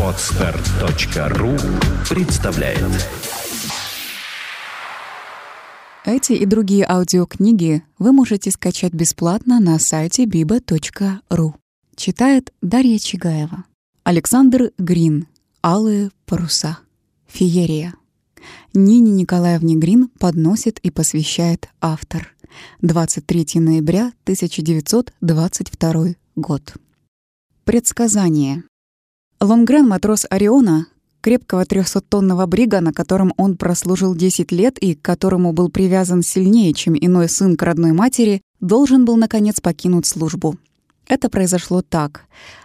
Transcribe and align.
Отстар.ру 0.00 1.56
представляет 2.08 2.78
Эти 6.04 6.34
и 6.34 6.46
другие 6.46 6.86
аудиокниги 6.88 7.82
вы 7.98 8.12
можете 8.12 8.52
скачать 8.52 8.92
бесплатно 8.92 9.58
на 9.58 9.80
сайте 9.80 10.26
biba.ru. 10.26 11.54
Читает 11.96 12.52
Дарья 12.62 13.00
Чигаева. 13.00 13.64
Александр 14.04 14.70
Грин. 14.78 15.26
Алые 15.60 16.12
паруса. 16.24 16.78
Феерия. 17.26 17.94
Нине 18.74 19.10
Николаевне 19.10 19.74
Грин 19.74 20.08
подносит 20.20 20.78
и 20.84 20.92
посвящает 20.92 21.68
автор. 21.80 22.32
23 22.80 23.60
ноября 23.60 24.12
1922 24.24 26.14
год. 26.36 26.74
Предсказание. 27.64 28.64
Лонгрен, 29.40 29.86
матрос 29.86 30.26
Ориона, 30.28 30.88
крепкого 31.20 31.62
300-тонного 31.62 32.46
брига, 32.46 32.80
на 32.80 32.92
котором 32.92 33.32
он 33.36 33.56
прослужил 33.56 34.16
10 34.16 34.50
лет 34.50 34.78
и 34.78 34.96
к 34.96 35.02
которому 35.02 35.52
был 35.52 35.68
привязан 35.68 36.24
сильнее, 36.24 36.74
чем 36.74 36.96
иной 36.96 37.28
сын 37.28 37.56
к 37.56 37.62
родной 37.62 37.92
матери, 37.92 38.42
должен 38.58 39.04
был, 39.04 39.16
наконец, 39.16 39.60
покинуть 39.60 40.06
службу. 40.06 40.56
Это 41.06 41.30
произошло 41.30 41.82
так. 41.82 42.24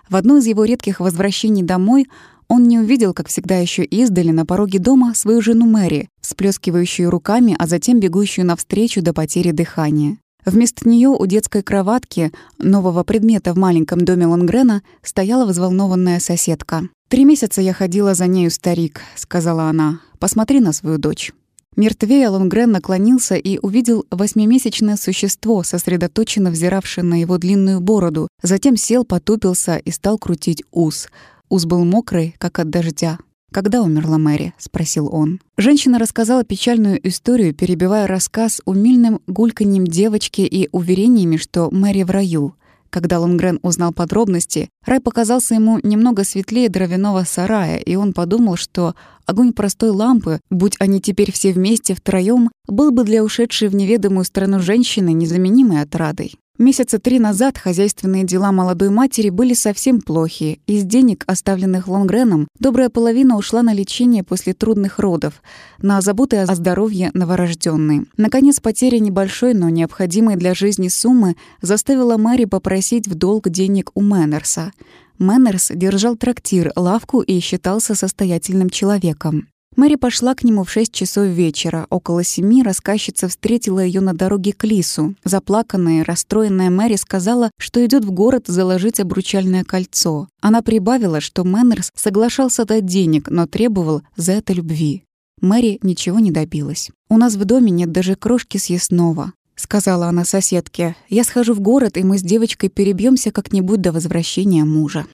В 0.10 0.16
одно 0.16 0.38
из 0.38 0.48
его 0.48 0.66
редких 0.66 1.00
возвращений 1.00 1.62
домой 1.62 2.08
он 2.48 2.64
не 2.64 2.80
увидел, 2.80 3.14
как 3.14 3.28
всегда 3.28 3.60
еще 3.60 3.84
издали, 3.84 4.32
на 4.32 4.48
пороге 4.48 4.80
дома 4.80 5.14
свою 5.14 5.44
жену 5.44 5.68
Мэри, 5.68 6.10
сплескивающую 6.22 7.12
руками, 7.12 7.56
а 7.60 7.68
затем 7.68 8.00
бегущую 8.00 8.48
навстречу 8.48 9.04
до 9.04 9.14
потери 9.14 9.52
дыхания. 9.52 10.18
Вместо 10.48 10.88
нее 10.88 11.10
у 11.10 11.26
детской 11.26 11.62
кроватки, 11.62 12.32
нового 12.58 13.04
предмета 13.04 13.54
в 13.54 13.58
маленьком 13.58 14.06
доме 14.06 14.28
Лонгрена, 14.28 14.82
стояла 15.04 15.46
взволнованная 15.46 16.22
соседка. 16.22 16.88
«Три 17.10 17.26
месяца 17.26 17.60
я 17.62 17.74
ходила 17.74 18.14
за 18.14 18.28
нею, 18.28 18.50
старик»,— 18.50 19.02
сказала 19.18 19.64
она. 19.64 20.00
«Посмотри 20.20 20.62
на 20.62 20.72
свою 20.72 21.00
дочь». 21.00 21.34
Мертвея 21.76 22.30
Лонгрен 22.30 22.72
наклонился 22.72 23.36
и 23.36 23.60
увидел 23.62 24.06
восьмимесячное 24.10 24.96
существо, 24.96 25.64
сосредоточенно 25.64 26.50
взиравшее 26.50 27.04
на 27.04 27.20
его 27.20 27.38
длинную 27.38 27.82
бороду, 27.82 28.30
затем 28.42 28.78
сел, 28.78 29.04
потупился 29.04 29.76
и 29.76 29.92
стал 29.92 30.18
крутить 30.18 30.64
ус. 30.72 31.10
Ус 31.50 31.66
был 31.66 31.84
мокрый, 31.84 32.36
как 32.38 32.60
от 32.60 32.70
дождя. 32.70 33.18
«Когда 33.52 33.82
умерла 33.82 34.18
Мэри?»— 34.18 34.54
спросил 34.58 35.10
он. 35.12 35.40
Женщина 35.58 36.00
рассказала 36.00 36.44
печальную 36.44 37.06
историю, 37.08 37.54
перебивая 37.54 38.06
рассказ 38.06 38.62
умильным 38.66 39.22
гульканьем 39.26 39.86
девочки 39.86 40.42
и 40.42 40.70
уверениями, 40.72 41.38
что 41.38 41.70
Мэри 41.72 42.04
в 42.04 42.12
раю. 42.12 42.56
Когда 42.90 43.20
Лонгрен 43.20 43.60
узнал 43.64 43.94
подробности, 43.94 44.70
рай 44.86 45.00
показался 45.00 45.56
ему 45.56 45.80
немного 45.84 46.24
светлее 46.24 46.70
дровяного 46.70 47.24
сарая, 47.24 47.78
и 47.78 47.96
он 47.96 48.14
подумал, 48.14 48.56
что 48.56 48.96
огонь 49.26 49.54
простой 49.54 49.90
лампы, 49.90 50.40
будь 50.50 50.76
они 50.80 51.02
теперь 51.02 51.32
все 51.32 51.52
вместе 51.52 51.94
втроём, 51.94 52.50
был 52.68 52.92
бы 52.92 53.04
для 53.04 53.24
ушедшей 53.24 53.68
в 53.68 53.76
неведомую 53.76 54.26
страну 54.26 54.60
женщины 54.60 55.14
незаменимой 55.14 55.82
отрадой. 55.82 56.36
Месяца 56.58 56.98
три 56.98 57.20
назад 57.20 57.60
хозяйственные 57.60 58.24
дела 58.24 58.52
молодой 58.52 58.90
матери 58.90 59.30
были 59.30 59.54
совсем 59.54 60.02
плохи. 60.02 60.60
Из 60.66 60.86
денег, 60.86 61.24
оставленных 61.28 61.88
Лонгреном, 61.88 62.48
добрая 62.60 62.90
половина 62.90 63.38
ушла 63.38 63.62
на 63.62 63.74
лечение 63.74 64.24
после 64.24 64.56
трудных 64.56 64.98
родов, 64.98 65.44
на 65.80 66.02
заботы 66.02 66.38
о 66.38 66.56
здоровье 66.56 67.12
новорожденной. 67.14 68.08
Наконец, 68.18 68.60
потеря 68.60 68.98
небольшой, 68.98 69.54
но 69.54 69.70
необходимой 69.70 70.36
для 70.36 70.56
жизни 70.56 70.88
суммы 70.88 71.36
заставила 71.62 72.18
Мэри 72.18 72.46
попросить 72.46 73.08
в 73.08 73.14
долг 73.14 73.50
денег 73.50 73.92
у 73.94 74.02
Мэннерса. 74.02 74.72
Мэннерс 75.20 75.72
держал 75.76 76.16
трактир, 76.16 76.72
лавку 76.76 77.22
и 77.22 77.40
считался 77.40 77.94
состоятельным 77.94 78.72
человеком. 78.72 79.48
Мэри 79.78 79.94
пошла 79.94 80.34
к 80.34 80.44
нему 80.44 80.64
в 80.64 80.72
шесть 80.72 80.92
часов 80.92 81.28
вечера. 81.28 81.86
Около 81.92 82.24
семи 82.24 82.64
рассказчица 82.64 83.28
встретила 83.28 83.80
ее 83.80 84.02
на 84.02 84.16
дороге 84.16 84.52
к 84.52 84.64
Лису. 84.64 85.14
Заплаканная, 85.24 86.04
расстроенная 86.04 86.72
Мэри 86.72 86.96
сказала, 86.96 87.52
что 87.60 87.86
идет 87.86 88.04
в 88.04 88.10
город 88.10 88.46
заложить 88.48 89.00
обручальное 89.00 89.64
кольцо. 89.64 90.30
Она 90.42 90.64
прибавила, 90.64 91.22
что 91.22 91.44
Мэннерс 91.44 91.92
соглашался 91.94 92.66
дать 92.66 92.88
денег, 92.88 93.30
но 93.30 93.46
требовал 93.46 94.02
за 94.16 94.32
это 94.32 94.52
любви. 94.52 95.04
Мэри 95.42 95.78
ничего 95.84 96.18
не 96.18 96.32
добилась. 96.32 96.90
«У 97.08 97.18
нас 97.18 97.36
в 97.36 97.46
доме 97.46 97.70
нет 97.70 97.92
даже 97.92 98.16
крошки 98.16 98.58
съестного»,— 98.58 99.34
сказала 99.56 100.08
она 100.08 100.26
соседке. 100.26 100.96
«Я 101.08 101.24
схожу 101.24 101.54
в 101.54 101.60
город, 101.60 101.98
и 101.98 102.04
мы 102.04 102.18
с 102.18 102.24
девочкой 102.24 102.70
перебьемся 102.70 103.32
как-нибудь 103.32 103.82
до 103.82 103.92
возвращения 103.92 104.66
мужа». 104.66 105.06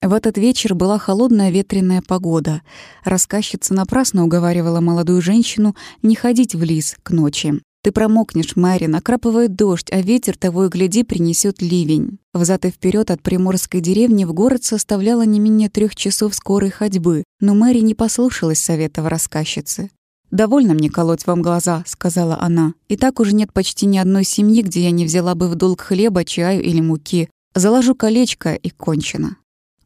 В 0.00 0.12
этот 0.12 0.38
вечер 0.38 0.76
была 0.76 0.96
холодная 0.96 1.50
ветреная 1.50 2.02
погода. 2.06 2.62
Рассказчица 3.02 3.74
напрасно 3.74 4.24
уговаривала 4.24 4.80
молодую 4.80 5.20
женщину 5.20 5.74
не 6.02 6.14
ходить 6.14 6.54
в 6.54 6.62
лес 6.62 6.96
к 7.02 7.10
ночи. 7.10 7.60
«Ты 7.82 7.90
промокнешь, 7.90 8.54
Мэри, 8.54 8.86
накрапывает 8.86 9.56
дождь, 9.56 9.90
а 9.90 10.00
ветер 10.00 10.36
того 10.36 10.66
и 10.66 10.68
гляди 10.68 11.02
принесет 11.02 11.60
ливень». 11.62 12.18
Взад 12.32 12.64
и 12.64 12.70
вперед 12.70 13.10
от 13.10 13.22
приморской 13.22 13.80
деревни 13.80 14.24
в 14.24 14.32
город 14.32 14.62
составляло 14.62 15.22
не 15.22 15.40
менее 15.40 15.68
трех 15.68 15.96
часов 15.96 16.34
скорой 16.34 16.70
ходьбы, 16.70 17.24
но 17.40 17.54
Мэри 17.54 17.80
не 17.80 17.94
послушалась 17.94 18.60
совета 18.60 19.08
рассказчицы. 19.08 19.90
«Довольно 20.30 20.74
мне 20.74 20.90
колоть 20.90 21.26
вам 21.26 21.42
глаза»,— 21.42 21.82
сказала 21.86 22.38
она. 22.40 22.74
«И 22.88 22.96
так 22.96 23.18
уже 23.18 23.34
нет 23.34 23.52
почти 23.52 23.86
ни 23.86 23.98
одной 23.98 24.24
семьи, 24.24 24.62
где 24.62 24.82
я 24.82 24.90
не 24.92 25.04
взяла 25.04 25.34
бы 25.34 25.48
в 25.48 25.56
долг 25.56 25.80
хлеба, 25.80 26.24
чаю 26.24 26.62
или 26.62 26.80
муки. 26.80 27.28
Заложу 27.54 27.96
колечко 27.96 28.54
и 28.54 28.70
кончено». 28.70 29.37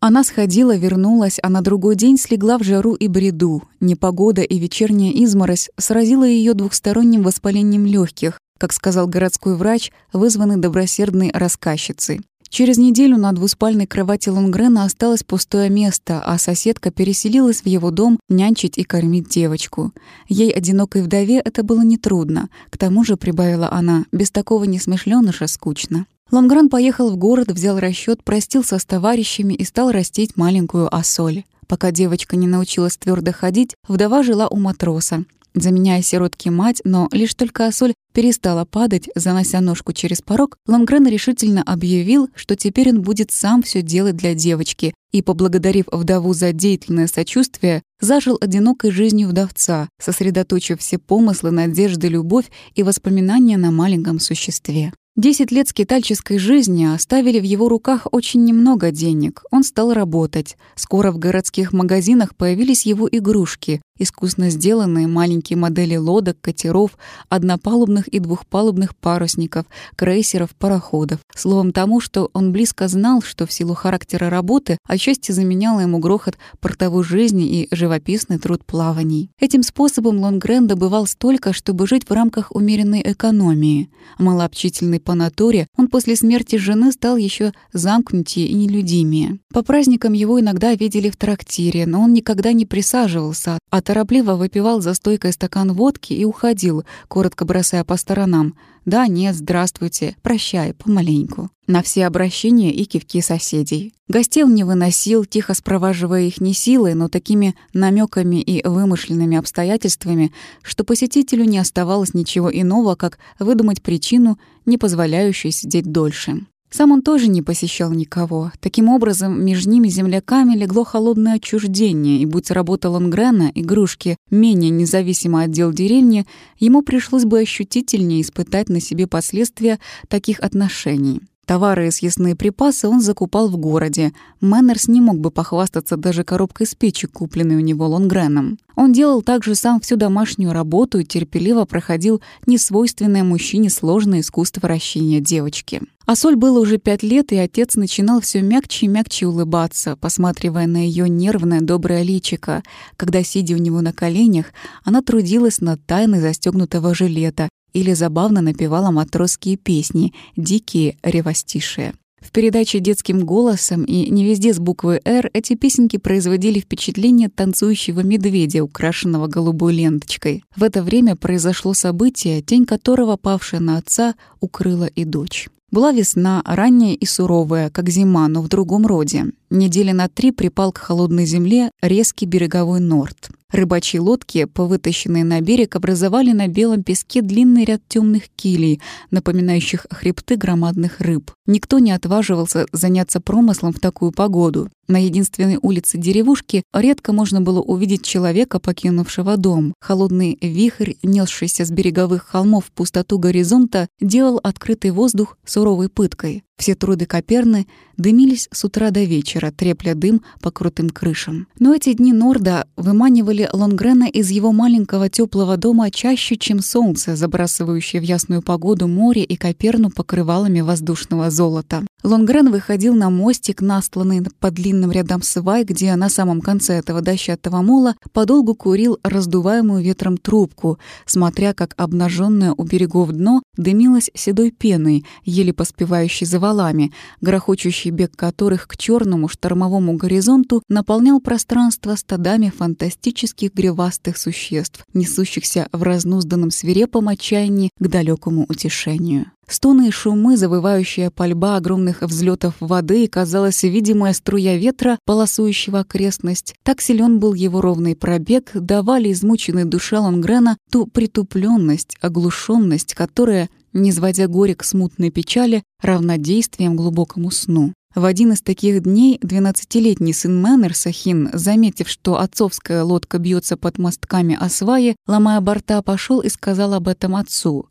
Она 0.05 0.25
сходила, 0.25 0.77
вернулась, 0.77 1.39
а 1.45 1.49
на 1.49 1.61
другой 1.61 1.95
день 1.95 2.19
слегла 2.19 2.59
в 2.59 2.65
жару 2.65 2.95
и 2.95 3.07
бреду. 3.07 3.63
Непогода 3.79 4.43
и 4.43 4.59
вечерняя 4.59 5.13
изморозь 5.13 5.71
сразила 5.79 6.25
ее 6.25 6.55
двухсторонним 6.55 7.23
воспалением 7.23 7.87
легких, 7.87 8.41
как 8.59 8.73
сказал 8.73 9.07
городской 9.07 9.55
врач, 9.55 9.93
вызванный 10.13 10.57
добросердной 10.57 11.31
рассказчицей. 11.33 12.21
Через 12.49 12.79
неделю 12.79 13.17
на 13.17 13.31
двуспальной 13.31 13.87
кровати 13.87 14.29
Лунгрена 14.29 14.83
осталось 14.83 15.23
пустое 15.23 15.71
место, 15.71 16.21
а 16.21 16.37
соседка 16.37 16.91
переселилась 16.91 17.61
в 17.61 17.67
его 17.67 17.93
дом 17.93 18.19
нянчить 18.29 18.79
и 18.79 18.83
кормить 18.83 19.29
девочку. 19.29 19.93
Ей, 20.29 20.51
одинокой 20.51 21.03
вдове, 21.03 21.39
это 21.39 21.63
было 21.63 21.83
нетрудно. 21.83 22.49
К 22.71 22.77
тому 22.77 23.05
же, 23.05 23.17
прибавила 23.17 23.71
она, 23.71 24.07
без 24.11 24.33
такого 24.33 24.65
несмышленыша 24.65 25.47
скучно. 25.47 26.07
Лонгран 26.33 26.71
поехал 26.71 27.11
в 27.11 27.17
город, 27.19 27.53
взял 27.53 27.79
расчет, 27.79 28.25
простился 28.25 28.79
с 28.79 28.87
товарищами 28.87 29.53
и 29.53 29.65
стал 29.65 29.93
растить 29.93 30.37
маленькую 30.37 30.93
осоль. 30.93 31.45
Пока 31.69 31.91
девочка 31.91 32.37
не 32.37 32.47
научилась 32.47 32.97
твердо 32.97 33.33
ходить, 33.33 33.75
вдова 33.87 34.23
жила 34.23 34.49
у 34.49 34.57
матроса, 34.57 35.25
заменяя 35.55 36.01
сиротки 36.01 36.49
мать, 36.49 36.81
но 36.85 37.09
лишь 37.13 37.35
только 37.35 37.67
Осоль 37.67 37.93
перестала 38.15 38.65
падать, 38.65 39.11
занося 39.15 39.61
ножку 39.61 39.93
через 39.93 40.23
порог, 40.23 40.57
Лонгрен 40.67 41.07
решительно 41.07 41.63
объявил, 41.63 42.31
что 42.35 42.57
теперь 42.57 42.89
он 42.89 43.03
будет 43.03 43.31
сам 43.31 43.63
все 43.63 43.83
делать 43.83 44.17
для 44.17 44.35
девочки, 44.35 44.95
и, 45.13 45.21
поблагодарив 45.21 45.87
вдову 45.93 46.33
за 46.33 46.53
деятельное 46.53 47.09
сочувствие, 47.09 47.83
зажил 48.01 48.39
одинокой 48.41 48.91
жизнью 48.91 49.29
вдовца, 49.29 49.91
сосредоточив 50.01 50.81
все 50.81 50.97
помыслы, 50.97 51.51
надежды, 51.51 52.09
любовь 52.09 52.51
и 52.75 52.83
воспоминания 52.83 53.59
на 53.59 53.71
маленьком 53.71 54.19
существе. 54.19 54.93
Десять 55.15 55.53
лет 55.53 55.69
скитальческой 55.69 56.39
жизни 56.39 56.87
оставили 56.87 57.39
в 57.39 57.43
его 57.43 57.69
руках 57.69 58.07
очень 58.13 58.45
немного 58.45 58.91
денег. 58.91 59.45
Он 59.51 59.63
стал 59.63 59.93
работать. 59.93 60.57
Скоро 60.75 61.13
в 61.13 61.19
городских 61.19 61.75
магазинах 61.75 62.35
появились 62.35 62.87
его 62.87 63.07
игрушки, 63.13 63.83
искусно 63.99 64.51
сделанные 64.51 65.07
маленькие 65.07 65.57
модели 65.57 65.97
лодок, 65.97 66.39
катеров, 66.41 66.97
однопалубных 67.29 68.09
и 68.09 68.19
двухпалубных 68.19 68.97
парусников, 68.97 69.67
крейсеров, 69.97 70.51
пароходов. 70.57 71.21
Словом 71.35 71.73
тому, 71.73 72.01
что 72.01 72.31
он 72.33 72.53
близко 72.53 72.89
знал, 72.89 73.23
что 73.23 73.47
в 73.47 73.53
силу 73.53 73.75
характера 73.75 74.31
работы 74.31 74.79
отчасти 74.87 75.33
заменяло 75.33 75.81
ему 75.81 75.99
грохот 75.99 76.39
портовой 76.61 77.05
жизни 77.05 77.63
и 77.63 77.69
живописный 77.75 78.39
труд 78.39 78.65
плаваний. 78.65 79.31
Этим 79.39 79.63
способом 79.63 80.19
Лонгрен 80.19 80.67
добывал 80.67 81.07
столько, 81.07 81.53
чтобы 81.53 81.87
жить 81.87 82.09
в 82.09 82.13
рамках 82.13 82.51
умеренной 82.55 83.03
экономии. 83.05 83.91
Малообщительный 84.19 85.01
по 85.01 85.15
натуре, 85.15 85.67
он 85.77 85.89
после 85.89 86.17
смерти 86.17 86.57
жены 86.57 86.93
стал 86.93 87.17
еще 87.17 87.53
замкнутее 87.73 88.47
и 88.47 88.55
нелюдимее. 88.55 89.39
По 89.53 89.63
праздникам 89.63 90.15
его 90.15 90.41
иногда 90.41 90.75
видели 90.75 91.11
в 91.11 91.17
трактире, 91.17 91.87
но 91.87 92.01
он 92.01 92.13
никогда 92.13 92.53
не 92.53 92.65
присаживался, 92.65 93.59
а 93.71 93.82
торопливо 93.83 94.35
выпивал 94.37 94.81
за 94.81 94.95
стойкой 94.95 95.33
стакан 95.33 95.73
водки 95.73 96.13
и 96.13 96.25
уходил, 96.25 96.85
коротко 97.09 97.45
бросая 97.45 97.85
по 97.85 97.97
сторонам. 97.97 98.55
«Да, 98.85 99.07
нет, 99.07 99.37
здравствуйте, 99.37 100.17
прощай, 100.23 100.75
помаленьку». 100.75 101.51
На 101.69 101.83
все 101.83 102.07
обращения 102.07 102.73
и 102.73 102.85
кивки 102.85 103.21
соседей. 103.21 103.95
Гостей 104.09 104.43
он 104.43 104.55
не 104.55 104.65
выносил, 104.65 105.25
тихо 105.25 105.55
спроваживая 105.55 106.23
их 106.23 106.41
не 106.41 106.55
силой, 106.55 106.95
но 106.95 107.09
такими 107.09 107.55
намеками 107.73 108.43
и 108.43 108.67
вымышленными 108.67 109.37
обстоятельствами, 109.37 110.33
что 110.63 110.83
посетителю 110.83 111.45
не 111.45 111.59
оставалось 111.59 112.15
ничего 112.15 112.51
иного, 112.53 112.97
как 112.97 113.19
выдумать 113.39 113.83
причину, 113.83 114.39
не 114.67 114.79
позволяющую 114.79 115.53
сидеть 115.53 115.91
дольше. 115.91 116.47
Сам 116.73 116.91
он 116.91 117.03
тоже 117.03 117.29
не 117.29 117.43
посещал 117.43 117.93
никого. 117.93 118.51
Таким 118.61 118.89
образом, 118.89 119.45
между 119.45 119.71
ними 119.71 119.89
земляками 119.89 120.57
легло 120.57 120.85
холодное 120.85 121.35
отчуждение, 121.35 122.19
и 122.19 122.25
будь 122.25 122.51
работа 122.51 122.89
Лонгрена, 122.89 123.53
игрушки, 123.55 124.17
менее 124.31 124.71
независимо 124.71 125.43
от 125.43 125.51
дел 125.51 125.71
деревни, 125.71 126.27
ему 126.59 126.81
пришлось 126.81 127.27
бы 127.27 127.41
ощутительнее 127.41 128.23
испытать 128.23 128.71
на 128.71 128.81
себе 128.81 129.07
последствия 129.07 129.81
таких 130.09 130.41
отношений. 130.41 131.21
Товары 131.45 131.89
и 131.89 131.91
съестные 131.91 132.37
припасы 132.37 132.89
он 132.89 133.01
закупал 133.01 133.49
в 133.49 133.57
городе. 133.57 134.13
Мэннерс 134.41 134.89
не 134.89 135.01
мог 135.01 135.19
бы 135.19 135.31
похвастаться 135.31 135.99
даже 135.99 136.25
коробкой 136.25 136.67
спичек, 136.67 137.13
купленной 137.13 137.57
у 137.57 137.61
него 137.61 137.87
Лонгреном. 137.89 138.59
Он 138.77 138.93
делал 138.93 139.23
также 139.23 139.55
сам 139.57 139.81
всю 139.81 139.97
домашнюю 139.97 140.53
работу 140.53 141.01
и 141.01 141.05
терпеливо 141.05 141.65
проходил 141.67 142.23
несвойственное 142.47 143.25
мужчине 143.25 143.69
сложное 143.71 144.21
искусство 144.21 144.61
вращения 144.63 145.21
девочки. 145.21 145.83
А 146.13 146.15
Соль 146.15 146.37
было 146.37 146.61
уже 146.61 146.77
пять 146.77 147.03
лет, 147.03 147.33
и 147.33 147.39
отец 147.39 147.75
начинал 147.75 148.21
все 148.21 148.43
мягче 148.43 148.85
и 148.85 148.89
мягче 148.91 149.27
улыбаться, 149.27 149.97
посматривая 149.97 150.67
на 150.67 150.77
ее 150.77 151.09
нервное 151.09 151.63
доброе 151.63 152.03
личико, 152.03 152.63
когда, 152.99 153.23
сидя 153.23 153.55
у 153.55 153.57
него 153.57 153.81
на 153.81 153.95
коленях, 153.95 154.53
она 154.85 155.01
трудилась 155.01 155.63
над 155.63 155.83
тайной 155.87 156.21
застегнутого 156.21 156.95
жилета 156.95 157.49
или 157.73 157.95
забавно 157.95 158.43
напевала 158.43 158.91
матросские 158.91 159.57
песни, 159.57 160.13
дикие, 160.37 160.99
ревостишие. 161.03 161.95
В 162.21 162.31
передаче 162.31 162.81
детским 162.81 163.21
голосом 163.21 163.83
и 163.85 164.11
не 164.11 164.23
везде 164.27 164.53
с 164.53 164.59
буквы 164.59 165.01
«Р» 165.07 165.31
эти 165.33 165.55
песенки 165.55 165.97
производили 165.97 166.61
впечатление 166.61 167.31
танцующего 167.31 168.01
медведя, 168.01 168.63
украшенного 168.63 169.29
голубой 169.29 169.73
ленточкой. 169.73 170.45
В 170.55 170.63
это 170.63 170.83
время 170.83 171.17
произошло 171.17 171.73
событие, 171.73 172.43
тень 172.43 172.67
которого, 172.67 173.17
павшая 173.17 173.63
на 173.63 173.79
отца, 173.79 174.15
укрыла 174.41 174.85
и 174.85 175.07
дочь. 175.07 175.49
Была 175.73 175.91
весна, 175.91 176.43
ранняя 176.45 176.95
и 176.95 177.07
суровая, 177.07 177.71
как 177.71 177.89
зима, 177.89 178.29
но 178.29 178.43
в 178.43 178.49
другом 178.49 178.87
роде. 178.87 179.33
Недели 179.49 179.93
на 179.93 180.09
три 180.11 180.31
припал 180.31 180.71
к 180.71 180.77
холодной 180.77 181.25
земле 181.25 181.71
резкий 181.81 182.27
береговой 182.27 182.81
норд. 182.81 183.31
Рыбачьи 183.53 184.01
лодки, 184.01 184.47
повытащенные 184.47 185.25
на 185.25 185.43
берег, 185.43 185.77
образовали 185.77 186.33
на 186.33 186.49
белом 186.49 186.83
песке 186.83 187.21
длинный 187.21 187.65
ряд 187.65 187.83
темных 187.87 188.31
килей, 188.31 188.81
напоминающих 189.11 189.87
хребты 189.91 190.37
громадных 190.37 191.01
рыб. 191.01 191.31
Никто 191.47 191.79
не 191.79 191.93
отваживался 191.93 192.67
заняться 192.73 193.21
промыслом 193.21 193.75
в 193.75 193.79
такую 193.79 194.11
погоду. 194.13 194.71
На 194.89 195.05
единственной 195.05 195.59
улице 195.61 195.99
деревушки 195.99 196.63
редко 196.73 197.13
можно 197.13 197.43
было 197.43 197.61
увидеть 197.61 198.05
человека, 198.05 198.59
покинувшего 198.59 199.37
дом. 199.37 199.75
Холодный 199.81 200.39
вихрь, 200.41 200.95
несшийся 201.03 201.67
с 201.67 201.71
береговых 201.71 202.27
холмов 202.27 202.67
в 202.67 202.73
пустоту 202.73 203.19
горизонта, 203.19 203.87
делал 204.01 204.41
открытый 204.43 204.93
воздух 204.93 205.37
суровой 205.45 205.91
пыткой. 205.91 206.43
Все 206.63 206.77
труды 206.77 207.07
Коперны 207.07 207.67
дымились 207.97 208.49
с 208.53 208.65
утра 208.65 208.93
до 208.93 209.03
вечера, 209.03 209.51
трепля 209.51 209.97
дым 209.97 210.23
по 210.41 210.53
крутым 210.53 210.91
крышам. 210.91 211.49
Но 211.59 211.75
эти 211.75 211.93
дни 211.93 212.13
Норда 212.13 212.69
выманивали 212.77 213.49
Лонгрена 213.53 214.09
из 214.09 214.31
его 214.31 214.53
маленького 214.53 215.09
теплого 215.09 215.57
дома 215.57 215.91
чаще, 215.91 216.37
чем 216.37 216.61
солнце, 216.61 217.17
забрасывающее 217.17 218.01
в 218.01 218.05
ясную 218.05 218.43
погоду 218.43 218.87
море 218.87 219.25
и 219.25 219.35
Коперну 219.35 219.91
покрывалами 219.91 220.61
воздушного 220.61 221.31
золота. 221.31 221.83
Лонгрен 222.05 222.51
выходил 222.51 222.95
на 222.95 223.11
мостик, 223.11 223.61
настланный 223.61 224.23
по 224.41 224.51
длинным 224.51 224.91
рядам 224.91 225.23
свай, 225.23 225.65
где 225.65 225.95
на 225.97 226.09
самом 226.09 226.41
конце 226.41 226.75
этого 226.75 227.01
дощатого 227.01 227.63
мола 227.63 227.95
подолгу 228.13 228.55
курил 228.55 228.99
раздуваемую 229.05 229.83
ветром 229.83 230.17
трубку, 230.17 230.79
смотря 231.07 231.55
как 231.55 231.75
обнаженное 231.77 232.55
у 232.57 232.65
берегов 232.65 233.13
дно 233.13 233.43
дымилось 233.57 234.11
седой 234.15 234.51
пеной, 234.51 235.05
еле 235.25 235.53
поспевающей 235.53 236.27
за 236.27 236.41
валами, 236.53 236.93
грохочущий 237.21 237.91
бег 237.91 238.15
которых 238.15 238.69
к 238.69 238.77
черному 238.77 239.29
штормовому 239.29 239.95
горизонту 239.95 240.63
наполнял 240.69 241.21
пространство 241.21 241.97
стадами 241.97 242.53
фантастических 242.55 243.55
гривастых 243.55 244.19
существ, 244.19 244.85
несущихся 244.93 245.69
в 245.73 245.83
разнузданном 245.83 246.51
свирепом 246.51 247.09
отчаянии 247.09 247.71
к 247.79 247.89
далекому 247.89 248.45
утешению. 248.49 249.27
Стоны 249.49 249.89
и 249.89 249.91
шумы, 249.91 250.37
завывающая 250.37 251.11
пальба 251.11 251.57
огромных 251.57 252.03
взлетов 252.03 252.55
воды 252.61 253.05
и, 253.05 253.09
казалось, 253.09 253.63
видимая 253.65 254.13
струя 254.13 254.57
ветра, 254.57 254.99
полосующего 255.05 255.81
окрестность, 255.81 256.55
так 256.63 256.81
силен 256.81 257.19
был 257.19 257.35
его 257.35 257.61
ровный 257.61 257.97
пробег, 257.97 258.51
давали 258.55 259.13
измученной 259.13 259.65
душе 259.65 259.99
Лонгрена 259.99 260.57
ту 260.71 260.87
притупленность, 260.87 261.97
оглушенность, 262.01 262.95
которая, 262.95 263.51
не 263.73 263.93
сводя 263.93 264.27
горе 264.27 264.55
к 264.55 264.65
смутной 264.65 265.11
печали, 265.11 265.63
равнодействием 265.81 266.77
глубокому 266.77 267.31
сну. 267.31 267.73
В 267.95 268.07
один 268.07 268.33
из 268.33 268.41
таких 268.41 268.83
дней 268.85 269.19
двенадцатилетний 269.21 270.15
сын 270.15 270.41
Мэннерса 270.41 270.75
Хин, 270.75 271.29
заметив, 271.35 271.91
что 271.91 272.19
отцовская 272.19 272.85
лодка 272.85 273.19
бьется 273.19 273.59
под 273.59 273.77
мостками 273.77 274.35
о 274.41 274.49
сваи, 274.49 274.97
ломая 275.07 275.43
борта, 275.43 275.83
пошел 275.83 276.21
и 276.21 276.31
сказал 276.31 276.73
об 276.73 276.89
этом 276.89 277.15
отцу. 277.15 277.67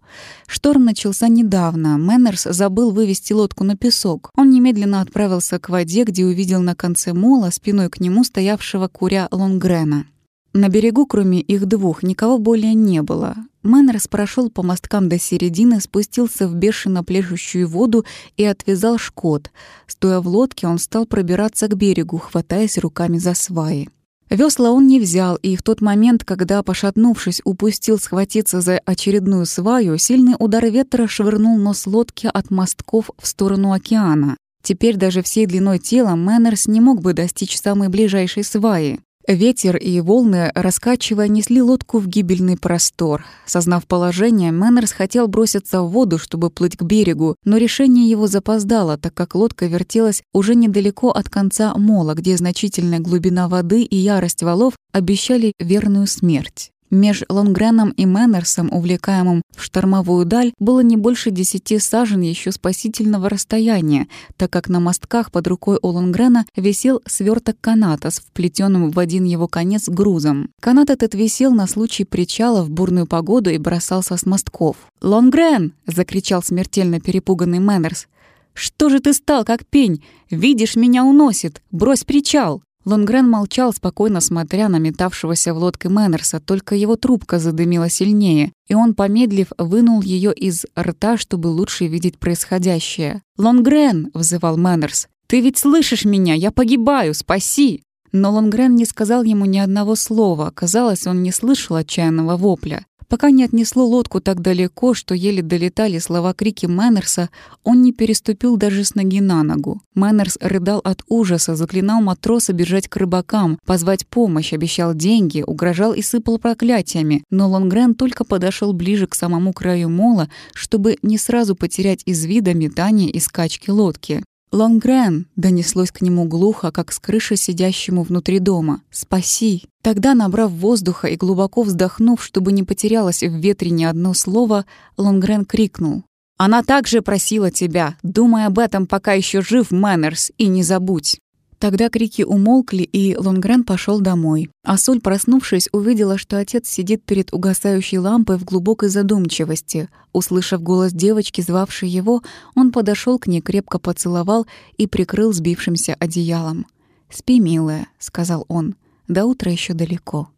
Шторм 0.45 0.86
начался 0.86 1.27
недавно. 1.27 1.98
Мэннерс 1.98 2.44
забыл 2.44 2.92
вывести 2.92 3.33
лодку 3.33 3.63
на 3.63 3.75
песок. 3.75 4.30
Он 4.36 4.51
немедленно 4.51 5.01
отправился 5.01 5.57
к 5.57 5.69
воде, 5.69 6.03
где 6.03 6.24
увидел 6.24 6.62
на 6.62 6.75
конце 6.75 7.13
мола 7.13 7.50
спиной 7.50 7.89
к 7.89 8.00
нему 8.00 8.24
стоявшего 8.24 8.89
куря 8.89 9.27
Лонгрена. 9.31 10.06
На 10.53 10.69
берегу, 10.69 11.07
кроме 11.07 11.42
их 11.42 11.65
двух, 11.65 12.03
никого 12.03 12.38
более 12.38 12.75
не 12.75 13.01
было. 13.01 13.38
Мэннерс 13.63 14.08
прошел 14.08 14.50
по 14.50 14.63
мосткам 14.63 15.08
до 15.08 15.19
середины, 15.19 15.80
спустился 15.80 16.48
в 16.48 16.56
бешено 16.56 17.04
плещущую 17.04 17.68
воду 17.68 18.06
и 18.38 18.44
отвязал 18.44 18.98
шкот. 18.98 19.52
Стоя 19.88 20.19
в 20.19 20.28
лодке, 20.28 20.68
он 20.68 20.80
стал 20.80 21.06
пробираться 21.06 21.68
к 21.68 21.75
берегу, 21.75 22.18
хватаясь 22.18 22.78
руками 22.78 23.18
за 23.18 23.34
сваи. 23.36 23.90
Весла 24.31 24.72
он 24.72 24.88
не 24.88 25.00
взял, 25.00 25.36
и 25.36 25.58
в 25.58 25.62
тот 25.62 25.81
момент, 25.81 26.24
когда, 26.24 26.63
пошатнувшись, 26.63 27.42
упустил 27.44 28.00
схватиться 28.00 28.62
за 28.62 28.80
очередную 28.80 29.46
сваю, 29.46 29.98
сильный 29.98 30.36
удар 30.40 30.66
ветра 30.68 31.06
швырнул 31.06 31.58
нос 31.58 31.86
лодки 31.86 32.30
от 32.31 32.50
мостков 32.50 33.12
в 33.22 33.28
сторону 33.28 33.74
океана. 33.74 34.38
Теперь 34.63 34.96
даже 34.96 35.22
всей 35.22 35.48
длиной 35.48 35.80
тела 35.80 36.16
Мэннерс 36.16 36.68
не 36.68 36.80
мог 36.80 37.02
бы 37.02 37.13
достичь 37.13 37.60
самой 37.60 37.90
ближайшей 37.90 38.46
сваи. 38.46 39.02
Ветер 39.27 39.77
и 39.77 40.00
волны, 40.01 40.51
раскачивая, 40.56 41.27
несли 41.27 41.62
лодку 41.62 42.00
в 42.00 42.07
гибельный 42.07 42.57
простор. 42.57 43.25
Сознав 43.45 43.85
положение, 43.85 44.51
Мэннерс 44.51 44.91
хотел 44.91 45.27
броситься 45.27 45.83
в 45.83 45.91
воду, 45.91 46.18
чтобы 46.18 46.50
плыть 46.50 46.75
к 46.75 46.83
берегу, 46.83 47.35
но 47.45 47.57
решение 47.57 48.09
его 48.09 48.27
запоздало, 48.27 48.97
так 48.97 49.13
как 49.13 49.35
лодка 49.35 49.68
вертелась 49.68 50.23
уже 50.33 50.56
недалеко 50.56 51.12
от 51.12 51.29
конца 51.29 51.73
мола, 51.75 52.15
где 52.15 52.35
значительная 52.35 53.00
глубина 53.00 53.47
воды 53.47 53.84
и 53.84 53.96
ярость 53.96 54.41
валов 54.41 54.74
обещали 54.91 55.53
верную 55.60 56.07
смерть. 56.07 56.72
Меж 56.91 57.24
Лонгреном 57.29 57.91
и 57.91 58.05
Мэннерсом, 58.05 58.69
увлекаемым 58.71 59.41
в 59.55 59.63
штормовую 59.63 60.25
даль, 60.25 60.53
было 60.60 60.81
не 60.81 60.98
больше 60.98 61.31
десяти 61.31 61.79
сажен 61.79 62.19
еще 62.19 62.51
спасительного 62.51 63.29
расстояния, 63.29 64.10
так 64.36 64.51
как 64.51 64.67
на 64.67 64.81
мостках 64.81 65.31
под 65.31 65.48
рукой 65.48 65.79
у 65.81 65.88
Лонгрена 65.88 66.45
висел 66.57 67.01
сверток 67.07 67.55
каната 67.62 68.12
с 68.12 68.19
вплетенным 68.19 68.91
в 68.91 69.00
один 69.00 69.24
его 69.24 69.48
конец 69.48 69.88
грузом. 69.88 70.50
Канат 70.60 70.89
этот 70.89 71.15
висел 71.15 71.53
на 71.53 71.65
случай 71.65 72.03
причала 72.03 72.62
в 72.62 72.69
бурную 72.69 73.07
погоду 73.07 73.50
и 73.50 73.57
бросался 73.57 74.17
с 74.17 74.25
мостков. 74.25 74.75
«Лонгрен!»— 75.01 75.74
закричал 75.88 76.43
смертельно 76.43 77.00
перепуганный 77.00 77.60
Мэннерс. 77.60 78.07
«Что 78.53 78.89
же 78.89 79.00
ты 79.00 79.13
стал, 79.13 79.45
как 79.45 79.65
пень? 79.65 80.03
Видишь, 80.29 80.75
меня 80.75 81.05
уносит! 81.05 81.62
Брось 81.71 82.03
причал!» 82.03 82.62
Лонгрен 82.83 83.29
молчал, 83.29 83.73
спокойно 83.73 84.21
смотря 84.21 84.67
на 84.67 84.77
метавшегося 84.77 85.53
в 85.53 85.57
лодке 85.57 85.89
Мэннерса, 85.89 86.39
только 86.39 86.75
его 86.75 86.95
трубка 86.95 87.38
задымила 87.38 87.89
сильнее, 87.89 88.51
и 88.67 88.73
он, 88.73 88.95
помедлив, 88.95 89.47
вынул 89.57 90.01
ее 90.01 90.33
из 90.33 90.65
рта, 90.77 91.17
чтобы 91.17 91.47
лучше 91.47 91.85
видеть 91.85 92.17
происходящее. 92.17 93.21
«Лонгрен!»— 93.38 94.09
взывал 94.13 94.57
Мэннерс. 94.57 95.07
«Ты 95.27 95.41
ведь 95.41 95.57
слышишь 95.57 96.05
меня? 96.05 96.33
Я 96.33 96.51
погибаю! 96.51 97.13
Спаси!» 97.13 97.83
Но 98.11 98.31
Лонгрен 98.31 98.75
не 98.75 98.85
сказал 98.85 99.23
ему 99.23 99.45
ни 99.45 99.57
одного 99.57 99.95
слова. 99.95 100.51
Казалось, 100.53 101.07
он 101.07 101.23
не 101.23 101.31
слышал 101.31 101.77
отчаянного 101.77 102.35
вопля. 102.35 102.85
Пока 103.12 103.30
не 103.30 103.44
отнесло 103.44 103.86
лодку 103.86 104.22
так 104.22 104.39
далеко, 104.39 104.94
что 104.94 105.13
еле 105.13 105.41
долетали 105.41 106.00
слова 106.00 106.34
крики 106.34 106.65
Мэннерса, 106.65 107.30
он 107.62 107.82
не 107.82 107.91
переступил 107.91 108.56
даже 108.56 108.86
с 108.86 108.96
ноги 108.96 109.20
на 109.20 109.44
ногу. 109.44 109.82
Мэннерс 109.96 110.38
рыдал 110.39 110.80
от 110.82 111.03
ужаса, 111.10 111.58
заклинал 111.58 112.01
матроса 112.01 112.53
бежать 112.53 112.88
к 112.88 112.96
рыбакам, 112.96 113.60
позвать 113.65 114.08
помощь, 114.08 114.53
обещал 114.53 114.94
деньги, 114.94 115.44
угрожал 115.46 115.91
и 115.91 116.01
сыпал 116.01 116.39
проклятиями. 116.39 117.25
Но 117.30 117.50
Лонгрен 117.50 117.96
только 117.96 118.24
подошел 118.24 118.72
ближе 118.72 119.08
к 119.08 119.15
самому 119.15 119.51
краю 119.51 119.89
мола, 119.89 120.30
чтобы 120.53 120.96
не 121.01 121.18
сразу 121.18 121.53
потерять 121.53 122.03
из 122.06 122.24
вида 122.24 122.53
метание 122.53 123.10
и 123.10 123.20
скачки 123.20 123.70
лодки. 123.70 124.24
«Лонгрен!»— 124.51 125.27
донеслось 125.36 125.91
к 125.91 126.01
нему 126.01 126.25
глухо, 126.25 126.72
как 126.72 126.91
с 126.91 127.00
крыши 127.00 127.38
сидящему 127.38 128.03
внутри 128.03 128.39
дома. 128.39 128.81
«Спаси!» 128.91 129.65
Тогда, 129.81 130.13
набрав 130.13 130.51
воздуха 130.51 131.08
и 131.08 131.15
глубоко 131.15 131.63
вздохнув, 131.63 132.24
чтобы 132.24 132.51
не 132.51 132.63
потерялось 132.63 133.24
в 133.24 133.34
ветре 133.36 133.72
ни 133.72 133.84
одно 133.84 134.13
слово, 134.13 134.65
Лонгрен 134.98 135.46
крикнул. 135.46 136.03
Она 136.43 136.63
также 136.63 137.03
просила 137.03 137.51
тебя, 137.51 137.98
думай 138.01 138.48
об 138.48 138.58
этом, 138.58 138.88
пока 138.88 139.13
еще 139.13 139.43
жив 139.43 139.70
Мэннерс, 139.70 140.31
и 140.39 140.48
не 140.48 140.63
забудь». 140.63 141.20
Тогда 141.62 141.89
крики 141.89 142.24
умолкли, 142.24 142.82
и 142.82 143.15
Лонгрен 143.15 143.63
пошел 143.63 144.01
домой. 144.01 144.50
А 144.63 144.80
Соль, 144.80 145.00
проснувшись, 145.00 145.70
увидела, 145.72 146.18
что 146.18 146.39
отец 146.39 146.68
сидит 146.68 147.03
перед 147.03 147.32
угасающей 147.32 148.00
лампой 148.00 148.38
в 148.38 148.46
глубокой 148.46 148.89
задумчивости. 148.89 149.88
Услышав 150.12 150.63
голос 150.63 150.91
девочки, 150.91 151.41
звавшей 151.41 151.88
его, 151.88 152.24
он 152.56 152.72
подошел 152.72 153.20
к 153.20 153.27
ней, 153.27 153.41
крепко 153.41 153.77
поцеловал 153.77 154.48
и 154.77 154.88
прикрыл 154.88 155.34
сбившимся 155.34 155.94
одеялом. 156.00 156.65
«Спи, 157.12 157.39
милая»,— 157.39 157.89
сказал 158.00 158.44
он,— 158.48 158.74
«до 159.08 159.25
утра 159.25 159.51
еще 159.51 159.75
далеко». 159.75 160.30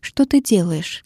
«Что 0.00 0.24
ты 0.24 0.40
делаешь?» 0.40 1.04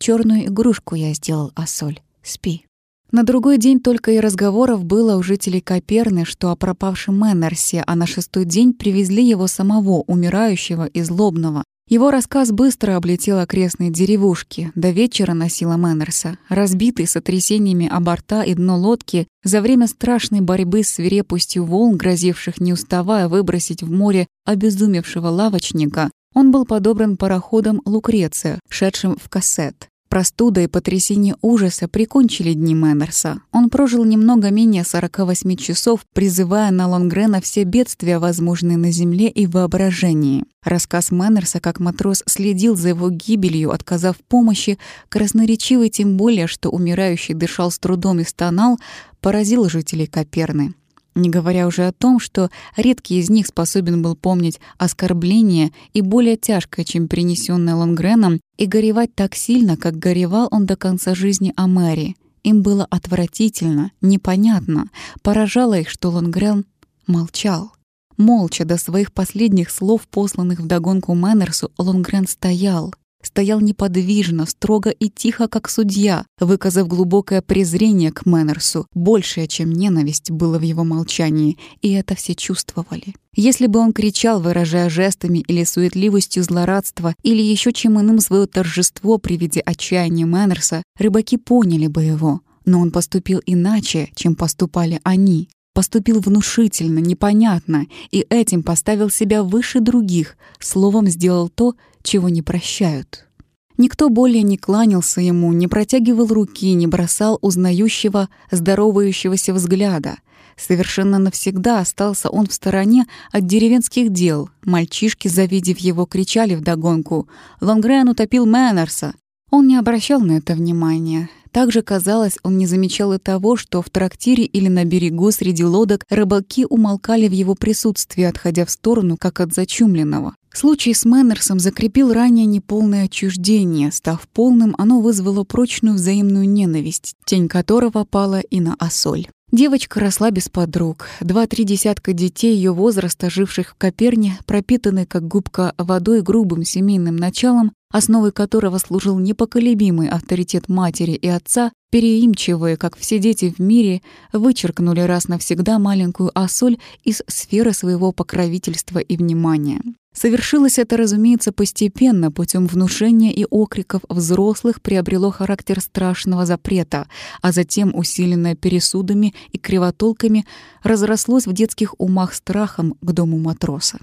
Черную 0.00 0.46
игрушку 0.46 0.96
я 0.96 1.14
сделал, 1.14 1.52
Асоль. 1.54 2.00
Спи». 2.24 2.67
На 3.10 3.22
другой 3.22 3.56
день 3.56 3.80
только 3.80 4.10
и 4.10 4.20
разговоров 4.20 4.84
было 4.84 5.16
у 5.16 5.22
жителей 5.22 5.62
Коперны, 5.62 6.26
что 6.26 6.50
о 6.50 6.56
пропавшем 6.56 7.18
Мэннерсе, 7.18 7.82
а 7.86 7.94
на 7.94 8.06
шестой 8.06 8.44
день 8.44 8.74
привезли 8.74 9.24
его 9.24 9.46
самого, 9.46 10.02
умирающего 10.06 10.84
и 10.86 11.00
злобного. 11.02 11.64
Его 11.88 12.10
рассказ 12.10 12.52
быстро 12.52 12.96
облетел 12.96 13.38
окрестные 13.38 13.90
деревушки. 13.90 14.70
До 14.74 14.90
вечера 14.90 15.32
носила 15.32 15.78
Мэннерса, 15.78 16.36
разбитый 16.50 17.06
сотрясениями 17.06 17.88
о 17.90 18.44
и 18.44 18.54
дно 18.54 18.78
лодки, 18.78 19.26
за 19.42 19.62
время 19.62 19.86
страшной 19.86 20.42
борьбы 20.42 20.82
с 20.84 20.90
свирепостью 20.90 21.64
волн, 21.64 21.96
грозивших 21.96 22.60
не 22.60 22.74
уставая 22.74 23.28
выбросить 23.28 23.82
в 23.82 23.90
море 23.90 24.26
обезумевшего 24.44 25.28
лавочника, 25.28 26.10
он 26.34 26.50
был 26.50 26.66
подобран 26.66 27.16
пароходом 27.16 27.80
«Лукреция», 27.86 28.60
шедшим 28.68 29.16
в 29.16 29.30
кассет. 29.30 29.88
Простуда 30.08 30.62
и 30.62 30.66
потрясение 30.66 31.36
ужаса 31.42 31.86
прикончили 31.86 32.54
дни 32.54 32.74
Мэннерса. 32.74 33.40
Он 33.52 33.68
прожил 33.68 34.04
немного 34.04 34.50
менее 34.50 34.84
48 34.84 35.56
часов, 35.56 36.00
призывая 36.14 36.70
на 36.70 36.88
Лонгрена 36.88 37.42
все 37.42 37.64
бедствия, 37.64 38.18
возможные 38.18 38.78
на 38.78 38.90
земле 38.90 39.28
и 39.28 39.46
воображении. 39.46 40.44
Рассказ 40.64 41.10
Мэннерса, 41.10 41.60
как 41.60 41.78
матрос 41.78 42.22
следил 42.26 42.74
за 42.74 42.88
его 42.90 43.10
гибелью, 43.10 43.70
отказав 43.70 44.16
помощи, 44.28 44.78
красноречивый 45.10 45.90
тем 45.90 46.16
более, 46.16 46.46
что 46.46 46.70
умирающий 46.70 47.34
дышал 47.34 47.70
с 47.70 47.78
трудом 47.78 48.20
и 48.20 48.24
стонал, 48.24 48.78
поразил 49.20 49.68
жителей 49.68 50.06
Коперны. 50.06 50.74
Не 51.18 51.30
говоря 51.30 51.66
уже 51.66 51.88
о 51.88 51.92
том, 51.92 52.20
что 52.20 52.48
редкий 52.76 53.18
из 53.18 53.28
них 53.28 53.48
способен 53.48 54.02
был 54.02 54.14
помнить 54.14 54.60
оскорбление 54.78 55.72
и 55.92 56.00
более 56.00 56.36
тяжкое, 56.36 56.84
чем 56.84 57.08
принесенное 57.08 57.74
Лонгреном, 57.74 58.40
и 58.56 58.66
горевать 58.66 59.12
так 59.16 59.34
сильно, 59.34 59.76
как 59.76 59.98
горевал 59.98 60.46
он 60.52 60.64
до 60.64 60.76
конца 60.76 61.16
жизни 61.16 61.52
о 61.56 61.66
Мэри. 61.66 62.14
Им 62.44 62.62
было 62.62 62.86
отвратительно, 62.88 63.90
непонятно, 64.00 64.90
поражало 65.22 65.80
их, 65.80 65.90
что 65.90 66.10
Лонгрен 66.10 66.66
молчал. 67.08 67.72
Молча 68.16 68.64
до 68.64 68.78
своих 68.78 69.12
последних 69.12 69.70
слов, 69.70 70.06
посланных 70.06 70.60
вдогонку 70.60 71.14
Мэннерсу, 71.14 71.72
Лонгрен 71.78 72.28
стоял, 72.28 72.94
стоял 73.22 73.60
неподвижно, 73.60 74.46
строго 74.46 74.90
и 74.90 75.08
тихо, 75.08 75.48
как 75.48 75.68
судья, 75.68 76.24
выказав 76.38 76.88
глубокое 76.88 77.42
презрение 77.42 78.12
к 78.12 78.26
Мэннерсу. 78.26 78.86
Большее, 78.94 79.46
чем 79.48 79.72
ненависть, 79.72 80.30
было 80.30 80.58
в 80.58 80.62
его 80.62 80.84
молчании, 80.84 81.58
и 81.82 81.92
это 81.92 82.14
все 82.14 82.34
чувствовали. 82.34 83.14
Если 83.34 83.66
бы 83.66 83.78
он 83.78 83.92
кричал, 83.92 84.40
выражая 84.40 84.88
жестами 84.88 85.38
или 85.38 85.64
суетливостью 85.64 86.42
злорадства, 86.42 87.14
или 87.22 87.42
еще 87.42 87.72
чем 87.72 88.00
иным 88.00 88.20
свое 88.20 88.46
торжество 88.46 89.18
при 89.18 89.36
виде 89.36 89.60
отчаяния 89.60 90.26
Мэннерса, 90.26 90.82
рыбаки 90.98 91.36
поняли 91.36 91.86
бы 91.86 92.02
его. 92.02 92.40
Но 92.64 92.80
он 92.80 92.90
поступил 92.90 93.40
иначе, 93.46 94.10
чем 94.14 94.34
поступали 94.34 95.00
они 95.02 95.48
поступил 95.78 96.18
внушительно, 96.18 96.98
непонятно, 96.98 97.86
и 98.10 98.26
этим 98.30 98.64
поставил 98.64 99.10
себя 99.10 99.44
выше 99.44 99.78
других, 99.78 100.36
словом 100.58 101.06
сделал 101.06 101.48
то, 101.48 101.76
чего 102.02 102.28
не 102.28 102.42
прощают. 102.42 103.28
Никто 103.76 104.08
более 104.08 104.42
не 104.42 104.58
кланялся 104.58 105.20
ему, 105.20 105.52
не 105.52 105.68
протягивал 105.68 106.26
руки, 106.26 106.72
не 106.72 106.88
бросал 106.88 107.38
узнающего, 107.42 108.28
здоровающегося 108.50 109.54
взгляда. 109.54 110.16
Совершенно 110.56 111.20
навсегда 111.20 111.78
остался 111.78 112.28
он 112.28 112.48
в 112.48 112.54
стороне 112.54 113.06
от 113.30 113.46
деревенских 113.46 114.10
дел. 114.10 114.50
Мальчишки, 114.64 115.28
завидев 115.28 115.78
его, 115.78 116.06
кричали 116.06 116.56
вдогонку 116.56 117.28
«Лонгрен 117.60 118.08
утопил 118.08 118.46
Мэннерса!». 118.46 119.14
Он 119.52 119.68
не 119.68 119.76
обращал 119.76 120.20
на 120.22 120.38
это 120.38 120.54
внимания. 120.54 121.30
Также, 121.58 121.82
казалось, 121.82 122.38
он 122.44 122.56
не 122.56 122.66
замечал 122.66 123.12
и 123.14 123.18
того, 123.18 123.56
что 123.56 123.82
в 123.82 123.90
трактире 123.90 124.44
или 124.44 124.68
на 124.68 124.84
берегу 124.84 125.32
среди 125.32 125.64
лодок 125.64 126.04
рыбаки 126.08 126.64
умолкали 126.64 127.26
в 127.26 127.32
его 127.32 127.56
присутствии, 127.56 128.22
отходя 128.22 128.64
в 128.64 128.70
сторону, 128.70 129.16
как 129.18 129.40
от 129.40 129.52
зачумленного. 129.52 130.36
Случай 130.54 130.94
с 130.94 131.04
Мэннерсом 131.04 131.58
закрепил 131.58 132.12
ранее 132.12 132.46
неполное 132.46 133.06
отчуждение. 133.06 133.90
Став 133.90 134.28
полным, 134.28 134.76
оно 134.78 135.00
вызвало 135.00 135.42
прочную 135.42 135.96
взаимную 135.96 136.48
ненависть, 136.48 137.14
тень 137.24 137.48
которого 137.48 138.04
пала 138.04 138.38
и 138.38 138.60
на 138.60 138.76
Ассоль. 138.78 139.26
Девочка 139.50 139.98
росла 139.98 140.30
без 140.30 140.50
подруг. 140.50 141.06
Два-три 141.20 141.64
десятка 141.64 142.12
детей 142.12 142.54
ее 142.54 142.72
возраста, 142.72 143.30
живших 143.30 143.70
в 143.70 143.74
Коперне, 143.76 144.38
пропитанные 144.46 145.06
как 145.06 145.26
губка 145.26 145.72
водой 145.78 146.20
грубым 146.20 146.64
семейным 146.64 147.16
началом, 147.16 147.72
основой 147.90 148.32
которого 148.32 148.78
служил 148.78 149.18
непоколебимый 149.18 150.08
авторитет 150.08 150.68
матери 150.68 151.12
и 151.12 151.28
отца, 151.28 151.72
переимчивые, 151.90 152.76
как 152.76 152.96
все 152.96 153.18
дети 153.18 153.54
в 153.56 153.60
мире, 153.60 154.02
вычеркнули 154.32 155.00
раз 155.00 155.28
навсегда 155.28 155.78
маленькую 155.78 156.30
Ассоль 156.38 156.78
из 157.04 157.22
сферы 157.26 157.72
своего 157.72 158.12
покровительства 158.12 158.98
и 158.98 159.16
внимания. 159.16 159.80
Совершилось 160.14 160.78
это, 160.78 160.96
разумеется, 160.96 161.52
постепенно, 161.52 162.32
путем 162.32 162.66
внушения 162.66 163.32
и 163.32 163.46
окриков 163.48 164.02
взрослых 164.08 164.82
приобрело 164.82 165.30
характер 165.30 165.80
страшного 165.80 166.44
запрета, 166.44 167.06
а 167.40 167.52
затем, 167.52 167.94
усиленное 167.94 168.56
пересудами 168.56 169.34
и 169.52 169.58
кривотолками, 169.58 170.44
разрослось 170.82 171.46
в 171.46 171.52
детских 171.52 171.94
умах 171.98 172.34
страхом 172.34 172.96
к 173.00 173.12
дому 173.12 173.38
матроса. 173.38 173.98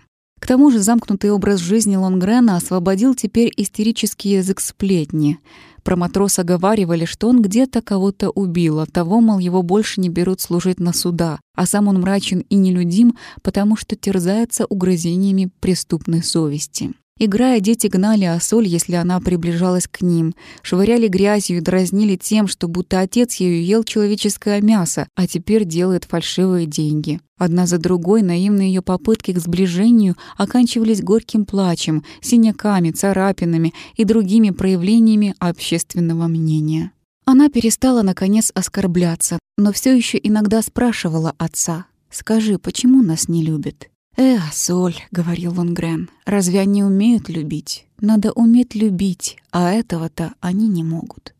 К 0.46 0.48
тому 0.48 0.70
же 0.70 0.78
замкнутый 0.78 1.32
образ 1.32 1.60
жизни 1.60 1.96
Лонгрена 1.96 2.56
освободил 2.56 3.16
теперь 3.16 3.52
истерический 3.58 4.34
язык 4.34 4.60
сплетни. 4.60 5.40
Про 5.82 5.96
матроса 5.96 6.44
говаривали, 6.44 7.06
что 7.06 7.30
он 7.30 7.42
где-то 7.42 7.82
кого-то 7.82 8.30
убил, 8.30 8.80
от 8.80 8.92
того, 8.92 9.22
мол, 9.22 9.40
его 9.40 9.64
больше 9.64 10.02
не 10.02 10.10
берут 10.10 10.42
служить 10.42 10.80
на 10.80 10.94
суда, 10.94 11.40
а 11.56 11.66
сам 11.66 11.88
он 11.88 12.02
мрачен 12.02 12.46
и 12.48 12.58
нелюдим, 12.58 13.18
потому 13.42 13.76
что 13.76 13.96
терзается 13.96 14.68
угрызениями 14.68 15.50
преступной 15.62 16.22
совести. 16.22 16.94
Играя, 17.18 17.62
дети 17.62 17.88
гнали 17.88 18.26
Асоль, 18.26 18.68
если 18.68 18.96
она 18.96 19.22
приближалась 19.22 19.88
к 19.88 20.02
ним, 20.02 20.36
швыряли 20.62 21.08
грязью 21.08 21.58
и 21.58 21.62
дразнили 21.62 22.18
тем, 22.18 22.46
что 22.46 22.68
будто 22.68 23.00
отец 23.00 23.36
ею 23.36 23.64
ел 23.64 23.86
человеческое 23.86 24.60
мясо, 24.60 25.08
а 25.16 25.26
теперь 25.26 25.64
делает 25.64 26.04
фальшивые 26.04 26.66
деньги. 26.66 27.22
Одна 27.38 27.68
за 27.68 27.78
другой 27.78 28.22
наивные 28.22 28.68
ее 28.68 28.82
попытки 28.82 29.32
к 29.32 29.40
сближению 29.40 30.18
оканчивались 30.38 31.02
горьким 31.02 31.46
плачем, 31.46 32.04
синяками, 32.20 32.92
царапинами 32.92 33.74
и 33.96 34.04
другими 34.04 34.50
проявлениями 34.50 35.36
общественного 35.40 36.28
мнения. 36.28 36.92
Она 37.24 37.48
перестала, 37.50 38.02
наконец, 38.02 38.52
оскорбляться, 38.54 39.40
но 39.58 39.72
все 39.72 39.96
еще 39.96 40.20
иногда 40.22 40.62
спрашивала 40.62 41.34
отца, 41.38 41.86
«Скажи, 42.12 42.60
почему 42.60 43.02
нас 43.02 43.30
не 43.30 43.42
любят?» 43.42 43.88
«Эх, 44.18 44.54
Соль»,— 44.54 44.96
говорил 45.12 45.54
Лонгрен,— 45.54 46.10
«разве 46.26 46.62
они 46.62 46.84
умеют 46.84 47.28
любить? 47.28 47.86
Надо 48.00 48.32
уметь 48.32 48.74
любить, 48.74 49.38
а 49.52 49.72
этого-то 49.72 50.34
они 50.40 50.70
не 50.70 50.84
могут». 50.84 51.34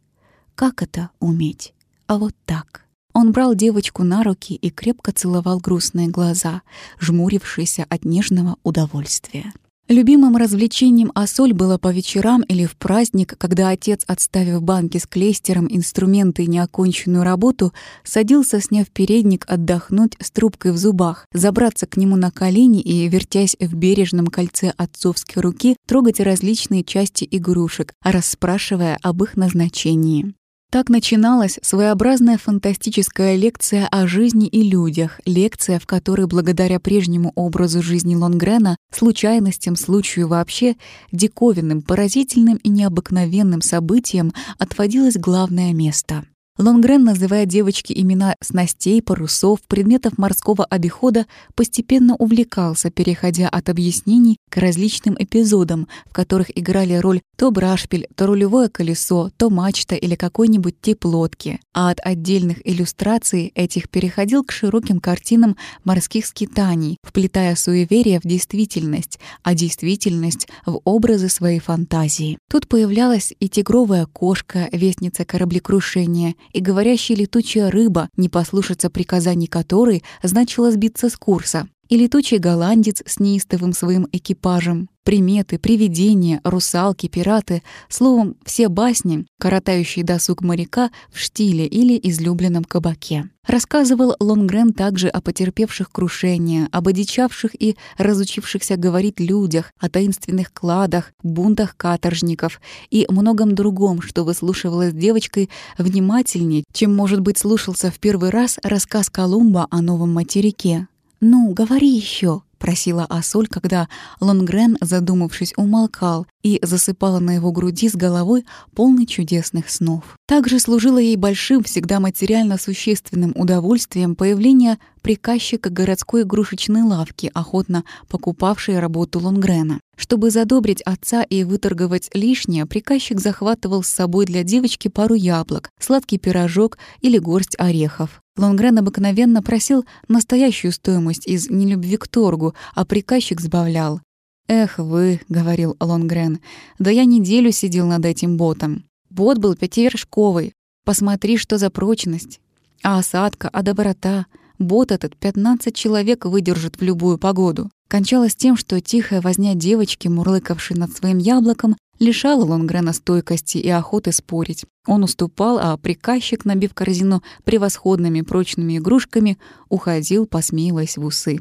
«Как 0.56 0.82
это 0.82 1.10
уметь? 1.20 1.74
А 2.08 2.18
вот 2.18 2.36
так». 2.46 2.86
Он 3.14 3.32
брал 3.32 3.56
девочку 3.56 4.04
на 4.04 4.24
руки 4.24 4.56
и 4.56 4.70
крепко 4.70 5.14
целовал 5.14 5.60
грустные 5.60 6.10
глаза, 6.10 6.64
жмурившиеся 7.00 7.86
от 7.88 8.04
нежного 8.04 8.58
удовольствия. 8.64 9.54
Любимым 9.88 10.36
развлечением 10.36 11.12
Асоль 11.14 11.54
было 11.54 11.78
по 11.78 11.94
вечерам 11.94 12.42
или 12.42 12.66
в 12.66 12.76
праздник, 12.76 13.38
когда 13.38 13.70
отец, 13.70 14.04
отставив 14.08 14.64
банки 14.64 14.98
с 14.98 15.06
клейстером, 15.06 15.68
инструменты 15.70 16.44
и 16.44 16.48
неоконченную 16.48 17.24
работу, 17.24 17.72
садился, 18.04 18.60
сняв 18.60 18.90
передник, 18.90 19.46
отдохнуть 19.48 20.16
с 20.20 20.32
трубкой 20.32 20.72
в 20.72 20.78
зубах, 20.78 21.28
забраться 21.32 21.86
к 21.86 21.98
нему 21.98 22.16
на 22.16 22.32
колени 22.32 22.82
и, 22.82 23.08
вертясь 23.08 23.56
в 23.60 23.76
бережном 23.76 24.26
кольце 24.26 24.74
отцовской 24.76 25.42
руки, 25.42 25.78
трогать 25.88 26.20
различные 26.20 26.84
части 26.84 27.28
игрушек, 27.30 27.94
расспрашивая 28.04 28.98
об 29.04 29.22
их 29.22 29.38
назначении. 29.38 30.34
Так 30.72 30.90
начиналась 30.90 31.58
своеобразная 31.62 32.38
фантастическая 32.38 33.36
лекция 33.36 33.88
о 33.88 34.08
жизни 34.08 34.48
и 34.48 34.62
людях, 34.62 35.22
лекция, 35.26 35.80
в 35.80 35.86
которой 35.86 36.28
благодаря 36.28 36.80
прежнему 36.80 37.32
образу 37.36 37.82
жизни 37.82 38.16
Лонгрена, 38.16 38.78
случайностям, 38.92 39.76
случаю 39.76 40.28
вообще, 40.28 40.76
диковинным, 41.12 41.82
поразительным 41.82 42.58
и 42.58 42.70
необыкновенным 42.70 43.62
событиям 43.62 44.34
отводилось 44.58 45.16
главное 45.16 45.74
место. 45.74 46.26
Лонгрен, 46.58 47.04
называя 47.04 47.46
девочке 47.46 47.94
имена 48.00 48.36
снастей, 48.40 49.02
парусов, 49.02 49.60
предметов 49.68 50.18
морского 50.18 50.64
обихода, 50.64 51.26
постепенно 51.54 52.16
увлекался, 52.16 52.90
переходя 52.90 53.50
от 53.50 53.68
объяснений 53.68 54.38
к 54.50 54.56
различным 54.56 55.18
эпизодам, 55.20 55.90
в 56.06 56.14
которых 56.14 56.58
играли 56.58 56.94
роль 56.94 57.20
то 57.36 57.52
брашпиль, 57.52 58.08
то 58.16 58.28
рулевое 58.28 58.70
колесо, 58.70 59.32
то 59.36 59.50
мачта 59.50 59.96
или 59.96 60.16
какой-нибудь 60.16 60.80
тип 60.80 61.04
лодки. 61.04 61.60
А 61.74 61.90
от 61.90 62.00
отдельных 62.02 62.66
иллюстраций 62.66 63.52
этих 63.54 63.90
переходил 63.90 64.46
к 64.46 64.54
широким 64.54 65.02
картинам 65.02 65.58
морских 65.84 66.26
скитаний, 66.26 66.98
вплетая 67.04 67.58
суеверие 67.58 68.22
в 68.22 68.24
действительность, 68.24 69.20
а 69.44 69.56
действительность 69.56 70.48
в 70.66 70.80
образы 70.86 71.28
своей 71.28 71.60
фантазии. 71.60 72.38
Тут 72.50 72.70
появлялась 72.70 73.34
и 73.42 73.50
тигровая 73.50 74.06
кошка, 74.06 74.70
вестница 74.72 75.26
кораблекрушения, 75.26 76.36
и 76.54 76.60
говорящая 76.60 77.18
летучая 77.18 77.70
рыба, 77.72 78.10
не 78.18 78.30
послушаться 78.30 78.90
приказаний 78.90 79.48
которой 79.48 80.04
значило 80.24 80.72
сбиться 80.72 81.10
с 81.10 81.18
курса, 81.18 81.68
и 81.90 81.98
летучий 81.98 82.38
голландец 82.38 83.02
с 83.06 83.20
неистовым 83.20 83.74
своим 83.74 84.08
экипажем, 84.12 84.90
приметы, 85.06 85.60
привидения, 85.60 86.42
русалки, 86.44 87.08
пираты, 87.08 87.62
словом, 87.90 88.36
все 88.44 88.68
басни, 88.68 89.26
коротающие 89.40 90.04
досуг 90.04 90.42
моряка 90.42 90.90
в 91.12 91.20
штиле 91.20 91.68
или 91.68 91.98
излюбленном 92.02 92.64
кабаке. 92.64 93.30
Рассказывал 93.48 94.16
Лонгрен 94.20 94.74
также 94.74 95.08
о 95.08 95.22
потерпевших 95.22 95.92
крушения, 95.92 96.68
об 96.72 96.88
одичавших 96.88 97.52
и 97.54 97.78
разучившихся 97.98 98.76
говорить 98.76 99.20
людях, 99.20 99.72
о 99.80 99.88
таинственных 99.88 100.52
кладах, 100.52 101.12
бунтах 101.22 101.78
каторжников 101.78 102.60
и 102.90 103.06
многом 103.08 103.54
другом, 103.54 104.02
что 104.02 104.24
выслушивалось 104.24 104.94
девочкой 104.94 105.52
внимательнее, 105.78 106.64
чем, 106.74 106.96
может 106.96 107.20
быть, 107.20 107.38
слушался 107.38 107.92
в 107.92 108.00
первый 108.00 108.32
раз 108.32 108.58
рассказ 108.64 109.12
Колумба 109.12 109.68
о 109.70 109.84
новом 109.84 110.12
материке. 110.12 110.88
«Ну, 111.28 111.54
говори 111.54 111.90
еще, 111.90 112.44
просила 112.60 113.04
Асоль, 113.10 113.48
когда 113.48 113.90
Лонгрен, 114.20 114.78
задумавшись, 114.80 115.56
умолкал 115.58 116.28
и 116.44 116.60
засыпала 116.62 117.18
на 117.18 117.32
его 117.34 117.52
груди 117.52 117.90
с 117.90 117.96
головой 117.96 118.46
полный 118.76 119.08
чудесных 119.08 119.72
снов. 119.72 120.04
Также 120.28 120.60
служило 120.60 121.00
ей 121.00 121.16
большим, 121.16 121.64
всегда 121.64 122.00
материально 122.00 122.60
существенным 122.60 123.34
удовольствием 123.36 124.16
появление 124.16 124.78
приказчика 125.02 125.72
городской 125.72 126.22
игрушечной 126.22 126.84
лавки, 126.84 127.32
охотно 127.34 127.86
покупавшей 128.08 128.78
работу 128.78 129.20
Лонгрена. 129.20 129.80
Чтобы 129.98 130.30
задобрить 130.30 130.84
отца 130.84 131.24
и 131.24 131.44
выторговать 131.44 132.12
лишнее, 132.14 132.68
приказчик 132.68 133.20
захватывал 133.20 133.82
с 133.82 133.88
собой 133.88 134.28
для 134.28 134.44
девочки 134.44 134.90
пару 134.90 135.16
яблок, 135.16 135.72
сладкий 135.80 136.20
пирожок 136.20 136.78
или 137.02 137.18
горсть 137.18 137.56
орехов. 137.58 138.22
Лонгрен 138.38 138.78
обыкновенно 138.78 139.42
просил 139.42 139.86
настоящую 140.08 140.72
стоимость 140.72 141.26
из 141.26 141.50
нелюбви 141.50 141.98
к 141.98 142.08
торгу, 142.08 142.54
а 142.74 142.86
приказчик 142.86 143.40
сбавлял. 143.40 144.02
«Эх 144.48 144.78
вы»,— 144.78 145.22
говорил 145.30 145.76
Лонгрен,— 145.80 146.40
«да 146.80 146.92
я 146.92 147.06
неделю 147.06 147.52
сидел 147.52 147.88
над 147.88 148.06
этим 148.06 148.38
ботом. 148.38 148.86
Бот 149.10 149.38
был 149.38 149.56
пятивершковый. 149.56 150.54
Посмотри, 150.84 151.38
что 151.38 151.58
за 151.58 151.70
прочность. 151.70 152.42
А 152.84 153.00
осадка, 153.00 153.50
а 153.52 153.64
доброта. 153.64 154.28
Бот 154.60 154.92
этот 154.92 155.16
15 155.18 155.76
человек 155.76 156.26
выдержит 156.26 156.80
в 156.80 156.84
любую 156.84 157.18
погоду». 157.18 157.72
Кончалось 157.88 158.36
тем, 158.36 158.58
что 158.58 158.82
тихая 158.82 159.22
возня 159.22 159.54
девочки, 159.54 160.08
мурлыкавшей 160.08 160.76
над 160.76 160.92
своим 160.96 161.20
яблоком, 161.20 161.78
лишала 162.00 162.46
Лонгрена 162.46 162.94
стойкости 162.94 163.58
и 163.58 163.70
охоты 163.70 164.12
спорить. 164.12 164.66
Он 164.88 165.04
уступал, 165.04 165.60
а 165.60 165.78
приказчик, 165.78 166.46
набив 166.46 166.74
корзину 166.74 167.24
превосходными 167.44 168.22
прочными 168.22 168.78
игрушками, 168.78 169.38
уходил, 169.70 170.26
посмеиваясь 170.26 170.98
в 170.98 171.06
усы. 171.06 171.40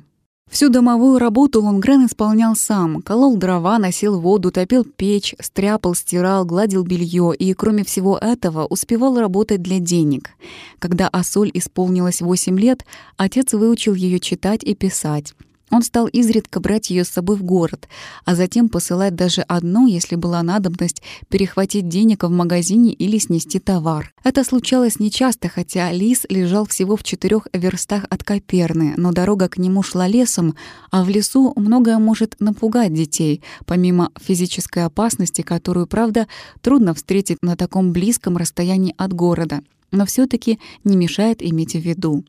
Всю 0.50 0.68
домовую 0.68 1.18
работу 1.18 1.62
Лонгрен 1.62 2.06
исполнял 2.06 2.54
сам. 2.54 3.02
Колол 3.02 3.36
дрова, 3.36 3.78
носил 3.78 4.20
воду, 4.20 4.52
топил 4.52 4.84
печь, 4.84 5.34
стряпал, 5.40 5.94
стирал, 5.94 6.44
гладил 6.44 6.84
белье 6.84 7.32
и, 7.36 7.52
кроме 7.54 7.82
всего 7.82 8.18
этого, 8.18 8.66
успевал 8.66 9.18
работать 9.18 9.62
для 9.62 9.80
денег. 9.80 10.30
Когда 10.78 11.08
Асоль 11.08 11.50
исполнилось 11.54 12.20
8 12.20 12.58
лет, 12.60 12.84
отец 13.16 13.52
выучил 13.52 13.94
ее 13.94 14.20
читать 14.20 14.62
и 14.62 14.74
писать. 14.74 15.34
Он 15.70 15.82
стал 15.82 16.06
изредка 16.06 16.60
брать 16.60 16.90
ее 16.90 17.04
с 17.04 17.08
собой 17.08 17.36
в 17.36 17.42
город, 17.42 17.88
а 18.24 18.34
затем 18.34 18.68
посылать 18.68 19.14
даже 19.14 19.42
одну, 19.42 19.86
если 19.86 20.14
была 20.14 20.42
надобность, 20.42 21.02
перехватить 21.28 21.88
денег 21.88 22.22
в 22.24 22.30
магазине 22.30 22.92
или 22.92 23.18
снести 23.18 23.58
товар. 23.58 24.12
Это 24.22 24.44
случалось 24.44 25.00
нечасто, 25.00 25.48
хотя 25.48 25.90
лис 25.90 26.26
лежал 26.28 26.66
всего 26.66 26.96
в 26.96 27.02
четырех 27.02 27.48
верстах 27.52 28.04
от 28.10 28.22
Коперны, 28.22 28.94
но 28.96 29.12
дорога 29.12 29.48
к 29.48 29.58
нему 29.58 29.82
шла 29.82 30.06
лесом, 30.06 30.54
а 30.90 31.02
в 31.02 31.08
лесу 31.08 31.52
многое 31.56 31.98
может 31.98 32.36
напугать 32.40 32.92
детей, 32.92 33.42
помимо 33.66 34.10
физической 34.20 34.84
опасности, 34.84 35.42
которую, 35.42 35.86
правда, 35.86 36.28
трудно 36.60 36.94
встретить 36.94 37.38
на 37.42 37.56
таком 37.56 37.92
близком 37.92 38.36
расстоянии 38.36 38.94
от 38.96 39.12
города 39.12 39.62
но 39.94 40.06
все 40.06 40.26
таки 40.26 40.58
не 40.82 40.96
мешает 40.96 41.40
иметь 41.40 41.74
в 41.74 41.78
виду. 41.78 42.24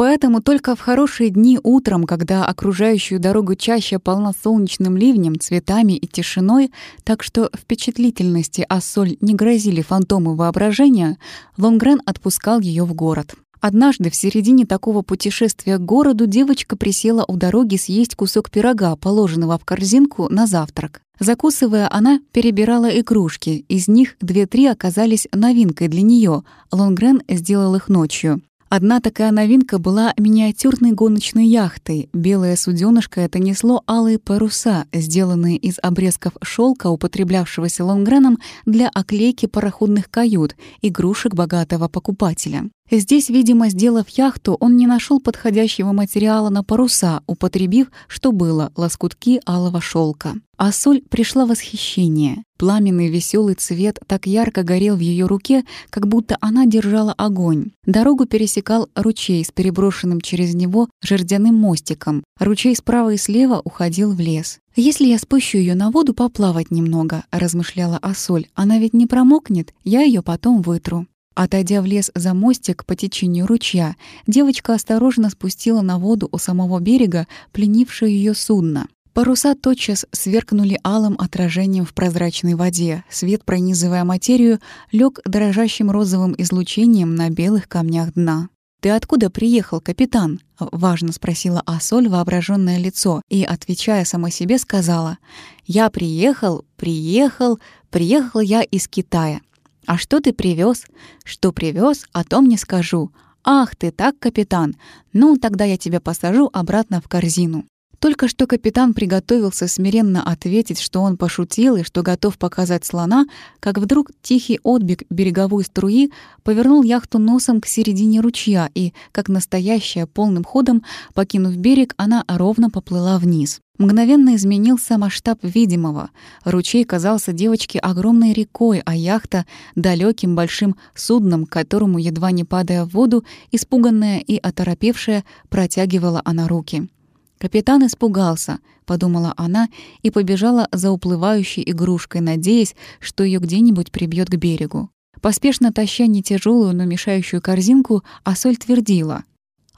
Поэтому 0.00 0.40
только 0.40 0.74
в 0.76 0.80
хорошие 0.80 1.28
дни 1.28 1.60
утром, 1.62 2.04
когда 2.04 2.46
окружающую 2.46 3.20
дорогу 3.20 3.54
чаще 3.54 3.98
полна 3.98 4.32
солнечным 4.32 4.96
ливнем, 4.96 5.38
цветами 5.38 5.92
и 5.92 6.06
тишиной, 6.06 6.72
так 7.04 7.22
что 7.22 7.50
впечатлительности 7.54 8.64
Ассоль 8.66 9.18
не 9.20 9.34
грозили 9.34 9.82
фантомы 9.82 10.36
воображения, 10.36 11.18
Лонгрен 11.58 12.00
отпускал 12.06 12.60
ее 12.60 12.84
в 12.84 12.94
город. 12.94 13.34
Однажды 13.60 14.08
в 14.08 14.14
середине 14.14 14.64
такого 14.64 15.02
путешествия 15.02 15.76
к 15.76 15.84
городу 15.84 16.26
девочка 16.26 16.78
присела 16.78 17.26
у 17.28 17.36
дороги 17.36 17.76
съесть 17.76 18.14
кусок 18.14 18.50
пирога, 18.50 18.96
положенного 18.96 19.58
в 19.58 19.66
корзинку 19.66 20.30
на 20.30 20.46
завтрак. 20.46 21.02
Закусывая, 21.18 21.92
она 21.92 22.20
перебирала 22.32 22.86
игрушки. 22.86 23.66
Из 23.68 23.86
них 23.86 24.16
две-три 24.22 24.64
оказались 24.64 25.28
новинкой 25.34 25.88
для 25.88 26.00
нее. 26.00 26.42
Лонгрен 26.72 27.20
сделал 27.28 27.74
их 27.74 27.90
ночью. 27.90 28.40
Одна 28.72 29.00
такая 29.00 29.32
новинка 29.32 29.80
была 29.80 30.14
миниатюрной 30.16 30.92
гоночной 30.92 31.44
яхтой. 31.48 32.08
Белое 32.12 32.54
суденышко 32.54 33.20
это 33.20 33.40
несло 33.40 33.82
алые 33.88 34.20
паруса, 34.20 34.86
сделанные 34.92 35.56
из 35.56 35.80
обрезков 35.82 36.34
шелка, 36.40 36.86
употреблявшегося 36.86 37.84
Лонгреном 37.84 38.38
для 38.66 38.88
оклейки 38.88 39.46
пароходных 39.46 40.08
кают, 40.08 40.54
игрушек 40.82 41.34
богатого 41.34 41.88
покупателя. 41.88 42.70
Здесь, 42.90 43.28
видимо, 43.28 43.68
сделав 43.68 44.08
яхту, 44.08 44.56
он 44.58 44.76
не 44.76 44.86
нашел 44.88 45.20
подходящего 45.20 45.92
материала 45.92 46.48
на 46.48 46.64
паруса, 46.64 47.22
употребив, 47.28 47.86
что 48.08 48.32
было, 48.32 48.72
лоскутки 48.74 49.40
алого 49.46 49.80
шелка. 49.80 50.34
А 50.56 50.72
соль 50.72 51.00
пришла 51.02 51.46
восхищение. 51.46 52.42
Пламенный 52.58 53.08
веселый 53.08 53.54
цвет 53.54 54.00
так 54.08 54.26
ярко 54.26 54.64
горел 54.64 54.96
в 54.96 55.00
ее 55.00 55.26
руке, 55.26 55.64
как 55.88 56.08
будто 56.08 56.36
она 56.40 56.66
держала 56.66 57.12
огонь. 57.12 57.70
Дорогу 57.86 58.26
пересекал 58.26 58.88
ручей 58.96 59.44
с 59.44 59.52
переброшенным 59.52 60.20
через 60.20 60.54
него 60.54 60.88
жердяным 61.00 61.54
мостиком. 61.54 62.24
Ручей 62.40 62.74
справа 62.74 63.14
и 63.14 63.16
слева 63.16 63.62
уходил 63.64 64.12
в 64.12 64.18
лес. 64.18 64.58
«Если 64.74 65.06
я 65.06 65.18
спущу 65.18 65.58
ее 65.58 65.76
на 65.76 65.92
воду 65.92 66.12
поплавать 66.12 66.72
немного»,— 66.72 67.24
размышляла 67.30 67.98
Асоль,— 68.02 68.48
«она 68.54 68.78
ведь 68.78 68.94
не 68.94 69.06
промокнет, 69.06 69.72
я 69.84 70.02
ее 70.02 70.22
потом 70.22 70.60
вытру». 70.60 71.06
Отойдя 71.42 71.80
в 71.80 71.86
лес 71.86 72.10
за 72.14 72.34
мостик 72.34 72.84
по 72.84 72.94
течению 72.94 73.46
ручья, 73.46 73.96
девочка 74.26 74.74
осторожно 74.74 75.30
спустила 75.30 75.80
на 75.80 75.98
воду 75.98 76.28
у 76.30 76.36
самого 76.36 76.80
берега 76.80 77.26
пленившее 77.52 78.14
ее 78.14 78.34
судно. 78.34 78.88
Паруса 79.14 79.54
тотчас 79.54 80.04
сверкнули 80.12 80.78
алым 80.84 81.16
отражением 81.18 81.86
в 81.86 81.94
прозрачной 81.94 82.56
воде. 82.56 83.04
Свет, 83.08 83.42
пронизывая 83.46 84.04
материю, 84.04 84.60
лег 84.92 85.20
дрожащим 85.24 85.90
розовым 85.90 86.34
излучением 86.36 87.14
на 87.14 87.30
белых 87.30 87.68
камнях 87.68 88.12
дна. 88.12 88.50
«Ты 88.82 88.90
откуда 88.90 89.30
приехал, 89.30 89.80
капитан?»— 89.80 90.40
важно 90.58 91.10
спросила 91.10 91.62
Асоль 91.64 92.10
воображенное 92.10 92.76
лицо 92.76 93.22
и, 93.30 93.44
отвечая 93.44 94.04
сама 94.04 94.28
себе, 94.28 94.58
сказала 94.58 95.16
«Я 95.64 95.88
приехал, 95.88 96.66
приехал, 96.76 97.58
приехал 97.88 98.40
я 98.40 98.60
из 98.60 98.86
Китая». 98.88 99.40
«А 99.86 99.98
что 99.98 100.20
ты 100.20 100.32
привез? 100.32 100.84
Что 101.24 101.52
привез, 101.52 102.06
о 102.12 102.24
том 102.24 102.48
не 102.48 102.56
скажу. 102.56 103.10
Ах 103.44 103.74
ты 103.76 103.90
так, 103.90 104.18
капитан! 104.18 104.76
Ну, 105.12 105.36
тогда 105.36 105.64
я 105.64 105.76
тебя 105.76 106.00
посажу 106.00 106.50
обратно 106.52 107.00
в 107.00 107.08
корзину». 107.08 107.64
Только 108.00 108.28
что 108.28 108.46
капитан 108.46 108.94
приготовился 108.94 109.68
смиренно 109.68 110.22
ответить, 110.22 110.80
что 110.80 111.02
он 111.02 111.18
пошутил 111.18 111.76
и 111.76 111.82
что 111.82 112.02
готов 112.02 112.38
показать 112.38 112.86
слона, 112.86 113.26
как 113.60 113.76
вдруг 113.76 114.10
тихий 114.22 114.58
отбег 114.64 115.02
береговой 115.10 115.64
струи 115.64 116.10
повернул 116.42 116.82
яхту 116.82 117.18
носом 117.18 117.60
к 117.60 117.66
середине 117.66 118.20
ручья, 118.20 118.70
и, 118.74 118.94
как 119.12 119.28
настоящая 119.28 120.06
полным 120.06 120.44
ходом, 120.44 120.82
покинув 121.12 121.54
берег, 121.56 121.92
она 121.98 122.24
ровно 122.26 122.70
поплыла 122.70 123.18
вниз. 123.18 123.60
Мгновенно 123.80 124.36
изменился 124.36 124.98
масштаб 124.98 125.38
видимого. 125.42 126.10
Ручей 126.44 126.84
казался 126.84 127.32
девочке 127.32 127.78
огромной 127.78 128.34
рекой, 128.34 128.82
а 128.84 128.94
яхта— 128.94 129.46
далеким 129.74 130.34
большим 130.34 130.76
судном, 130.94 131.46
к 131.46 131.48
которому, 131.48 131.96
едва 131.96 132.30
не 132.30 132.44
падая 132.44 132.84
в 132.84 132.90
воду, 132.90 133.24
испуганная 133.52 134.18
и 134.18 134.36
оторопевшая, 134.36 135.24
протягивала 135.48 136.20
она 136.26 136.46
руки. 136.46 136.90
«Капитан 137.38 137.86
испугался»,— 137.86 138.58
подумала 138.84 139.32
она 139.38 139.70
и 140.02 140.10
побежала 140.10 140.68
за 140.72 140.90
уплывающей 140.90 141.62
игрушкой, 141.66 142.20
надеясь, 142.20 142.76
что 142.98 143.24
ее 143.24 143.38
где-нибудь 143.38 143.90
прибьет 143.90 144.28
к 144.28 144.36
берегу. 144.36 144.90
Поспешно 145.22 145.72
таща 145.72 146.06
не 146.06 146.22
тяжелую, 146.22 146.76
но 146.76 146.84
мешающую 146.84 147.40
корзинку, 147.40 148.04
Асоль 148.24 148.58
твердила. 148.58 149.24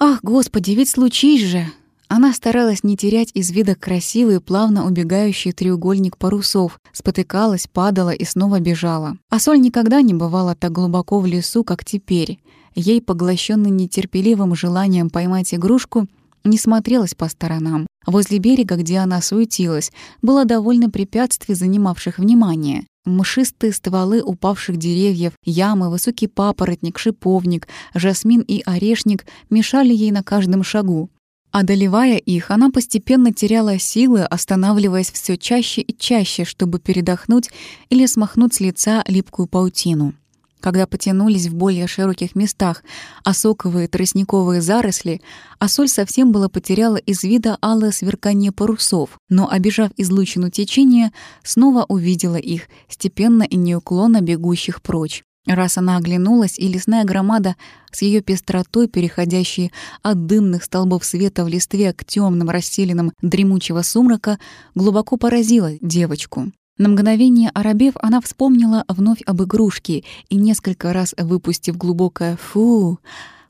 «Ах, 0.00 0.18
господи, 0.24 0.72
ведь 0.72 0.88
случись 0.88 1.46
же!» 1.46 1.66
Она 2.14 2.34
старалась 2.34 2.84
не 2.84 2.94
терять 2.94 3.30
из 3.32 3.50
вида 3.52 3.74
красивый, 3.74 4.38
плавно 4.42 4.84
убегающий 4.84 5.52
треугольник 5.52 6.18
парусов, 6.18 6.78
спотыкалась, 6.92 7.66
падала 7.66 8.10
и 8.10 8.22
снова 8.26 8.60
бежала. 8.60 9.16
Асоль 9.30 9.58
никогда 9.62 10.02
не 10.02 10.12
бывала 10.12 10.54
так 10.54 10.72
глубоко 10.72 11.20
в 11.20 11.26
лесу, 11.26 11.64
как 11.64 11.86
теперь. 11.86 12.38
Ей, 12.74 13.00
поглощенный 13.00 13.70
нетерпеливым 13.70 14.54
желанием 14.54 15.08
поймать 15.08 15.54
игрушку, 15.54 16.06
не 16.44 16.58
смотрелась 16.58 17.14
по 17.14 17.30
сторонам. 17.30 17.86
Возле 18.04 18.36
берега, 18.36 18.76
где 18.76 18.98
она 18.98 19.22
суетилась, 19.22 19.90
было 20.20 20.44
довольно 20.44 20.90
препятствий, 20.90 21.54
занимавших 21.54 22.18
внимание. 22.18 22.84
Мшистые 23.06 23.72
стволы 23.72 24.20
упавших 24.20 24.76
деревьев, 24.76 25.32
ямы, 25.46 25.88
высокий 25.88 26.26
папоротник, 26.26 26.98
шиповник, 26.98 27.68
жасмин 27.94 28.42
и 28.42 28.62
орешник 28.66 29.24
мешали 29.48 29.94
ей 29.94 30.10
на 30.10 30.22
каждом 30.22 30.62
шагу. 30.62 31.08
Одолевая 31.52 32.16
их, 32.16 32.50
она 32.50 32.70
постепенно 32.70 33.30
теряла 33.30 33.78
силы, 33.78 34.22
останавливаясь 34.24 35.10
все 35.10 35.36
чаще 35.36 35.82
и 35.82 35.94
чаще, 35.94 36.46
чтобы 36.46 36.80
передохнуть 36.80 37.50
или 37.90 38.06
смахнуть 38.06 38.54
с 38.54 38.60
лица 38.60 39.04
липкую 39.06 39.48
паутину. 39.48 40.14
Когда 40.60 40.86
потянулись 40.86 41.48
в 41.48 41.54
более 41.54 41.86
широких 41.88 42.36
местах 42.36 42.82
осоковые 43.22 43.86
тростниковые 43.86 44.62
заросли, 44.62 45.20
Асоль 45.58 45.88
совсем 45.88 46.32
было 46.32 46.48
потеряла 46.48 46.96
из 46.96 47.22
вида 47.22 47.58
алое 47.60 47.90
сверкание 47.90 48.50
парусов, 48.50 49.18
но, 49.28 49.50
обижав 49.50 49.90
излучину 49.98 50.50
течения, 50.50 51.12
снова 51.42 51.84
увидела 51.86 52.36
их, 52.36 52.68
степенно 52.88 53.42
и 53.42 53.56
неуклонно 53.56 54.22
бегущих 54.22 54.80
прочь. 54.80 55.22
Раз 55.46 55.76
она 55.76 55.96
оглянулась, 55.96 56.58
и 56.58 56.68
лесная 56.68 57.04
громада 57.04 57.56
с 57.90 58.02
ее 58.02 58.20
пестротой, 58.20 58.86
переходящей 58.86 59.72
от 60.02 60.26
дымных 60.26 60.62
столбов 60.64 61.04
света 61.04 61.44
в 61.44 61.48
листве 61.48 61.92
к 61.92 62.04
темным 62.04 62.48
расселенным 62.48 63.12
дремучего 63.22 63.82
сумрака, 63.82 64.38
глубоко 64.74 65.16
поразила 65.16 65.72
девочку. 65.80 66.52
На 66.78 66.88
мгновение 66.88 67.50
оробев, 67.50 67.94
она 68.00 68.20
вспомнила 68.20 68.84
вновь 68.88 69.20
об 69.26 69.42
игрушке 69.42 70.04
и, 70.28 70.36
несколько 70.36 70.92
раз 70.92 71.14
выпустив 71.18 71.76
глубокое 71.76 72.36
«фу», 72.36 72.98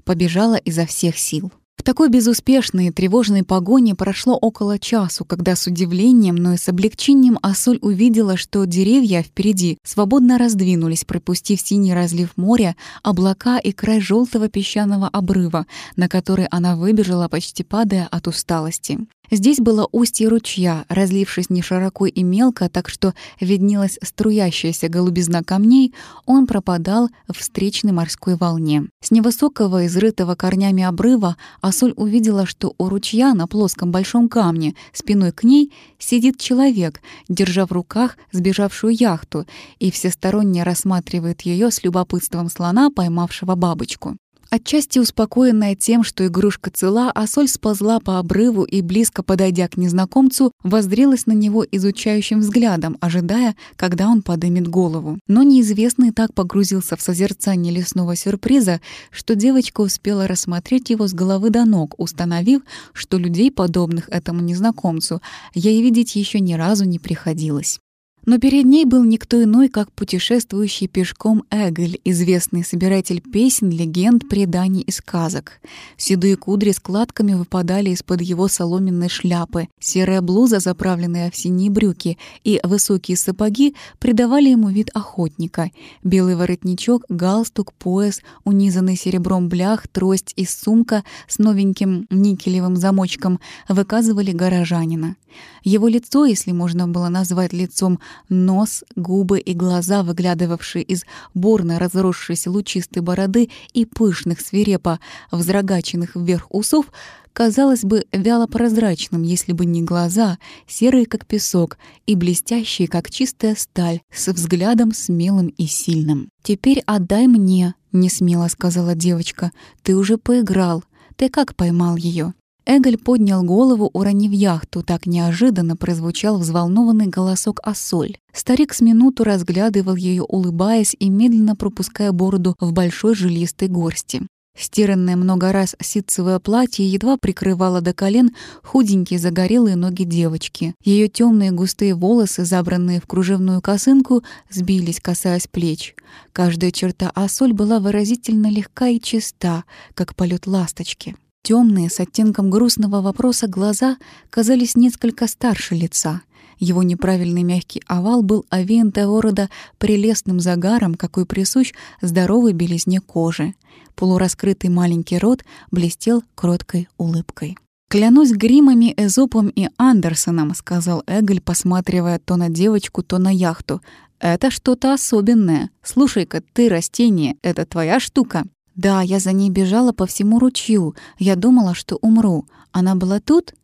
побежала 0.05 0.57
изо 0.57 0.87
всех 0.87 1.19
сил. 1.19 1.53
Такой 1.85 2.11
безуспешной 2.11 2.87
и 2.87 2.91
тревожной 2.93 3.43
погоне 3.43 3.97
прошло 3.97 4.37
около 4.37 4.79
часу, 4.79 5.25
когда 5.25 5.57
с 5.57 5.67
удивлением, 5.67 6.37
но 6.37 6.53
и 6.53 6.57
с 6.57 6.69
облегчением 6.69 7.41
Асоль 7.43 7.79
увидела, 7.83 8.37
что 8.37 8.65
деревья 8.67 9.23
впереди 9.23 9.79
свободно 9.83 10.39
раздвинулись, 10.39 11.05
пропустив 11.05 11.61
синий 11.61 11.93
разлив 11.93 12.37
моря, 12.37 12.77
облака 13.03 13.59
и 13.59 13.73
край 13.73 14.01
желтого 14.01 14.49
песчаного 14.49 15.09
обрыва, 15.09 15.67
на 15.97 16.09
который 16.09 16.47
она 16.47 16.77
выбежала, 16.77 17.27
почти 17.27 17.65
падая 17.65 18.07
от 18.07 18.29
усталости. 18.29 19.01
Здесь 19.35 19.61
было 19.61 19.89
устье 19.93 20.29
ручья, 20.29 20.85
разлившись 20.91 21.49
не 21.49 21.63
широко 21.63 22.05
и 22.05 22.23
мелко, 22.23 22.69
так 22.69 22.91
что 22.91 23.15
виднелась 23.41 23.99
струящаяся 24.03 24.91
голубизна 24.91 25.43
камней, 25.43 25.95
он 26.27 26.47
пропадал 26.47 27.09
в 27.27 27.39
встречной 27.39 27.93
морской 27.93 28.37
волне. 28.37 28.89
С 29.01 29.11
невысокого, 29.11 29.87
изрытого 29.87 30.35
корнями 30.35 30.83
обрыва 30.83 31.39
Асоль 31.63 31.95
увидела, 31.97 32.45
что 32.45 32.75
у 32.77 32.91
ручья 32.91 33.33
на 33.33 33.47
плоском 33.47 33.91
большом 33.91 34.29
камне 34.29 34.75
спиной 34.93 35.33
к 35.33 35.45
ней 35.45 35.73
сидит 35.99 36.39
человек, 36.39 37.01
держа 37.31 37.65
в 37.65 37.73
руках 37.73 38.19
сбежавшую 38.33 38.95
яхту, 38.95 39.47
и 39.79 39.91
всесторонне 39.91 40.63
рассматривает 40.63 41.41
ее 41.41 41.71
с 41.71 41.83
любопытством 41.83 42.51
слона, 42.51 42.91
поймавшего 42.91 43.55
бабочку. 43.55 44.19
Отчасти 44.55 44.99
успокоенная 44.99 45.75
тем, 45.75 46.05
что 46.05 46.27
игрушка 46.27 46.71
цела, 46.71 47.11
Асоль 47.15 47.49
сползла 47.49 48.01
по 48.01 48.19
обрыву 48.19 48.65
и, 48.65 48.83
близко 48.83 49.23
подойдя 49.23 49.67
к 49.67 49.79
незнакомцу, 49.79 50.53
воздрилась 50.63 51.25
на 51.25 51.33
него 51.33 51.65
изучающим 51.73 52.41
взглядом, 52.41 52.99
ожидая, 53.01 53.57
когда 53.77 54.09
он 54.09 54.21
подымет 54.21 54.69
голову. 54.69 55.19
Но 55.27 55.43
неизвестный 55.43 56.11
так 56.11 56.35
погрузился 56.35 56.99
в 56.99 57.01
созерцание 57.01 57.73
лесного 57.73 58.15
сюрприза, 58.15 58.83
что 59.11 59.35
девочка 59.35 59.81
успела 59.81 60.29
рассмотреть 60.29 60.91
его 60.91 61.09
с 61.09 61.15
головы 61.15 61.49
до 61.49 61.65
ног, 61.65 61.95
установив, 61.97 62.61
что 62.93 63.17
людей, 63.17 63.51
подобных 63.51 64.11
этому 64.11 64.43
незнакомцу, 64.43 65.23
ей 65.55 65.81
видеть 65.81 66.15
еще 66.15 66.41
ни 66.41 66.53
разу 66.53 66.85
не 66.85 66.99
приходилось. 66.99 67.81
Но 68.25 68.39
перед 68.39 68.65
ней 68.67 68.85
был 68.85 69.03
никто 69.03 69.43
иной, 69.43 69.69
как 69.69 69.91
путешествующий 69.91 70.87
пешком 70.87 71.43
Эгель, 71.51 72.01
известный 72.05 72.65
собиратель 72.65 73.21
песен, 73.21 73.71
легенд, 73.71 74.29
преданий 74.29 74.83
и 74.83 74.93
сказок. 74.93 75.61
Седые 75.97 76.37
кудри 76.37 76.71
складками 76.71 77.35
выпадали 77.35 77.91
из-под 77.91 78.23
его 78.23 78.47
соломенной 78.47 79.09
шляпы, 79.09 79.69
серая 79.81 80.21
блуза, 80.21 80.61
заправленная 80.61 81.33
в 81.33 81.37
синие 81.37 81.71
брюки, 81.71 82.17
и 82.45 82.61
высокие 82.63 83.17
сапоги 83.17 83.75
придавали 83.99 84.51
ему 84.51 84.69
вид 84.69 84.91
охотника. 84.95 85.73
Белый 86.05 86.37
воротничок, 86.37 87.05
галстук, 87.09 87.73
пояс, 87.73 88.21
унизанный 88.45 88.97
серебром 88.97 89.49
блях, 89.49 89.89
трость 89.89 90.33
и 90.37 90.45
сумка 90.45 91.03
с 91.27 91.39
новеньким 91.39 92.07
никелевым 92.09 92.77
замочком 92.77 93.41
выказывали 93.69 94.31
горожанина. 94.31 95.17
Его 95.65 95.89
лицо, 95.89 96.25
если 96.25 96.53
можно 96.53 96.89
было 96.89 97.09
назвать 97.09 97.53
лицом, 97.53 98.01
нос, 98.29 98.85
губы 98.97 99.39
и 99.41 99.55
глаза, 99.55 100.03
выглядывавшие 100.03 100.83
из 100.85 101.05
бурно 101.35 101.79
разросшейся 101.79 102.51
лучистой 102.51 103.03
бороды 103.03 103.51
и 103.73 103.85
пышных 103.85 104.41
свирепо 104.41 105.01
взрагаченных 105.31 106.17
вверх 106.17 106.47
усов, 106.51 106.87
казалось 107.33 107.83
бы 107.83 108.05
вяло-прозрачным, 108.13 109.23
если 109.23 109.53
бы 109.53 109.65
не 109.65 109.83
глаза, 109.83 110.39
серые 110.67 111.07
как 111.07 111.27
песок 111.27 111.79
и 112.07 112.15
блестящие 112.15 112.89
как 112.89 113.11
чистая 113.11 113.55
сталь, 113.55 114.01
с 114.13 114.29
взглядом 114.33 114.93
смелым 114.93 115.49
и 115.49 115.67
сильным. 115.67 116.29
«Теперь 116.43 116.83
отдай 116.87 117.27
мне»,— 117.27 117.75
несмело 117.93 118.49
сказала 118.49 118.95
девочка. 118.95 119.53
«Ты 119.83 119.97
уже 119.97 120.19
поиграл. 120.19 120.85
Ты 121.17 121.29
как 121.29 121.55
поймал 121.55 121.97
ее? 121.97 122.35
Эгель 122.65 122.99
поднял 122.99 123.43
голову, 123.43 123.91
уронив 123.93 124.33
яхту. 124.33 124.83
Так 124.83 125.07
неожиданно 125.07 125.77
прозвучал 125.77 126.39
взволнованный 126.39 127.07
голосок 127.07 127.61
Ассоль. 127.63 128.17
Старик 128.33 128.73
с 128.75 128.81
минуту 128.81 129.25
разглядывал 129.25 129.97
ее, 129.97 130.23
улыбаясь 130.23 130.95
и 130.99 131.11
медленно 131.11 131.57
пропуская 131.57 132.13
бороду 132.13 132.55
в 132.61 132.73
большой 132.73 133.15
жилистой 133.15 133.69
горсти. 133.69 134.23
Стиранное 134.57 135.17
много 135.17 135.51
раз 135.51 135.75
ситцевое 135.81 136.39
платье 136.39 136.87
едва 136.87 137.17
прикрывало 137.17 137.81
до 137.81 137.95
колен 137.95 138.35
худенькие 138.63 139.19
загорелые 139.19 139.77
ноги 139.77 140.05
девочки. 140.05 140.75
Ее 140.85 141.09
темные 141.09 141.53
густые 141.53 141.95
волосы, 141.95 142.45
забранные 142.45 143.01
в 143.01 143.07
кружевную 143.07 143.63
косынку, 143.63 144.23
сбились, 144.51 145.01
касаясь 145.01 145.47
плеч. 145.47 145.95
Каждая 146.33 146.71
черта 146.71 147.11
Ассоль 147.15 147.55
была 147.55 147.81
выразительно 147.81 148.51
легка 148.51 148.89
и 148.89 149.01
чиста, 149.01 149.65
как 149.95 150.15
полет 150.15 150.47
ласточки. 150.47 151.17
Темные, 151.45 151.91
с 151.91 151.99
оттенком 151.99 152.51
грустного 152.51 153.01
вопроса 153.01 153.49
глаза 153.49 153.97
казались 154.31 154.77
несколько 154.77 155.27
старше 155.27 155.75
лица. 155.75 156.23
Его 156.61 156.85
неправильный 156.85 157.43
мягкий 157.43 157.83
овал 157.89 158.23
был 158.23 158.47
овеян 158.49 158.93
того 158.93 159.21
рода 159.21 159.51
прелестным 159.79 160.39
загаром, 160.39 160.95
какой 160.95 161.27
присущ 161.27 161.73
здоровой 162.01 162.53
белизне 162.53 163.01
кожи. 163.01 163.55
Полураскрытый 163.97 164.71
маленький 164.71 165.19
рот 165.19 165.45
блестел 165.73 166.23
кроткой 166.37 166.89
улыбкой. 166.97 167.57
«Клянусь 167.91 168.31
гримами, 168.31 168.95
Эзопом 168.97 169.49
и 169.49 169.69
Андерсоном»,— 169.77 170.55
сказал 170.55 171.03
Эгель, 171.09 171.41
посматривая 171.41 172.21
то 172.21 172.37
на 172.37 172.51
девочку, 172.51 173.03
то 173.03 173.19
на 173.19 173.35
яхту. 173.35 173.83
«Это 174.21 174.53
что-то 174.53 174.95
особенное. 174.95 175.71
Слушай-ка, 175.83 176.41
ты 176.53 176.69
растение, 176.69 177.37
это 177.43 177.67
твоя 177.67 177.99
штука?» 177.99 178.45
Да, 178.75 179.03
я 179.03 179.19
за 179.19 179.33
ней 179.33 179.51
бежала 179.51 179.93
по 179.93 180.07
всему 180.07 180.39
ручью. 180.39 180.95
Я 181.19 181.37
думала, 181.37 181.75
что 181.75 181.97
умру. 181.97 182.47
Она 182.71 182.95
была 182.95 183.21
тут? 183.21 183.55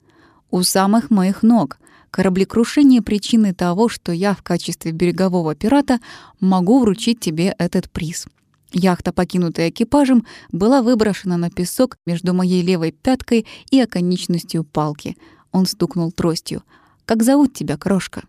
У 0.50 0.62
самых 0.62 1.10
моих 1.10 1.42
ног. 1.42 1.78
Кораблекрушение 2.10 3.02
причины 3.02 3.54
того, 3.54 3.88
что 3.88 4.12
я 4.12 4.34
в 4.34 4.42
качестве 4.42 4.92
берегового 4.92 5.54
пирата 5.54 6.00
могу 6.40 6.80
вручить 6.80 7.20
тебе 7.20 7.54
этот 7.58 7.90
приз. 7.90 8.26
Яхта, 8.72 9.12
покинутая 9.12 9.70
экипажем, 9.70 10.26
была 10.52 10.82
выброшена 10.82 11.36
на 11.36 11.50
песок 11.50 11.96
между 12.06 12.34
моей 12.34 12.62
левой 12.62 12.92
пяткой 12.92 13.46
и 13.70 13.80
оконечностью 13.80 14.64
палки. 14.64 15.16
Он 15.52 15.66
стукнул 15.66 16.12
тростью. 16.12 16.62
«Как 17.06 17.22
зовут 17.22 17.54
тебя, 17.54 17.78
крошка?» 17.78 18.24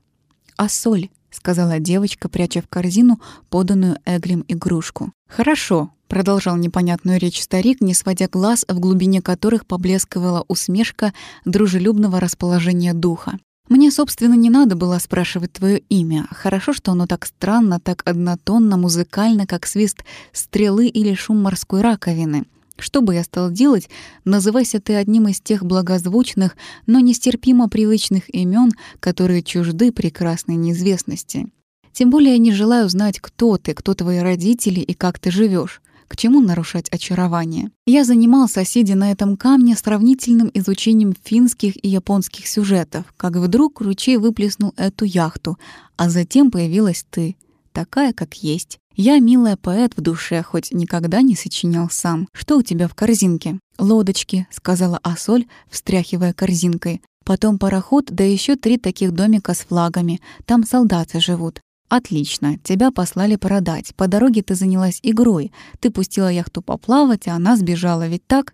«А 0.55 0.69
соль»,— 0.69 1.09
сказала 1.31 1.79
девочка, 1.79 2.29
пряча 2.29 2.61
в 2.61 2.69
корзину 2.69 3.19
поданную 3.49 3.97
Эглем 4.05 4.45
игрушку. 4.47 5.11
«Хорошо»,— 5.27 5.91
продолжал 6.09 6.57
непонятную 6.57 7.19
речь 7.19 7.41
старик, 7.41 7.79
не 7.79 7.93
сводя 7.93 8.27
глаз, 8.27 8.65
в 8.67 8.79
глубине 8.79 9.21
которых 9.21 9.65
поблескивала 9.65 10.43
усмешка 10.49 11.13
дружелюбного 11.45 12.19
расположения 12.19 12.93
духа. 12.93 13.39
Мне, 13.69 13.91
собственно, 13.91 14.33
не 14.33 14.49
надо 14.49 14.75
было 14.75 14.97
спрашивать 14.97 15.53
твое 15.53 15.77
имя. 15.89 16.25
Хорошо, 16.31 16.73
что 16.73 16.91
оно 16.91 17.05
так 17.05 17.27
странно, 17.27 17.79
так 17.79 18.01
однотонно, 18.03 18.77
музыкально, 18.77 19.45
как 19.45 19.67
свист 19.67 20.03
стрелы 20.33 20.87
или 20.87 21.13
шум 21.13 21.43
морской 21.43 21.81
раковины. 21.81 22.45
Что 22.79 23.01
бы 23.01 23.13
я 23.13 23.23
стал 23.23 23.51
делать, 23.51 23.89
называйся 24.25 24.79
ты 24.79 24.95
одним 24.95 25.27
из 25.27 25.39
тех 25.39 25.63
благозвучных, 25.63 26.57
но 26.87 26.99
нестерпимо 26.99 27.69
привычных 27.69 28.33
имен, 28.33 28.71
которые 28.99 29.43
чужды 29.43 29.91
прекрасной 29.91 30.55
неизвестности. 30.55 31.47
Тем 31.91 32.09
более 32.09 32.33
я 32.33 32.37
не 32.37 32.51
желаю 32.51 32.89
знать, 32.89 33.19
кто 33.19 33.57
ты, 33.57 33.73
кто 33.73 33.93
твои 33.93 34.19
родители 34.19 34.79
и 34.79 34.93
как 34.93 35.19
ты 35.19 35.29
живешь. 35.29 35.81
К 36.09 36.17
чему 36.17 36.41
нарушать 36.41 36.89
очарование? 36.89 37.69
Я 37.85 38.03
занимался, 38.03 38.65
сидя 38.65 38.95
на 38.95 39.11
этом 39.11 39.37
камне, 39.37 39.75
сравнительным 39.75 40.49
изучением 40.55 41.13
финских 41.23 41.81
и 41.85 41.87
японских 41.87 42.47
сюжетов, 42.47 43.05
как 43.15 43.35
вдруг 43.35 43.79
ручей 43.79 44.17
выплеснул 44.17 44.73
эту 44.75 45.05
яхту, 45.05 45.59
а 45.97 46.09
затем 46.09 46.49
появилась 46.49 47.05
ты, 47.09 47.37
такая, 47.73 48.11
как 48.13 48.33
есть. 48.33 48.79
Я, 48.95 49.19
милая 49.19 49.55
поэт 49.55 49.93
в 49.95 50.01
душе, 50.01 50.41
хоть 50.41 50.71
никогда 50.71 51.21
не 51.21 51.35
сочинял 51.35 51.89
сам. 51.91 52.27
Что 52.33 52.57
у 52.57 52.63
тебя 52.63 52.87
в 52.87 52.95
корзинке? 52.95 53.59
Лодочки, 53.77 54.47
сказала 54.51 54.99
Асоль, 55.03 55.45
встряхивая 55.69 56.33
корзинкой. 56.33 57.01
Потом 57.23 57.59
пароход, 57.59 58.07
да 58.09 58.23
еще 58.23 58.55
три 58.55 58.77
таких 58.77 59.13
домика 59.13 59.53
с 59.53 59.59
флагами. 59.59 60.19
Там 60.45 60.65
солдаты 60.65 61.19
живут. 61.19 61.61
«Отлично. 61.89 62.59
Тебя 62.59 62.91
послали 62.91 63.35
продать. 63.35 63.95
По 63.95 64.07
дороге 64.07 64.43
ты 64.43 64.53
занялась 64.53 64.99
игрой. 65.01 65.51
Ты 65.79 65.89
пустила 65.89 66.31
яхту 66.31 66.61
поплавать, 66.61 67.27
а 67.27 67.33
она 67.33 67.57
сбежала, 67.57 68.07
ведь 68.07 68.25
так?» 68.27 68.53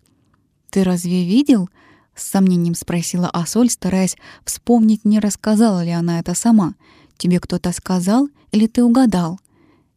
«Ты 0.69 0.86
разве 0.86 1.26
видел?»— 1.26 1.69
с 2.15 2.24
сомнением 2.24 2.76
спросила 2.76 3.30
Асоль, 3.30 3.69
стараясь 3.69 4.15
вспомнить, 4.45 5.04
не 5.04 5.19
рассказала 5.19 5.84
ли 5.84 5.91
она 5.91 6.19
это 6.19 6.34
сама. 6.34 6.76
«Тебе 7.17 7.41
кто-то 7.41 7.74
сказал 7.74 8.30
или 8.52 8.67
ты 8.67 8.82
угадал?» 8.84 9.38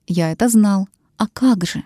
«Я 0.08 0.32
это 0.32 0.48
знал. 0.48 0.88
А 1.16 1.28
как 1.28 1.64
же?» 1.64 1.84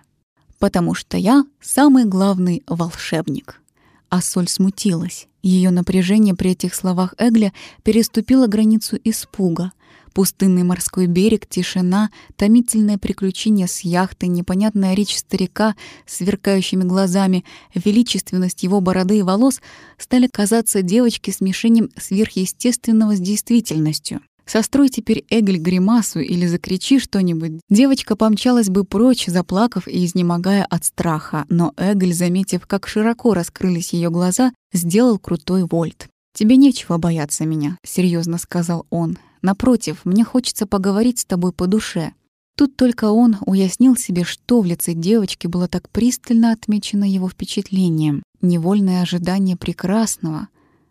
«Потому 0.59 0.95
что 0.95 1.19
я 1.19 1.45
самый 1.61 2.07
главный 2.07 2.63
волшебник». 2.67 3.61
Асоль 4.09 4.49
смутилась. 4.49 5.29
Ее 5.43 5.71
напряжение 5.71 6.35
при 6.35 6.53
этих 6.53 6.75
словах 6.75 7.15
Эгля 7.19 7.53
переступило 7.83 8.47
границу 8.47 8.99
испуга— 9.05 9.73
Пустынный 10.13 10.63
морской 10.63 11.07
берег, 11.07 11.47
тишина, 11.47 12.11
томительное 12.37 12.99
приключение 12.99 13.67
с 13.67 13.81
яхтой, 13.81 14.29
непонятная 14.29 14.95
речь 14.95 15.17
старика 15.17 15.75
с 16.07 16.17
сверкающими 16.17 16.85
глазами, 16.85 17.45
величественность 17.75 18.63
его 18.63 18.81
бороды 18.81 19.19
и 19.19 19.23
волос 19.23 19.61
стали 19.99 20.29
казаться 20.31 20.83
девочке 20.83 21.33
смешением 21.33 21.91
сверхъестественного 21.97 23.17
с 23.17 23.21
действительностью. 23.21 24.21
Сострой 24.45 24.89
теперь 24.89 25.25
Эгель 25.31 25.59
гримасу 25.59 26.21
или 26.21 26.47
закричи 26.47 26.99
что-нибудь. 26.99 27.61
Девочка 27.71 28.17
помчалась 28.17 28.69
бы 28.69 28.85
прочь, 28.85 29.27
заплакав 29.27 29.89
и 29.89 30.05
изнемогая 30.05 30.65
от 30.65 30.85
страха, 30.85 31.47
но 31.49 31.73
Эгель, 31.77 32.13
заметив, 32.13 32.67
как 32.67 32.87
широко 32.87 33.35
раскрылись 33.35 33.93
ее 33.93 34.11
глаза, 34.11 34.53
сделал 34.73 35.19
крутой 35.19 35.65
вольт. 35.65 36.09
«Тебе 36.35 36.57
нечего 36.57 36.99
бояться 36.99 37.47
меня»,— 37.47 37.79
серьезно 37.85 38.39
сказал 38.39 38.87
он. 38.91 39.17
Напротив, 39.43 40.01
мне 40.05 40.25
хочется 40.25 40.67
поговорить 40.67 41.19
с 41.19 41.25
тобой 41.25 41.53
по 41.53 41.67
душе. 41.67 42.13
Тут 42.57 42.77
только 42.77 43.11
он 43.11 43.39
уяснил 43.47 43.97
себе, 43.97 44.25
что 44.25 44.61
в 44.61 44.67
лице 44.67 44.95
девочки 44.95 45.47
было 45.47 45.69
так 45.69 45.89
пристально 45.91 46.53
отмечено 46.53 47.05
его 47.05 47.29
впечатлением. 47.29 48.23
Невольное 48.41 49.03
ожидание 49.03 49.57
прекрасного, 49.57 50.49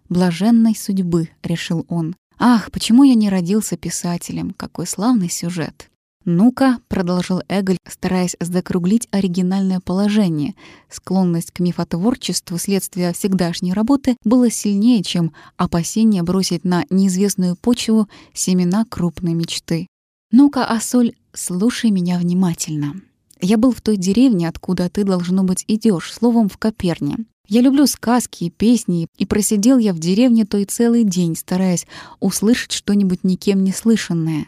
блаженной 0.10 0.76
судьбы, 0.76 1.30
решил 1.44 1.86
он. 1.88 2.16
Ах, 2.40 2.72
почему 2.72 3.04
я 3.04 3.14
не 3.14 3.30
родился 3.30 3.78
писателем? 3.78 4.52
Какой 4.52 4.88
славный 4.88 5.30
сюжет. 5.30 5.91
«Ну-ка»,— 6.24 6.78
продолжил 6.88 7.42
Эголь, 7.48 7.78
стараясь 7.88 8.36
закруглить 8.40 9.08
оригинальное 9.12 9.80
положение. 9.80 10.56
Склонность 10.90 11.52
к 11.52 11.60
мифотворчеству 11.60 12.60
следствия 12.60 13.12
всегдашней 13.14 13.74
работы 13.74 14.18
было 14.24 14.52
сильнее, 14.52 15.02
чем 15.02 15.34
опасение 15.58 16.22
бросить 16.22 16.64
на 16.64 16.86
неизвестную 16.92 17.56
почву 17.56 18.08
семена 18.34 18.86
крупной 18.88 19.34
мечты. 19.34 19.88
«Ну-ка, 20.32 20.66
Асоль, 20.66 21.14
слушай 21.34 21.90
меня 21.90 22.20
внимательно. 22.20 23.02
Я 23.42 23.58
был 23.58 23.72
в 23.72 23.82
той 23.82 23.98
деревне, 23.98 24.48
откуда 24.48 24.90
ты, 24.90 25.04
должно 25.04 25.44
быть, 25.44 25.66
идешь, 25.68 26.14
словом, 26.14 26.48
в 26.48 26.58
Коперне. 26.58 27.18
Я 27.52 27.60
люблю 27.60 27.86
сказки 27.86 28.46
и 28.46 28.50
песни, 28.50 29.10
и 29.18 29.26
просидел 29.26 29.78
я 29.78 29.92
в 29.92 30.00
деревне 30.00 30.46
той 30.46 30.64
целый 30.64 31.04
день, 31.04 31.36
стараясь 31.36 31.86
услышать 32.22 32.72
что-нибудь 32.72 33.26
никем 33.26 33.66
не 33.66 33.74
слышанное. 33.74 34.46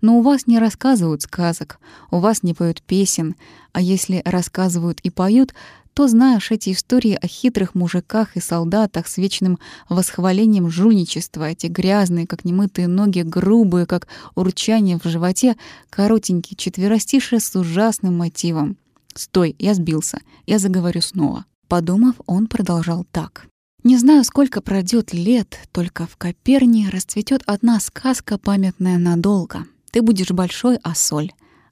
Но 0.00 0.18
у 0.18 0.22
вас 0.22 0.48
не 0.48 0.58
рассказывают 0.58 1.22
сказок, 1.22 1.78
у 2.10 2.18
вас 2.18 2.42
не 2.42 2.52
поют 2.52 2.82
песен, 2.82 3.36
а 3.70 3.80
если 3.80 4.20
рассказывают 4.24 4.98
и 5.04 5.10
поют, 5.10 5.54
то 5.94 6.08
знаешь 6.08 6.50
эти 6.50 6.72
истории 6.72 7.16
о 7.22 7.28
хитрых 7.28 7.76
мужиках 7.76 8.36
и 8.36 8.40
солдатах 8.40 9.06
с 9.06 9.16
вечным 9.16 9.60
восхвалением 9.88 10.70
жульничества, 10.70 11.50
эти 11.50 11.68
грязные, 11.68 12.26
как 12.26 12.44
немытые 12.44 12.88
ноги, 12.88 13.20
грубые, 13.20 13.86
как 13.86 14.08
урчание 14.34 14.98
в 14.98 15.08
животе, 15.08 15.56
коротенькие 15.88 16.56
четверостишие 16.56 17.38
с 17.38 17.54
ужасным 17.54 18.18
мотивом. 18.18 18.76
Стой, 19.14 19.54
я 19.60 19.74
сбился, 19.74 20.18
я 20.46 20.58
заговорю 20.58 21.00
снова. 21.00 21.44
Подумав, 21.70 22.16
он 22.26 22.48
продолжал 22.48 23.06
так. 23.12 23.46
«Не 23.84 23.96
знаю, 23.96 24.24
сколько 24.24 24.60
пройдет 24.60 25.14
лет, 25.14 25.56
только 25.70 26.04
в 26.04 26.16
Коперне 26.16 26.88
расцветет 26.90 27.42
одна 27.46 27.78
сказка, 27.78 28.38
памятная 28.38 28.98
надолго. 28.98 29.66
Ты 29.92 30.02
будешь 30.02 30.32
большой, 30.32 30.80
а. 30.82 30.94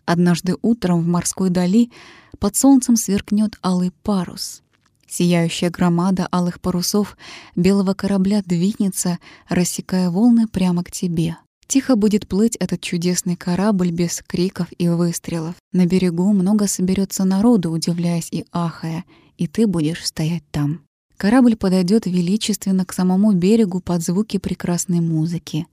Однажды 0.06 0.54
утром 0.62 1.00
в 1.00 1.08
морской 1.08 1.50
дали 1.50 1.90
под 2.38 2.54
солнцем 2.54 2.94
сверкнет 2.94 3.58
алый 3.60 3.90
парус. 4.04 4.62
Сияющая 5.08 5.68
громада 5.68 6.28
алых 6.30 6.60
парусов 6.60 7.16
белого 7.56 7.94
корабля 7.94 8.42
двинется, 8.46 9.18
рассекая 9.48 10.10
волны 10.10 10.46
прямо 10.46 10.84
к 10.84 10.92
тебе. 10.92 11.38
Тихо 11.66 11.96
будет 11.96 12.28
плыть 12.28 12.54
этот 12.60 12.80
чудесный 12.80 13.34
корабль 13.34 13.90
без 13.90 14.22
криков 14.24 14.68
и 14.78 14.88
выстрелов. 14.88 15.56
На 15.72 15.86
берегу 15.86 16.32
много 16.32 16.68
соберется 16.68 17.24
народу, 17.24 17.72
удивляясь 17.72 18.28
и 18.30 18.46
ахая, 18.52 19.04
и 19.38 19.46
ты 19.46 19.66
будешь 19.66 20.06
стоять 20.06 20.44
там. 20.50 20.82
Корабль 21.16 21.56
подойдет 21.56 22.04
величественно 22.04 22.84
к 22.84 22.92
самому 22.92 23.32
берегу 23.32 23.80
под 23.80 24.02
звуки 24.02 24.36
прекрасной 24.36 25.00
музыки. 25.00 25.66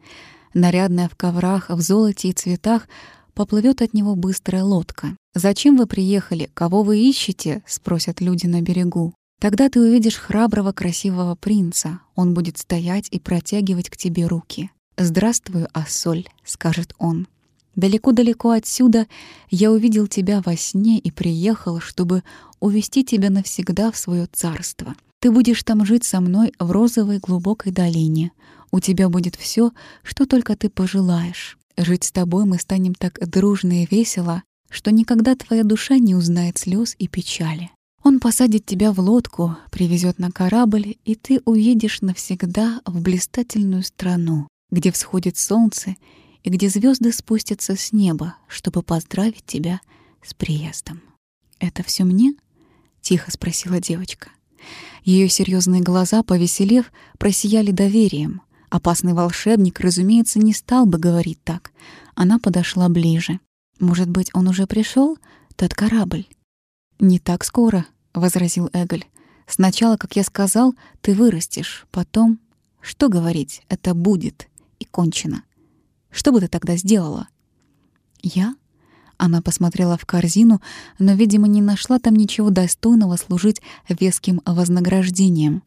Нарядная 0.54 1.10
в 1.10 1.16
коврах, 1.16 1.70
в 1.70 1.82
золоте 1.82 2.30
и 2.30 2.34
цветах, 2.34 2.88
поплывет 3.34 3.82
от 3.82 3.94
него 3.94 4.16
быстрая 4.16 4.64
лодка. 4.64 5.18
«Зачем 5.34 5.76
вы 5.76 5.86
приехали? 5.86 6.50
Кого 6.54 6.84
вы 6.84 7.00
ищете?»— 7.00 7.62
спросят 7.68 8.22
люди 8.22 8.48
на 8.48 8.62
берегу. 8.62 9.14
Тогда 9.40 9.70
ты 9.70 9.82
увидишь 9.82 10.16
храброго, 10.16 10.72
красивого 10.72 11.36
принца. 11.36 12.00
Он 12.16 12.34
будет 12.34 12.58
стоять 12.58 13.08
и 13.12 13.20
протягивать 13.20 13.90
к 13.90 13.98
тебе 13.98 14.28
руки. 14.28 14.72
«Здравствуй, 14.98 15.66
Ассоль»,— 15.74 16.28
скажет 16.46 16.94
он. 16.98 17.28
Далеко-далеко 17.76 18.52
отсюда 18.52 19.08
я 19.50 19.72
увидел 19.72 20.08
тебя 20.08 20.42
во 20.46 20.56
сне 20.56 20.98
и 20.98 21.12
приехал, 21.12 21.80
чтобы 21.80 22.24
увести 22.60 23.04
тебя 23.04 23.30
навсегда 23.30 23.92
в 23.92 23.98
свое 23.98 24.28
царство. 24.32 24.96
Ты 25.20 25.32
будешь 25.32 25.64
там 25.64 25.86
жить 25.86 26.04
со 26.04 26.22
мной 26.22 26.54
в 26.60 26.72
розовой 26.72 27.20
глубокой 27.20 27.72
долине. 27.72 28.32
У 28.72 28.80
тебя 28.80 29.10
будет 29.10 29.36
все, 29.36 29.72
что 30.04 30.26
только 30.26 30.56
ты 30.56 30.70
пожелаешь. 30.70 31.58
Жить 31.78 32.06
с 32.06 32.12
тобой 32.12 32.46
мы 32.46 32.60
станем 32.60 32.94
так 32.94 33.20
дружно 33.28 33.84
и 33.84 33.88
весело, 33.90 34.44
что 34.70 34.92
никогда 34.92 35.36
твоя 35.36 35.64
душа 35.64 35.98
не 35.98 36.16
узнает 36.16 36.58
слез 36.58 36.96
и 36.98 37.08
печали. 37.08 37.72
Он 38.04 38.20
посадит 38.20 38.66
тебя 38.66 38.92
в 38.92 39.00
лодку, 39.00 39.58
привезет 39.72 40.20
на 40.20 40.32
корабль, 40.32 40.96
и 41.06 41.16
ты 41.16 41.42
уедешь 41.46 42.02
навсегда 42.02 42.82
в 42.86 43.02
блистательную 43.02 43.84
страну, 43.84 44.48
где 44.70 44.92
всходит 44.92 45.38
солнце 45.38 45.96
и 46.46 46.50
где 46.50 46.70
звезды 46.70 47.12
спустятся 47.12 47.76
с 47.76 47.92
неба, 47.92 48.38
чтобы 48.48 48.84
поздравить 48.84 49.46
тебя 49.46 49.82
с 50.24 50.34
приездом. 50.34 51.02
«Это 51.60 51.84
все 51.84 52.04
мне?»— 52.04 52.36
тихо 53.02 53.32
спросила 53.32 53.82
девочка. 53.82 54.30
Ее 55.04 55.28
серьезные 55.28 55.82
глаза, 55.82 56.24
повеселев, 56.24 56.92
просияли 57.18 57.72
доверием. 57.72 58.42
Опасный 58.70 59.14
волшебник, 59.14 59.80
разумеется, 59.80 60.40
не 60.40 60.54
стал 60.54 60.86
бы 60.86 61.00
говорить 61.00 61.44
так. 61.44 61.72
Она 62.14 62.40
подошла 62.40 62.90
ближе. 62.90 63.40
«Может 63.80 64.10
быть, 64.10 64.30
он 64.34 64.48
уже 64.48 64.68
пришел, 64.68 65.18
тот 65.56 65.74
корабль?» 65.74 66.28
«Не 67.00 67.20
так 67.20 67.44
скоро»,— 67.44 67.86
возразил 68.14 68.70
Эголь. 68.72 69.06
«Сначала, 69.48 69.98
как 69.98 70.16
я 70.16 70.24
сказал, 70.24 70.76
ты 71.02 71.14
вырастешь, 71.14 71.86
потом...» 71.92 72.40
Что 72.86 73.10
говорить? 73.10 73.64
Это 73.68 73.96
будет. 73.96 74.48
И 74.78 74.86
кончено. 74.86 75.44
Что 76.16 76.32
бы 76.32 76.40
ты 76.40 76.48
тогда 76.48 76.78
сделала? 76.78 77.28
Я? 78.22 78.56
Она 79.18 79.42
посмотрела 79.42 79.98
в 79.98 80.06
корзину, 80.06 80.62
но, 80.98 81.14
видимо, 81.14 81.46
не 81.48 81.62
нашла 81.62 82.00
там 82.00 82.16
ничего 82.16 82.50
достойного 82.50 83.18
служить 83.18 83.62
веским 83.90 84.42
вознаграждением. 84.46 85.62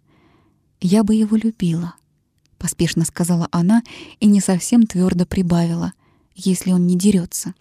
«Я 0.81 1.05
бы 1.05 1.15
его 1.15 1.37
любила»,— 1.37 1.95
поспешно 2.59 3.05
сказала 3.05 3.49
она 3.51 3.83
и 4.21 4.27
не 4.27 4.41
совсем 4.41 4.87
твердо 4.87 5.27
прибавила, 5.27 5.93
«если 6.35 6.73
он 6.73 6.87
не 6.87 6.97
дерется. 6.97 7.55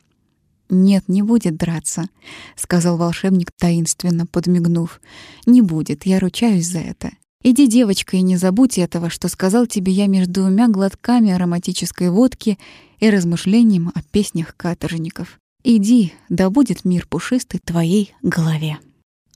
«Нет, 0.70 1.10
не 1.10 1.22
будет 1.24 1.58
драться»,— 1.58 2.08
сказал 2.56 2.98
волшебник 2.98 3.52
таинственно, 3.58 4.26
подмигнув. 4.26 5.02
«Не 5.46 5.62
будет, 5.62 6.06
я 6.06 6.20
ручаюсь 6.20 6.68
за 6.68 6.80
это. 6.80 7.12
Иди, 7.50 7.66
девочка, 7.66 8.18
и 8.18 8.22
не 8.22 8.36
забудь 8.36 8.78
этого, 8.78 9.10
что 9.10 9.30
сказал 9.30 9.68
тебе 9.68 9.94
я 9.94 10.08
между 10.08 10.34
двумя 10.42 10.68
глотками 10.68 11.32
ароматической 11.32 12.10
водки 12.10 12.60
и 13.00 13.10
размышлением 13.10 13.94
о 13.96 14.02
песнях 14.12 14.54
каторжников. 14.58 15.40
Иди, 15.64 16.12
да 16.28 16.50
будет 16.50 16.84
мир 16.84 17.08
пушистый 17.08 17.62
твоей 17.64 18.14
голове». 18.22 18.80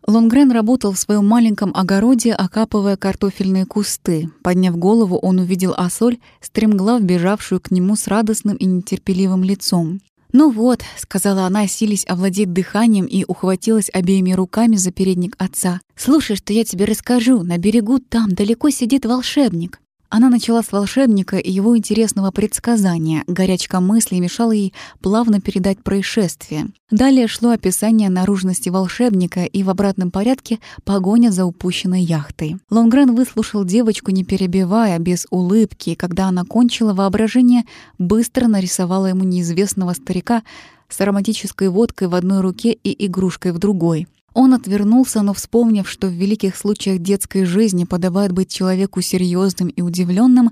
Лонгрен 0.06 0.52
работал 0.52 0.92
в 0.92 1.00
своем 1.00 1.26
маленьком 1.26 1.72
огороде, 1.74 2.34
окапывая 2.34 2.98
картофельные 2.98 3.66
кусты. 3.66 4.30
Подняв 4.44 4.76
голову, 4.76 5.16
он 5.16 5.40
увидел 5.40 5.74
Асоль, 5.78 6.18
стремглав 6.42 7.02
бежавшую 7.02 7.62
к 7.62 7.72
нему 7.72 7.96
с 7.96 8.08
радостным 8.08 8.58
и 8.58 8.66
нетерпеливым 8.66 9.46
лицом. 9.46 10.02
«Ну 10.34 10.50
вот»,— 10.50 10.82
сказала 10.98 11.44
она, 11.44 11.68
сились 11.68 12.06
овладеть 12.08 12.54
дыханием 12.54 13.06
и 13.06 13.26
ухватилась 13.28 13.90
обеими 13.92 14.32
руками 14.32 14.76
за 14.78 14.92
передник 14.92 15.36
отца. 15.38 15.82
«Слушай, 15.96 16.36
что 16.36 16.54
я 16.54 16.64
тебе 16.64 16.86
расскажу. 16.86 17.44
На 17.44 17.58
берегу 17.58 18.00
там 18.00 18.32
далеко 18.32 18.70
сидит 18.70 19.06
волшебник. 19.06 19.80
Она 20.14 20.30
начала 20.30 20.62
с 20.62 20.74
волшебника 20.74 21.38
и 21.38 21.50
его 21.50 21.78
интересного 21.78 22.32
предсказания. 22.32 23.24
Горячка 23.28 23.80
мысли 23.80 24.18
мешала 24.18 24.52
ей 24.52 24.74
плавно 25.00 25.40
передать 25.40 25.82
происшествие. 25.82 26.68
Далее 26.92 27.28
шло 27.28 27.52
описание 27.52 28.10
наружности 28.10 28.68
волшебника 28.68 29.46
и 29.46 29.64
в 29.64 29.70
обратном 29.70 30.12
порядке 30.12 30.60
погоня 30.84 31.32
за 31.32 31.46
упущенной 31.46 32.02
яхтой. 32.02 32.58
Лонгрен 32.70 33.16
выслушал 33.16 33.64
девочку, 33.64 34.12
не 34.12 34.26
перебивая, 34.26 35.00
без 35.00 35.28
улыбки, 35.30 35.96
когда 35.96 36.28
она 36.28 36.44
кончила, 36.44 36.94
воображение 36.94 37.64
быстро 37.98 38.48
нарисовало 38.48 39.06
ему 39.06 39.24
неизвестного 39.24 39.94
старика 39.94 40.44
с 40.90 41.00
ароматической 41.00 41.70
водкой 41.70 42.10
в 42.10 42.16
одной 42.16 42.42
руке 42.42 42.74
и 42.74 43.06
игрушкой 43.06 43.54
в 43.54 43.60
другой. 43.60 44.08
Он 44.34 44.54
отвернулся, 44.54 45.22
но 45.22 45.34
вспомнив, 45.34 45.90
что 45.90 46.08
в 46.08 46.12
великих 46.12 46.56
случаях 46.56 47.00
детской 47.00 47.44
жизни 47.44 47.84
подобает 47.84 48.32
быть 48.32 48.52
человеку 48.52 49.02
серьезным 49.02 49.68
и 49.68 49.82
удивленным, 49.82 50.52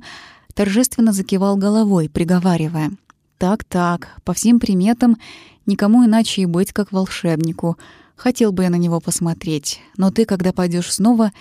торжественно 0.53 1.13
закивал 1.13 1.55
головой, 1.55 2.09
приговаривая. 2.09 2.91
«Так-так, 3.37 4.19
по 4.25 4.33
всем 4.33 4.59
приметам, 4.59 5.17
никому 5.65 6.05
иначе 6.05 6.41
и 6.41 6.45
быть, 6.45 6.73
как 6.73 6.91
волшебнику. 6.91 7.77
Хотел 8.17 8.51
бы 8.51 8.63
я 8.63 8.69
на 8.69 8.75
него 8.75 8.99
посмотреть, 8.99 9.79
но 9.95 10.11
ты, 10.11 10.25
когда 10.25 10.51
пойдешь 10.51 10.93
снова, 10.93 11.31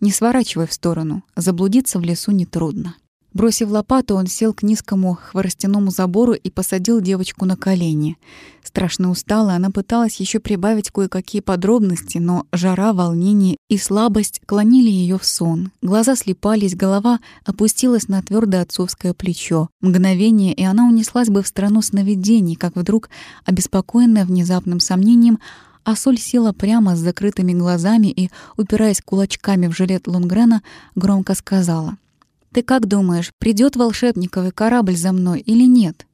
не 0.00 0.12
сворачивай 0.12 0.68
в 0.68 0.72
сторону, 0.72 1.24
заблудиться 1.34 1.98
в 1.98 2.02
лесу 2.02 2.30
нетрудно». 2.30 2.94
Бросив 3.38 3.70
лопату, 3.70 4.16
он 4.16 4.26
сел 4.26 4.52
к 4.52 4.64
низкому 4.64 5.14
хворостяному 5.14 5.92
забору 5.92 6.32
и 6.32 6.50
посадил 6.50 7.00
девочку 7.00 7.44
на 7.44 7.56
колени. 7.56 8.16
Страшно 8.64 9.10
устала, 9.10 9.52
она 9.52 9.70
пыталась 9.70 10.18
еще 10.18 10.40
прибавить 10.40 10.90
кое-какие 10.90 11.40
подробности, 11.40 12.18
но 12.18 12.46
жара, 12.52 12.92
волнение 12.92 13.56
и 13.68 13.78
слабость 13.78 14.40
клонили 14.44 14.90
ее 14.90 15.20
в 15.20 15.24
сон. 15.24 15.70
Глаза 15.82 16.16
слепались, 16.16 16.74
голова 16.74 17.20
опустилась 17.44 18.08
на 18.08 18.20
твердое 18.22 18.62
отцовское 18.62 19.14
плечо. 19.14 19.68
Мгновение, 19.80 20.52
и 20.52 20.64
она 20.64 20.88
унеслась 20.88 21.28
бы 21.28 21.44
в 21.44 21.46
страну 21.46 21.80
сновидений, 21.80 22.56
как 22.56 22.74
вдруг, 22.74 23.08
обеспокоенная 23.44 24.24
внезапным 24.24 24.80
сомнением, 24.80 25.38
а 25.84 25.94
Соль 25.94 26.18
села 26.18 26.50
прямо 26.50 26.96
с 26.96 26.98
закрытыми 26.98 27.52
глазами 27.52 28.08
и, 28.08 28.30
упираясь 28.56 29.00
кулачками 29.00 29.68
в 29.68 29.76
жилет 29.76 30.08
Лунгрена, 30.08 30.62
громко 30.96 31.36
сказала— 31.36 31.98
ты 32.52 32.62
как 32.62 32.86
думаешь, 32.86 33.32
придет 33.38 33.76
волшебниковый 33.76 34.52
корабль 34.52 34.96
за 34.96 35.12
мной 35.12 35.40
или 35.40 35.66
нет? 35.66 36.06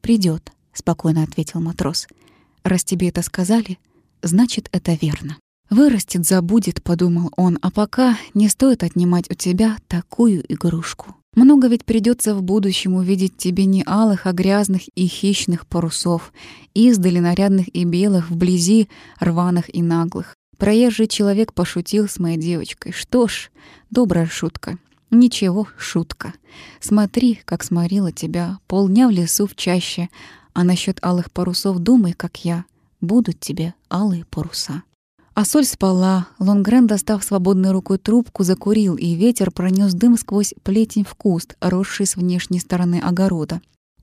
Придет, 0.00 0.52
спокойно 0.72 1.22
ответил 1.22 1.60
матрос. 1.60 2.06
Раз 2.64 2.84
тебе 2.84 3.08
это 3.08 3.22
сказали, 3.22 3.78
значит, 4.22 4.68
это 4.72 4.94
верно. 5.00 5.36
Вырастет, 5.70 6.26
забудет, 6.26 6.82
подумал 6.82 7.30
он, 7.36 7.58
а 7.60 7.70
пока 7.70 8.16
не 8.32 8.48
стоит 8.48 8.82
отнимать 8.82 9.30
у 9.30 9.34
тебя 9.34 9.76
такую 9.86 10.42
игрушку. 10.50 11.14
Много 11.34 11.68
ведь 11.68 11.84
придется 11.84 12.34
в 12.34 12.42
будущем 12.42 12.94
увидеть 12.94 13.36
тебе 13.36 13.66
не 13.66 13.84
алых, 13.86 14.26
а 14.26 14.32
грязных 14.32 14.88
и 14.94 15.06
хищных 15.06 15.66
парусов, 15.66 16.32
издали 16.74 17.18
нарядных 17.18 17.68
и 17.74 17.84
белых, 17.84 18.30
вблизи 18.30 18.88
рваных 19.20 19.72
и 19.72 19.82
наглых. 19.82 20.34
Проезжий 20.56 21.06
человек 21.06 21.52
пошутил 21.52 22.08
с 22.08 22.18
моей 22.18 22.38
девочкой. 22.38 22.92
Что 22.92 23.28
ж, 23.28 23.50
добрая 23.90 24.26
шутка. 24.26 24.78
Ничего, 25.10 25.66
шутка. 25.78 26.34
Смотри, 26.80 27.40
как 27.44 27.64
сморила 27.64 28.12
тебя 28.12 28.58
полдня 28.66 29.08
в 29.08 29.10
лесу 29.10 29.46
в 29.46 29.54
чаще, 29.54 30.10
а 30.52 30.64
насчет 30.64 30.98
алых 31.02 31.32
парусов 31.32 31.78
думай, 31.78 32.12
как 32.12 32.44
я. 32.44 32.64
Будут 33.00 33.40
тебе 33.40 33.74
алые 33.90 34.24
паруса. 34.24 34.82
А 35.34 35.44
соль 35.44 35.64
спала. 35.64 36.26
Лонгрен, 36.40 36.86
достав 36.88 37.22
свободной 37.22 37.70
рукой 37.70 37.98
трубку, 37.98 38.42
закурил, 38.42 38.96
и 38.96 39.14
ветер 39.14 39.52
пронес 39.52 39.94
дым 39.94 40.18
сквозь 40.18 40.52
плетень 40.64 41.04
в 41.04 41.14
куст, 41.14 41.56
росший 41.60 42.06
с 42.06 42.16
внешней 42.16 42.58
стороны 42.58 43.00
огорода. 43.00 43.60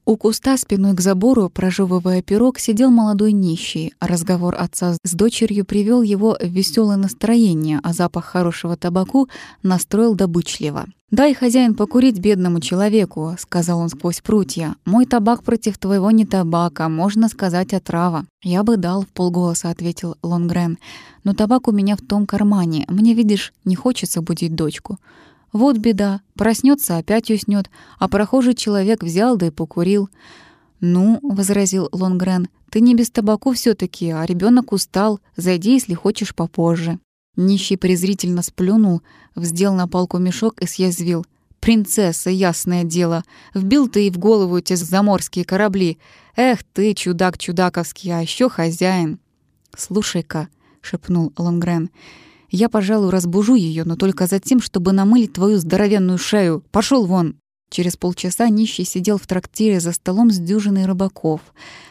У 0.08 0.18
куста 0.18 0.56
спиной 0.56 0.94
к 0.94 1.02
забору, 1.02 1.50
прожевывая 1.50 2.22
пирог, 2.22 2.60
сидел 2.60 2.92
молодой 2.92 3.32
нищий. 3.32 3.96
Разговор 4.00 4.56
отца 4.56 4.94
с 5.04 5.12
дочерью 5.14 5.66
привел 5.66 6.04
его 6.04 6.38
в 6.40 6.46
веселое 6.46 6.96
настроение, 6.96 7.80
а 7.82 7.92
запах 7.92 8.26
хорошего 8.26 8.78
табаку 8.78 9.30
настроил 9.64 10.14
добычливо. 10.14 10.86
«Дай, 11.10 11.34
хозяин, 11.34 11.74
покурить 11.74 12.20
бедному 12.20 12.60
человеку»,— 12.60 13.36
сказал 13.40 13.80
он 13.80 13.90
сквозь 13.90 14.22
прутья. 14.22 14.76
«Мой 14.86 15.08
табак 15.08 15.44
против 15.44 15.80
твоего 15.80 16.12
не 16.12 16.26
табак, 16.26 16.82
а 16.82 16.90
можно 16.90 17.28
сказать 17.28 17.74
отрава». 17.74 18.26
«Я 18.44 18.62
бы 18.62 18.78
дал»,— 18.78 19.02
в 19.04 19.08
полголоса 19.08 19.72
ответил 19.72 20.18
Лонгрен. 20.22 20.78
«Но 21.24 21.34
табак 21.34 21.68
у 21.68 21.72
меня 21.72 21.96
в 21.96 22.02
том 22.02 22.28
кармане. 22.28 22.86
Мне, 22.90 23.16
видишь, 23.16 23.54
не 23.64 23.76
хочется 23.76 24.22
будить 24.22 24.54
дочку». 24.54 25.00
Вот 25.56 25.78
беда, 25.78 26.20
проснется, 26.34 26.98
опять 26.98 27.32
уснет, 27.32 27.70
а 27.98 28.10
прохожий 28.10 28.56
человек 28.56 29.02
взял 29.02 29.38
да 29.38 29.48
и 29.48 29.52
покурил. 29.52 30.10
«Ну»,— 30.82 31.18
возразил 31.24 31.88
Лонгрен,— 31.94 32.50
«ты 32.70 32.82
не 32.82 32.94
без 32.94 33.10
табаку 33.10 33.54
все 33.54 33.74
таки 33.74 34.10
а 34.10 34.26
ребенок 34.26 34.74
устал. 34.74 35.22
Зайди, 35.38 35.72
если 35.72 35.94
хочешь, 35.94 36.36
попозже». 36.36 37.00
Нищий 37.38 37.78
презрительно 37.78 38.42
сплюнул, 38.42 39.02
вздел 39.34 39.74
на 39.76 39.88
палку 39.88 40.18
мешок 40.18 40.60
и 40.60 40.68
съязвил. 40.68 41.26
«Принцесса, 41.62 42.30
ясное 42.30 42.84
дело, 42.84 43.24
вбил 43.54 43.88
ты 43.88 44.08
и 44.08 44.12
в 44.12 44.18
голову 44.18 44.58
эти 44.58 44.74
заморские 44.74 45.46
корабли. 45.46 46.00
Эх 46.36 46.66
ты, 46.66 46.94
чудак 46.94 47.38
чудаковский, 47.38 48.12
а 48.12 48.20
еще 48.20 48.50
хозяин». 48.50 49.20
«Слушай-ка»,— 49.74 50.50
шепнул 50.82 51.32
Лонгрен,— 51.38 51.92
я, 52.50 52.70
пожалуй, 52.70 53.10
разбужу 53.10 53.56
ее, 53.56 53.84
но 53.84 53.96
только 53.96 54.28
за 54.28 54.40
тем, 54.40 54.62
чтобы 54.62 54.92
намылить 54.92 55.34
твою 55.34 55.58
здоровенную 55.58 56.18
шею. 56.18 56.64
Пошел 56.72 57.06
вон!» 57.06 57.36
Через 57.70 57.98
полчаса 57.98 58.48
нищий 58.50 58.86
сидел 58.86 59.18
в 59.18 59.28
трактире 59.28 59.80
за 59.80 59.92
столом 59.92 60.32
с 60.32 60.38
дюжиной 60.38 60.86
рыбаков. 60.86 61.42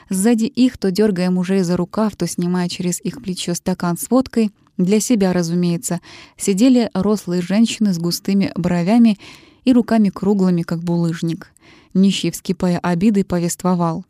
Сзади 0.08 0.44
их, 0.44 0.78
то 0.78 0.90
дергая 0.90 1.30
мужей 1.30 1.62
за 1.62 1.76
рукав, 1.76 2.16
то 2.16 2.26
снимая 2.26 2.68
через 2.68 3.00
их 3.00 3.22
плечо 3.22 3.54
стакан 3.54 3.98
с 3.98 4.08
водкой, 4.08 4.50
для 4.76 5.00
себя, 5.00 5.32
разумеется, 5.32 6.00
сидели 6.36 6.90
рослые 6.94 7.42
женщины 7.42 7.92
с 7.92 7.98
густыми 7.98 8.52
бровями 8.56 9.18
и 9.64 9.72
руками 9.72 10.10
круглыми, 10.10 10.62
как 10.62 10.82
булыжник. 10.82 11.52
Нищий, 11.92 12.30
вскипая 12.30 12.78
обидой, 12.78 13.24
повествовал. 13.24 14.04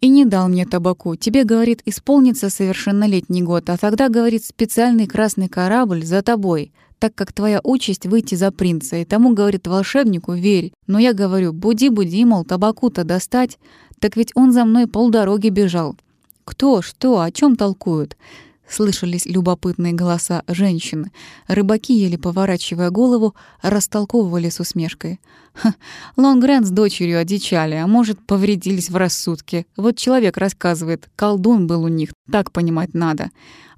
И 0.00 0.08
не 0.08 0.24
дал 0.24 0.48
мне 0.48 0.64
табаку. 0.64 1.14
Тебе, 1.14 1.44
говорит, 1.44 1.82
исполнится 1.84 2.48
совершеннолетний 2.48 3.42
год, 3.42 3.68
а 3.68 3.76
тогда, 3.76 4.08
говорит, 4.08 4.44
специальный 4.44 5.06
красный 5.06 5.48
корабль 5.48 6.04
за 6.04 6.22
тобой, 6.22 6.72
так 6.98 7.14
как 7.14 7.34
твоя 7.34 7.60
участь 7.62 8.06
выйти 8.06 8.34
за 8.34 8.50
принца. 8.50 8.96
И 8.96 9.04
тому, 9.04 9.34
говорит, 9.34 9.66
волшебнику 9.66 10.32
верь. 10.32 10.72
Но 10.86 10.98
я 10.98 11.12
говорю, 11.12 11.52
буди-буди, 11.52 12.24
мол, 12.24 12.44
табаку-то 12.44 13.04
достать. 13.04 13.58
Так 13.98 14.16
ведь 14.16 14.32
он 14.34 14.52
за 14.52 14.64
мной 14.64 14.86
полдороги 14.86 15.50
бежал. 15.50 15.96
Кто, 16.46 16.80
что, 16.80 17.20
о 17.20 17.30
чем 17.30 17.56
толкуют? 17.56 18.16
Слышались 18.70 19.26
любопытные 19.26 19.92
голоса 19.92 20.44
женщин. 20.46 21.10
Рыбаки, 21.48 21.92
еле 21.92 22.16
поворачивая 22.16 22.90
голову, 22.90 23.34
растолковывали 23.62 24.48
с 24.48 24.60
усмешкой. 24.60 25.18
Лонгрен 26.16 26.64
с 26.64 26.70
дочерью 26.70 27.18
одичали, 27.18 27.74
а 27.74 27.88
может, 27.88 28.24
повредились 28.24 28.88
в 28.88 28.96
рассудке. 28.96 29.66
Вот 29.76 29.96
человек 29.96 30.36
рассказывает, 30.36 31.10
колдун 31.16 31.66
был 31.66 31.82
у 31.82 31.88
них, 31.88 32.10
так 32.30 32.52
понимать 32.52 32.94
надо. 32.94 33.30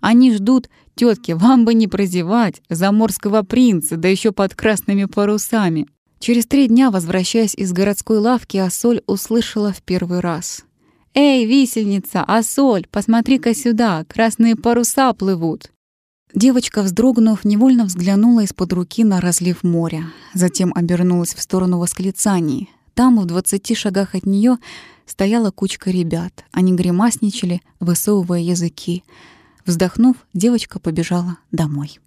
Они 0.02 0.34
ждут, 0.34 0.68
тетки, 0.94 1.32
вам 1.32 1.64
бы 1.64 1.72
не 1.72 1.88
прозевать, 1.88 2.60
заморского 2.68 3.42
принца, 3.42 3.96
да 3.96 4.08
еще 4.08 4.30
под 4.30 4.54
красными 4.54 5.06
парусами. 5.06 5.86
Через 6.18 6.44
три 6.44 6.68
дня, 6.68 6.90
возвращаясь 6.90 7.54
из 7.54 7.72
городской 7.72 8.18
лавки, 8.18 8.58
Асоль 8.58 9.00
услышала 9.06 9.72
в 9.72 9.80
первый 9.82 10.20
раз. 10.20 10.64
«Эй, 11.14 11.44
висельница, 11.44 12.24
Асоль, 12.24 12.86
посмотри-ка 12.90 13.54
сюда, 13.54 14.04
красные 14.04 14.56
паруса 14.56 15.12
плывут!» 15.12 15.70
Девочка, 16.34 16.82
вздрогнув, 16.82 17.44
невольно 17.44 17.84
взглянула 17.84 18.40
из-под 18.44 18.72
руки 18.72 19.04
на 19.04 19.20
разлив 19.20 19.62
моря. 19.62 20.04
Затем 20.32 20.72
обернулась 20.74 21.34
в 21.34 21.42
сторону 21.42 21.78
восклицаний. 21.78 22.70
Там, 22.94 23.20
в 23.20 23.26
двадцати 23.26 23.74
шагах 23.74 24.14
от 24.14 24.24
нее, 24.24 24.56
стояла 25.04 25.50
кучка 25.50 25.90
ребят. 25.90 26.44
Они 26.50 26.72
гримасничали, 26.72 27.60
высовывая 27.80 28.40
языки. 28.40 29.04
Вздохнув, 29.66 30.16
девочка 30.32 30.78
побежала 30.78 31.36
домой. 31.50 31.98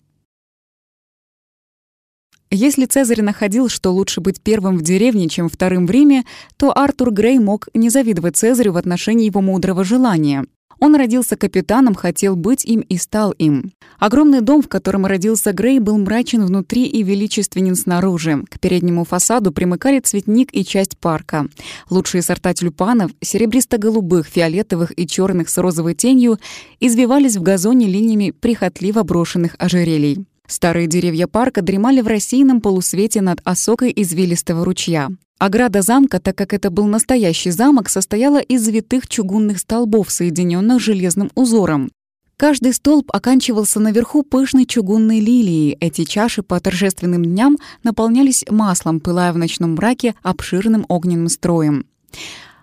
Если 2.52 2.86
Цезарь 2.86 3.22
находил, 3.22 3.70
что 3.70 3.92
лучше 3.92 4.22
быть 4.22 4.42
первым 4.42 4.78
в 4.78 4.82
деревне, 4.82 5.28
чем 5.28 5.50
вторым 5.50 5.88
в 5.88 5.92
Риме, 5.92 6.24
то 6.58 6.78
Артур 6.78 7.12
Грей 7.12 7.40
мог 7.40 7.68
не 7.74 7.90
завидовать 7.90 8.38
Цезарю 8.38 8.74
в 8.74 8.78
отношении 8.78 9.26
его 9.26 9.42
мудрого 9.42 9.84
желания. 9.84 10.46
Он 10.80 10.96
родился 10.96 11.38
капитаном, 11.38 11.96
хотел 11.96 12.36
быть 12.36 12.66
им 12.66 12.82
и 12.82 12.98
стал 12.98 13.32
им. 13.32 13.72
Огромный 13.98 14.42
дом, 14.42 14.62
в 14.62 14.68
котором 14.68 15.06
родился 15.06 15.54
Грей, 15.54 15.80
был 15.80 15.98
мрачен 15.98 16.46
внутри 16.46 16.84
и 16.86 17.02
величественен 17.02 17.76
снаружи. 17.76 18.44
К 18.50 18.60
переднему 18.60 19.06
фасаду 19.06 19.52
примыкали 19.52 20.00
цветник 20.00 20.50
и 20.54 20.66
часть 20.66 20.98
парка. 20.98 21.48
Лучшие 21.90 22.22
сорта 22.22 22.54
тюльпанов, 22.54 23.12
серебристо-голубых, 23.22 24.28
фиолетовых 24.28 24.98
и 24.98 25.08
черных 25.08 25.50
с 25.50 25.58
розовой 25.58 25.96
тенью, 25.96 26.40
извивались 26.80 27.38
в 27.38 27.42
газоне 27.42 27.88
линиями 27.88 28.32
прихотливо 28.32 29.04
брошенных 29.04 29.56
ожерелий. 29.58 30.26
Старые 30.48 30.88
деревья 30.88 31.28
парка 31.28 31.62
дремали 31.62 32.02
в 32.02 32.08
рассеянном 32.08 32.62
полусвете 32.62 33.22
над 33.22 33.42
осокой 33.44 33.92
извилистого 33.96 34.64
ручья. 34.64 35.10
Ограда 35.38 35.82
замка, 35.82 36.20
так 36.20 36.38
как 36.38 36.54
это 36.54 36.70
был 36.70 36.86
настоящий 36.86 37.52
замок, 37.52 37.90
состояла 37.90 38.40
из 38.40 38.64
завитых 38.64 39.08
чугунных 39.08 39.60
столбов, 39.60 40.12
соединенных 40.12 40.80
железным 40.80 41.32
узором. 41.36 41.92
Каждый 42.38 42.74
столб 42.74 43.10
оканчивался 43.14 43.80
наверху 43.80 44.24
пышной 44.24 44.66
чугунной 44.66 45.20
лилией. 45.20 45.78
Эти 45.80 46.04
чаши 46.04 46.44
по 46.44 46.60
торжественным 46.60 47.24
дням 47.24 47.58
наполнялись 47.84 48.44
маслом, 48.50 49.00
пылая 49.00 49.32
в 49.32 49.38
ночном 49.38 49.76
мраке 49.76 50.16
обширным 50.22 50.86
огненным 50.90 51.30
строем. 51.30 51.86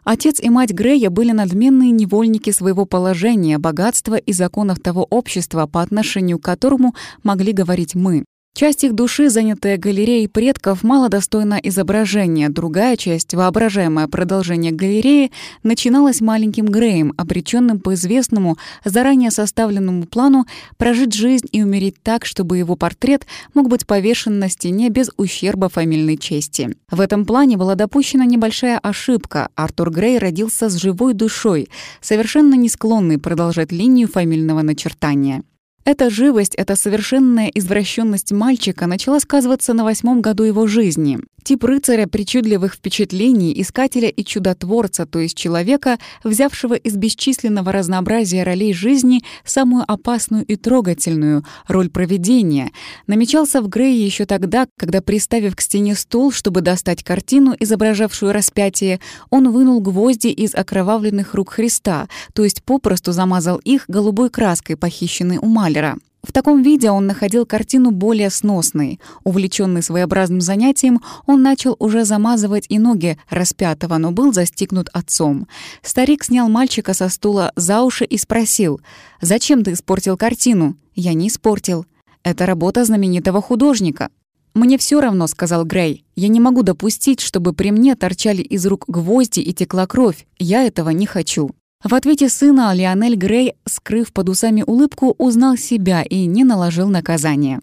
Отец 0.04 0.40
и 0.40 0.50
мать 0.50 0.72
Грея 0.72 1.10
были 1.10 1.30
надменные 1.30 1.90
невольники 1.92 2.50
своего 2.50 2.86
положения, 2.86 3.58
богатства 3.58 4.16
и 4.16 4.32
законов 4.32 4.80
того 4.80 5.06
общества, 5.08 5.66
по 5.66 5.80
отношению 5.80 6.38
к 6.38 6.44
которому 6.44 6.94
могли 7.22 7.52
говорить 7.52 7.94
мы. 7.94 8.24
Часть 8.54 8.84
их 8.84 8.92
души, 8.92 9.30
занятая 9.30 9.78
галереей 9.78 10.28
предков, 10.28 10.82
мало 10.82 11.08
достойна 11.08 11.58
изображения. 11.62 12.50
Другая 12.50 12.98
часть, 12.98 13.32
воображаемое 13.32 14.08
продолжение 14.08 14.72
галереи, 14.72 15.32
начиналась 15.62 16.20
маленьким 16.20 16.66
Греем, 16.66 17.14
обреченным 17.16 17.80
по 17.80 17.94
известному, 17.94 18.58
заранее 18.84 19.30
составленному 19.30 20.04
плану 20.04 20.44
прожить 20.76 21.14
жизнь 21.14 21.46
и 21.50 21.62
умереть 21.62 21.96
так, 22.02 22.26
чтобы 22.26 22.58
его 22.58 22.76
портрет 22.76 23.26
мог 23.54 23.68
быть 23.68 23.86
повешен 23.86 24.38
на 24.38 24.50
стене 24.50 24.90
без 24.90 25.10
ущерба 25.16 25.70
фамильной 25.70 26.18
чести. 26.18 26.76
В 26.90 27.00
этом 27.00 27.24
плане 27.24 27.56
была 27.56 27.74
допущена 27.74 28.26
небольшая 28.26 28.78
ошибка. 28.78 29.48
Артур 29.54 29.90
Грей 29.90 30.18
родился 30.18 30.68
с 30.68 30.74
живой 30.74 31.14
душой, 31.14 31.70
совершенно 32.02 32.54
не 32.54 32.68
склонный 32.68 33.16
продолжать 33.16 33.72
линию 33.72 34.08
фамильного 34.08 34.60
начертания. 34.60 35.42
Эта 35.84 36.10
живость, 36.10 36.54
эта 36.54 36.76
совершенная 36.76 37.48
извращенность 37.48 38.30
мальчика 38.30 38.86
начала 38.86 39.18
сказываться 39.18 39.74
на 39.74 39.82
восьмом 39.82 40.20
году 40.20 40.44
его 40.44 40.68
жизни. 40.68 41.18
Тип 41.44 41.64
рыцаря 41.64 42.06
причудливых 42.06 42.74
впечатлений, 42.74 43.52
искателя 43.60 44.08
и 44.08 44.24
чудотворца, 44.24 45.06
то 45.06 45.18
есть 45.18 45.36
человека, 45.36 45.98
взявшего 46.22 46.74
из 46.74 46.96
бесчисленного 46.96 47.72
разнообразия 47.72 48.44
ролей 48.44 48.72
жизни 48.72 49.22
самую 49.44 49.84
опасную 49.86 50.44
и 50.44 50.54
трогательную— 50.54 51.44
роль 51.68 51.90
провидения, 51.90 52.70
намечался 53.08 53.60
в 53.60 53.68
Грее 53.68 54.04
еще 54.04 54.24
тогда, 54.24 54.68
когда, 54.78 55.00
приставив 55.02 55.56
к 55.56 55.60
стене 55.60 55.96
стул, 55.96 56.30
чтобы 56.30 56.60
достать 56.60 57.02
картину, 57.02 57.56
изображавшую 57.58 58.32
распятие, 58.32 59.00
он 59.30 59.50
вынул 59.50 59.80
гвозди 59.80 60.28
из 60.28 60.54
окровавленных 60.54 61.34
рук 61.34 61.50
Христа, 61.50 62.08
то 62.34 62.44
есть 62.44 62.62
попросту 62.62 63.10
замазал 63.12 63.58
их 63.58 63.86
голубой 63.88 64.30
краской, 64.30 64.76
похищенной 64.76 65.38
у 65.38 65.46
Малера. 65.46 65.98
В 66.24 66.30
таком 66.30 66.62
виде 66.62 66.88
он 66.90 67.06
находил 67.06 67.44
картину 67.44 67.90
более 67.90 68.30
сносной. 68.30 69.00
Увлеченный 69.24 69.82
своеобразным 69.82 70.40
занятием, 70.40 71.02
он 71.26 71.42
начал 71.42 71.74
уже 71.80 72.04
замазывать 72.04 72.66
и 72.68 72.78
ноги 72.78 73.18
распятого, 73.28 73.98
но 73.98 74.12
был 74.12 74.32
застигнут 74.32 74.88
отцом. 74.92 75.48
Старик 75.82 76.22
снял 76.22 76.48
мальчика 76.48 76.94
со 76.94 77.08
стула 77.08 77.52
за 77.56 77.82
уши 77.82 78.04
и 78.04 78.16
спросил, 78.18 78.80
«Зачем 79.20 79.64
ты 79.64 79.72
испортил 79.72 80.16
картину?» 80.16 80.76
«Я 80.94 81.14
не 81.14 81.28
испортил. 81.28 81.86
Это 82.22 82.46
работа 82.46 82.84
знаменитого 82.84 83.42
художника». 83.42 84.10
«Мне 84.54 84.76
все 84.78 85.00
равно»,— 85.00 85.26
сказал 85.28 85.64
Грей. 85.64 86.04
«Я 86.14 86.28
не 86.28 86.38
могу 86.38 86.62
допустить, 86.62 87.20
чтобы 87.20 87.52
при 87.54 87.70
мне 87.70 87.96
торчали 87.96 88.42
из 88.42 88.64
рук 88.66 88.84
гвозди 88.86 89.40
и 89.40 89.52
текла 89.54 89.86
кровь. 89.86 90.26
Я 90.38 90.64
этого 90.64 90.90
не 90.90 91.06
хочу». 91.06 91.50
В 91.84 91.94
ответе 91.94 92.28
сына 92.28 92.72
Лионель 92.74 93.16
Грей, 93.16 93.54
скрыв 93.66 94.12
под 94.12 94.28
усами 94.28 94.62
улыбку, 94.64 95.16
узнал 95.18 95.56
себя 95.56 96.02
и 96.02 96.26
не 96.26 96.44
наложил 96.44 96.88
наказание. 96.88 97.60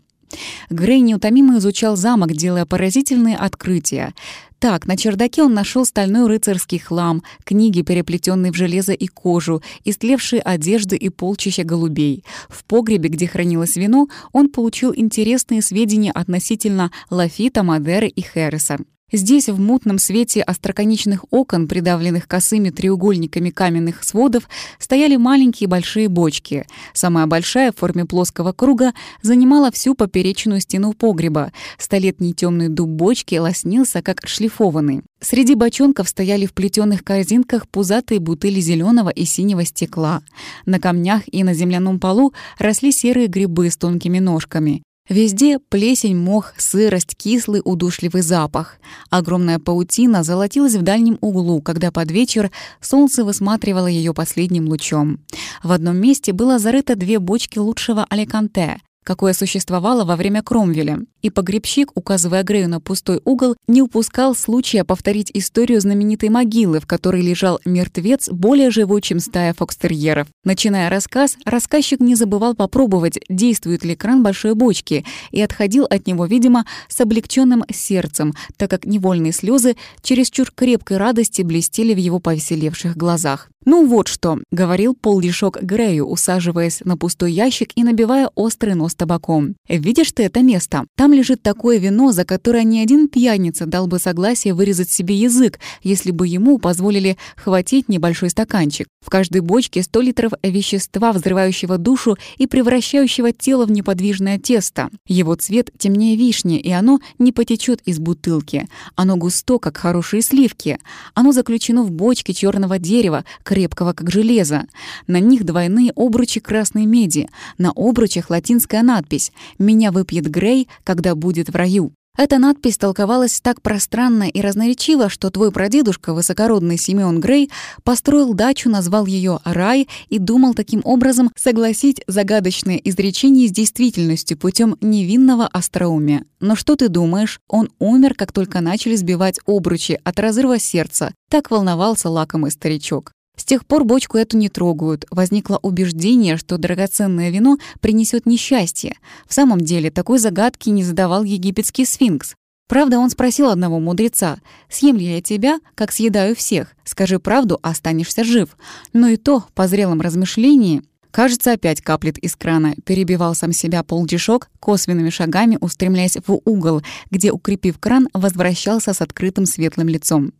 Грей 0.69 0.99
неутомимо 0.99 1.57
изучал 1.57 1.95
замок, 1.95 2.33
делая 2.33 2.65
поразительные 2.65 3.37
открытия. 3.37 4.13
Так, 4.59 4.87
на 4.87 4.97
чердаке 4.97 5.41
он 5.41 5.53
нашел 5.53 5.85
стальной 5.85 6.27
рыцарский 6.27 6.79
хлам, 6.79 7.23
книги, 7.45 7.81
переплетенные 7.81 8.51
в 8.51 8.55
железо 8.55 8.91
и 8.91 9.07
кожу, 9.07 9.63
истлевшие 9.85 10.41
одежды 10.41 10.97
и 10.97 11.07
полчища 11.07 11.63
голубей. 11.63 12.25
В 12.49 12.65
погребе, 12.65 13.07
где 13.07 13.25
хранилось 13.25 13.77
вино, 13.77 14.09
он 14.33 14.49
получил 14.49 14.93
интересные 14.93 15.61
сведения 15.61 16.11
относительно 16.11 16.91
Лафита, 17.09 17.63
Мадеры 17.63 18.07
и 18.07 18.21
Херреса. 18.21 18.79
Здесь, 19.11 19.49
в 19.49 19.59
мутном 19.59 19.97
свете 19.97 20.41
остроконечных 20.41 21.25
окон, 21.31 21.67
придавленных 21.67 22.27
косыми 22.27 22.69
треугольниками 22.69 23.49
каменных 23.49 24.03
сводов, 24.03 24.47
стояли 24.77 25.15
маленькие 25.15 25.65
и 25.65 25.69
большие 25.69 26.09
бочки. 26.09 26.67
Самая 26.93 27.25
большая, 27.25 27.71
в 27.71 27.77
форме 27.77 28.05
плоского 28.05 28.51
круга, 28.51 28.93
занимала 29.21 29.71
всю 29.71 29.95
поперечную 29.95 30.61
стену 30.61 30.93
погреба. 30.93 31.51
Столетний 31.77 32.33
темный 32.33 32.69
дуб 32.69 32.89
бочки 32.89 33.35
лоснился, 33.35 34.01
как 34.01 34.27
шлифованный. 34.27 35.01
Среди 35.21 35.55
бочонков 35.55 36.07
стояли 36.07 36.45
в 36.45 36.53
плетеных 36.53 37.03
корзинках 37.03 37.67
пузатые 37.67 38.19
бутыли 38.19 38.59
зеленого 38.61 39.09
и 39.09 39.25
синего 39.25 39.65
стекла. 39.65 40.21
На 40.65 40.79
камнях 40.79 41.23
и 41.31 41.43
на 41.43 41.53
земляном 41.53 41.99
полу 41.99 42.33
росли 42.57 42.91
серые 42.91 43.27
грибы 43.27 43.69
с 43.69 43.77
тонкими 43.77 44.19
ножками. 44.19 44.83
Везде 45.09 45.57
плесень, 45.57 46.15
мох, 46.15 46.53
сырость, 46.57 47.15
кислый 47.17 47.61
удушливый 47.65 48.21
запах. 48.21 48.75
Огромная 49.09 49.57
паутина 49.57 50.23
золотилась 50.23 50.75
в 50.75 50.83
дальнем 50.83 51.17
углу, 51.21 51.63
когда 51.63 51.91
под 51.91 52.11
вечер 52.11 52.51
солнце 52.79 53.25
высматривало 53.25 53.87
ее 53.87 54.13
последним 54.13 54.69
лучом. 54.69 55.19
В 55.63 55.71
одном 55.71 55.97
месте 55.97 56.31
было 56.31 56.59
зарыто 56.59 56.95
две 56.95 57.17
бочки 57.17 57.57
лучшего 57.57 58.05
аликанте, 58.07 58.79
какое 59.03 59.33
существовало 59.33 60.05
во 60.05 60.15
время 60.15 60.43
Кромвеля. 60.43 60.99
И 61.21 61.29
погребщик, 61.29 61.91
указывая 61.95 62.43
Грею 62.43 62.69
на 62.69 62.79
пустой 62.79 63.21
угол, 63.25 63.55
не 63.67 63.81
упускал 63.81 64.35
случая 64.35 64.83
повторить 64.83 65.31
историю 65.33 65.81
знаменитой 65.81 66.29
могилы, 66.29 66.79
в 66.79 66.87
которой 66.87 67.21
лежал 67.21 67.59
мертвец 67.65 68.29
более 68.29 68.71
живой, 68.71 69.01
чем 69.01 69.19
стая 69.19 69.53
фокстерьеров. 69.53 70.27
Начиная 70.45 70.89
рассказ, 70.89 71.37
рассказчик 71.45 71.99
не 71.99 72.15
забывал 72.15 72.55
попробовать, 72.55 73.19
действует 73.29 73.83
ли 73.83 73.95
кран 73.95 74.23
большой 74.23 74.55
бочки, 74.55 75.05
и 75.31 75.41
отходил 75.41 75.85
от 75.89 76.07
него, 76.07 76.25
видимо, 76.25 76.65
с 76.87 76.99
облегченным 77.01 77.65
сердцем, 77.71 78.33
так 78.57 78.69
как 78.69 78.85
невольные 78.85 79.33
слезы 79.33 79.75
чересчур 80.01 80.51
крепкой 80.51 80.97
радости 80.97 81.41
блестели 81.41 81.93
в 81.93 81.97
его 81.97 82.19
повеселевших 82.19 82.95
глазах. 82.95 83.49
«Ну 83.65 83.85
вот 83.85 84.07
что»,— 84.07 84.39
говорил 84.51 84.95
Пол 84.95 85.19
Лишок 85.19 85.61
Грею, 85.61 86.05
усаживаясь 86.05 86.79
на 86.85 86.97
пустой 86.97 87.33
ящик 87.33 87.71
и 87.75 87.83
набивая 87.83 88.29
острый 88.35 88.73
нос 88.73 88.95
табаком. 88.99 89.55
«Видишь 89.67 90.11
ты 90.11 90.23
это 90.23 90.41
место? 90.43 90.85
Там 90.95 91.13
лежит 91.13 91.41
такое 91.41 91.79
вино, 91.79 92.11
за 92.11 92.25
которое 92.25 92.63
ни 92.63 92.79
один 92.79 93.07
пьяница 93.07 93.65
дал 93.65 93.87
бы 93.87 93.97
согласие 93.97 94.53
вырезать 94.53 94.91
себе 94.91 95.15
язык, 95.15 95.59
если 95.81 96.11
бы 96.11 96.27
ему 96.27 96.59
позволили 96.59 97.17
хватить 97.35 97.89
небольшой 97.89 98.29
стаканчик. 98.29 98.87
В 99.03 99.09
каждой 99.09 99.41
бочке 99.41 99.81
100 99.81 100.01
литров 100.01 100.33
вещества, 100.43 101.13
взрывающего 101.13 101.77
душу 101.77 102.17
и 102.37 102.45
превращающего 102.45 103.31
тело 103.31 103.65
в 103.65 103.71
неподвижное 103.71 104.37
тесто. 104.37 104.89
Его 105.07 105.35
цвет 105.35 105.69
темнее 105.77 106.17
вишни, 106.17 106.59
и 106.59 106.69
оно 106.71 106.99
не 107.17 107.31
потечет 107.31 107.81
из 107.85 107.99
бутылки. 107.99 108.67
Оно 108.95 109.15
густо, 109.15 109.57
как 109.57 109.77
хорошие 109.77 110.21
сливки. 110.21 110.77
Оно 111.13 111.31
заключено 111.31 111.83
в 111.83 111.91
бочке 111.91 112.33
черного 112.33 112.77
дерева, 112.77 113.23
крепкого 113.43 113.93
как 113.93 114.11
железо. 114.11 114.65
На 115.07 115.21
них 115.21 115.45
двойные 115.45 115.93
обручи 115.95 116.41
красной 116.41 116.85
меди. 116.85 117.29
На 117.57 117.71
обручах 117.73 118.29
латинская 118.29 118.78
надпись 118.81 119.31
«Меня 119.57 119.91
выпьет 119.91 120.29
Грей, 120.29 120.67
когда 120.83 121.15
будет 121.15 121.49
в 121.49 121.55
раю». 121.55 121.93
Эта 122.19 122.37
надпись 122.37 122.77
толковалась 122.77 123.39
так 123.39 123.61
пространно 123.61 124.23
и 124.23 124.41
разноречиво, 124.41 125.07
что 125.07 125.29
твой 125.29 125.53
прадедушка, 125.53 126.13
высокородный 126.13 126.77
Симеон 126.77 127.21
Грей, 127.21 127.49
построил 127.85 128.33
дачу, 128.33 128.69
назвал 128.69 129.05
ее 129.05 129.39
«Рай» 129.45 129.87
и 130.09 130.19
думал 130.19 130.53
таким 130.53 130.81
образом 130.83 131.31
согласить 131.37 132.01
загадочное 132.07 132.75
изречение 132.75 133.47
с 133.47 133.51
действительностью 133.51 134.37
путем 134.37 134.75
невинного 134.81 135.47
остроумия. 135.47 136.25
Но 136.41 136.57
что 136.57 136.75
ты 136.75 136.89
думаешь? 136.89 137.39
Он 137.47 137.69
умер, 137.79 138.15
как 138.15 138.33
только 138.33 138.59
начали 138.59 138.97
сбивать 138.97 139.39
обручи 139.45 139.97
от 140.03 140.19
разрыва 140.19 140.59
сердца. 140.59 141.13
Так 141.29 141.51
волновался 141.51 142.09
лакомый 142.09 142.51
старичок. 142.51 143.13
С 143.39 143.45
тех 143.45 143.65
пор 143.65 143.85
бочку 143.85 144.17
эту 144.17 144.35
не 144.35 144.49
трогают. 144.49 145.05
Возникло 145.11 145.59
убеждение, 145.61 146.35
что 146.35 146.57
драгоценное 146.57 147.29
вино 147.29 147.57
принесет 147.79 148.25
несчастье. 148.25 148.97
В 149.29 149.33
самом 149.33 149.61
деле, 149.61 149.89
такой 149.89 150.19
загадки 150.19 150.67
не 150.67 150.83
задавал 150.83 151.23
египетский 151.23 151.85
сфинкс. 151.85 152.35
Правда, 152.67 152.99
он 152.99 153.09
спросил 153.09 153.47
одного 153.47 153.79
мудреца, 153.79 154.39
«Съем 154.67 154.97
ли 154.97 155.05
я 155.05 155.21
тебя, 155.21 155.59
как 155.75 155.93
съедаю 155.93 156.35
всех? 156.35 156.75
Скажи 156.83 157.17
правду, 157.17 157.57
останешься 157.63 158.25
жив». 158.25 158.57
Но 158.91 159.07
и 159.07 159.15
то, 159.15 159.45
по 159.55 159.69
зрелом 159.69 160.01
размышлении, 160.01 160.83
Кажется, 161.11 161.53
опять 161.53 161.81
каплет 161.81 162.19
из 162.19 162.35
крана. 162.35 162.75
Перебивал 162.85 163.33
сам 163.33 163.51
себя 163.51 163.81
полдешок, 163.81 164.49
косвенными 164.59 165.09
шагами 165.09 165.57
устремляясь 165.59 166.17
в 166.17 166.39
угол, 166.45 166.83
где, 167.09 167.31
укрепив 167.31 167.79
кран, 167.79 168.09
возвращался 168.13 168.93
с 168.93 169.01
открытым 169.01 169.47
светлым 169.47 169.87
лицом. 169.87 170.33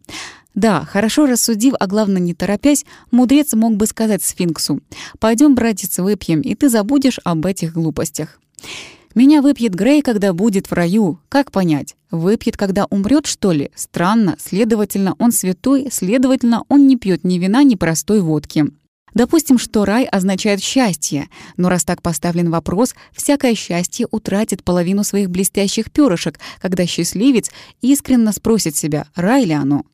Да, 0.60 0.84
хорошо 0.84 1.26
рассудив, 1.26 1.74
а 1.80 1.88
главное 1.88 2.20
не 2.20 2.34
торопясь, 2.34 2.84
мудрец 3.12 3.54
мог 3.54 3.78
бы 3.78 3.86
сказать 3.86 4.22
сфинксу 4.22 4.82
«Пойдем, 5.18 5.56
братец, 5.56 6.00
выпьем, 6.00 6.42
и 6.42 6.54
ты 6.54 6.68
забудешь 6.68 7.22
об 7.24 7.46
этих 7.46 7.72
глупостях». 7.72 8.42
Меня 9.16 9.42
выпьет 9.42 9.74
Грей, 9.74 10.02
когда 10.02 10.34
будет 10.34 10.68
в 10.68 10.74
раю. 10.74 11.18
Как 11.30 11.54
понять? 11.54 11.96
Выпьет, 12.12 12.58
когда 12.58 12.88
умрет, 12.90 13.26
что 13.26 13.54
ли? 13.54 13.72
Странно. 13.74 14.36
Следовательно, 14.38 15.16
он 15.18 15.32
святой, 15.32 15.88
следовательно, 15.94 16.66
он 16.68 16.88
не 16.88 16.98
пьет 16.98 17.24
ни 17.24 17.40
вина, 17.40 17.64
ни 17.64 17.76
простой 17.76 18.20
водки. 18.20 18.66
Допустим, 19.14 19.60
что 19.60 19.86
рай 19.86 20.04
означает 20.04 20.62
счастье, 20.62 21.30
но 21.56 21.70
раз 21.70 21.86
так 21.86 22.02
поставлен 22.02 22.52
вопрос, 22.52 22.96
всякое 23.14 23.56
счастье 23.56 24.08
утратит 24.12 24.66
половину 24.66 25.06
своих 25.06 25.30
блестящих 25.30 25.90
перышек, 25.90 26.38
когда 26.60 26.86
счастливец 26.86 27.50
искренне 27.80 28.34
спросит 28.34 28.76
себя, 28.76 29.08
рай 29.16 29.46
ли 29.46 29.54
оно. 29.54 29.86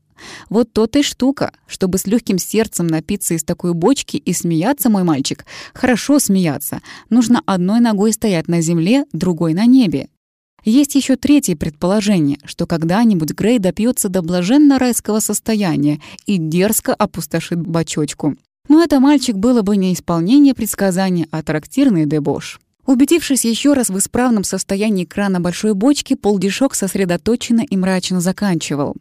Вот 0.49 0.72
то-то 0.74 0.99
и 0.99 1.03
штука, 1.03 1.51
чтобы 1.68 1.97
с 1.97 2.07
легким 2.07 2.38
сердцем 2.38 2.88
напиться 2.88 3.34
из 3.34 3.43
такой 3.43 3.74
бочки 3.74 4.18
и 4.18 4.34
смеяться, 4.34 4.89
мой 4.89 5.03
мальчик, 5.03 5.45
хорошо 5.74 6.20
смеяться, 6.20 6.82
нужно 7.09 7.41
одной 7.45 7.80
ногой 7.80 8.13
стоять 8.13 8.47
на 8.47 8.61
земле, 8.61 9.05
другой 9.11 9.53
на 9.53 9.66
небе. 9.66 10.09
Есть 10.63 10.95
еще 10.95 11.16
третье 11.16 11.55
предположение, 11.55 12.39
что 12.43 12.66
когда-нибудь 12.66 13.34
Грей 13.34 13.59
допьется 13.59 14.09
до 14.09 14.24
блаженно-райского 14.24 15.20
состояния 15.20 16.01
и 16.26 16.38
дерзко 16.38 16.93
опустошит 16.95 17.59
бочочку. 17.59 18.36
Но 18.68 18.84
это 18.84 18.99
мальчик 18.99 19.36
было 19.36 19.61
бы 19.61 19.78
не 19.78 19.93
исполнение 19.93 20.55
предсказания, 20.55 21.28
а 21.30 21.43
трактирный 21.43 22.07
дебош. 22.07 22.59
Убедившись 22.88 23.45
еще 23.45 23.74
раз 23.74 23.89
в 23.89 23.97
исправном 23.97 24.43
состоянии 24.43 25.05
крана 25.05 25.39
большой 25.39 25.74
бочки, 25.74 26.16
полдешок 26.16 26.76
сосредоточенно 26.76 27.61
и 27.61 27.78
мрачно 27.78 28.22
заканчивал. 28.22 28.95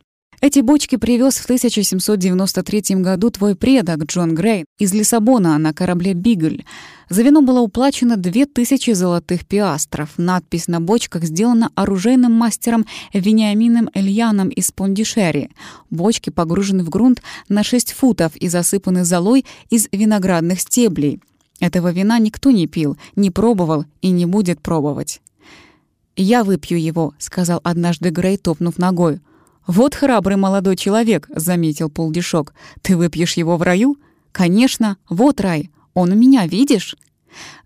Эти 0.47 0.61
бочки 0.61 0.97
привез 0.97 1.37
в 1.39 1.45
1793 1.45 2.97
году 2.97 3.31
твой 3.31 3.57
предок 3.57 4.05
Джон 4.05 4.35
Грей 4.35 4.67
из 4.79 4.93
Лиссабона 4.93 5.57
на 5.57 5.73
корабле 5.73 6.13
«Бигль». 6.13 6.67
За 7.09 7.23
вино 7.23 7.41
было 7.41 7.61
уплачено 7.61 8.19
2000 8.19 8.93
золотых 8.93 9.47
пиастров. 9.47 10.11
Надпись 10.19 10.69
на 10.69 10.83
бочках 10.83 11.25
сделана 11.25 11.71
оружейным 11.77 12.33
мастером 12.33 12.85
Вениамином 13.15 13.89
Эльяном 13.95 14.51
из 14.51 14.71
Пондишери. 14.71 15.49
Бочки 15.89 16.29
погружены 16.29 16.85
в 16.85 16.91
грунт 16.91 17.23
на 17.49 17.65
6 17.65 17.93
футов 17.93 18.37
и 18.37 18.49
засыпаны 18.49 19.07
золой 19.07 19.47
из 19.71 19.89
виноградных 19.93 20.61
стеблей. 20.61 21.23
Этого 21.59 21.91
вина 21.91 22.19
никто 22.19 22.51
не 22.51 22.67
пил, 22.67 22.99
не 23.17 23.31
пробовал 23.31 23.87
и 24.03 24.11
не 24.11 24.27
будет 24.27 24.61
пробовать. 24.61 25.23
«Я 26.17 26.45
выпью 26.45 26.79
его»,— 26.79 27.15
сказал 27.19 27.63
однажды 27.65 28.11
Грей, 28.11 28.37
топнув 28.37 28.77
ногой. 28.77 29.21
«Вот 29.67 29.95
храбрый 29.95 30.37
молодой 30.37 30.77
человек»,— 30.77 31.29
заметил 31.35 31.89
полдешок. 31.89 32.55
«Ты 32.83 32.97
выпьешь 32.97 33.35
его 33.35 33.57
в 33.57 33.63
раю?» 33.63 33.97
«Конечно, 34.33 34.99
вот 35.09 35.41
рай. 35.41 35.71
Он 35.95 36.13
у 36.13 36.15
меня, 36.15 36.47
видишь?» 36.47 36.97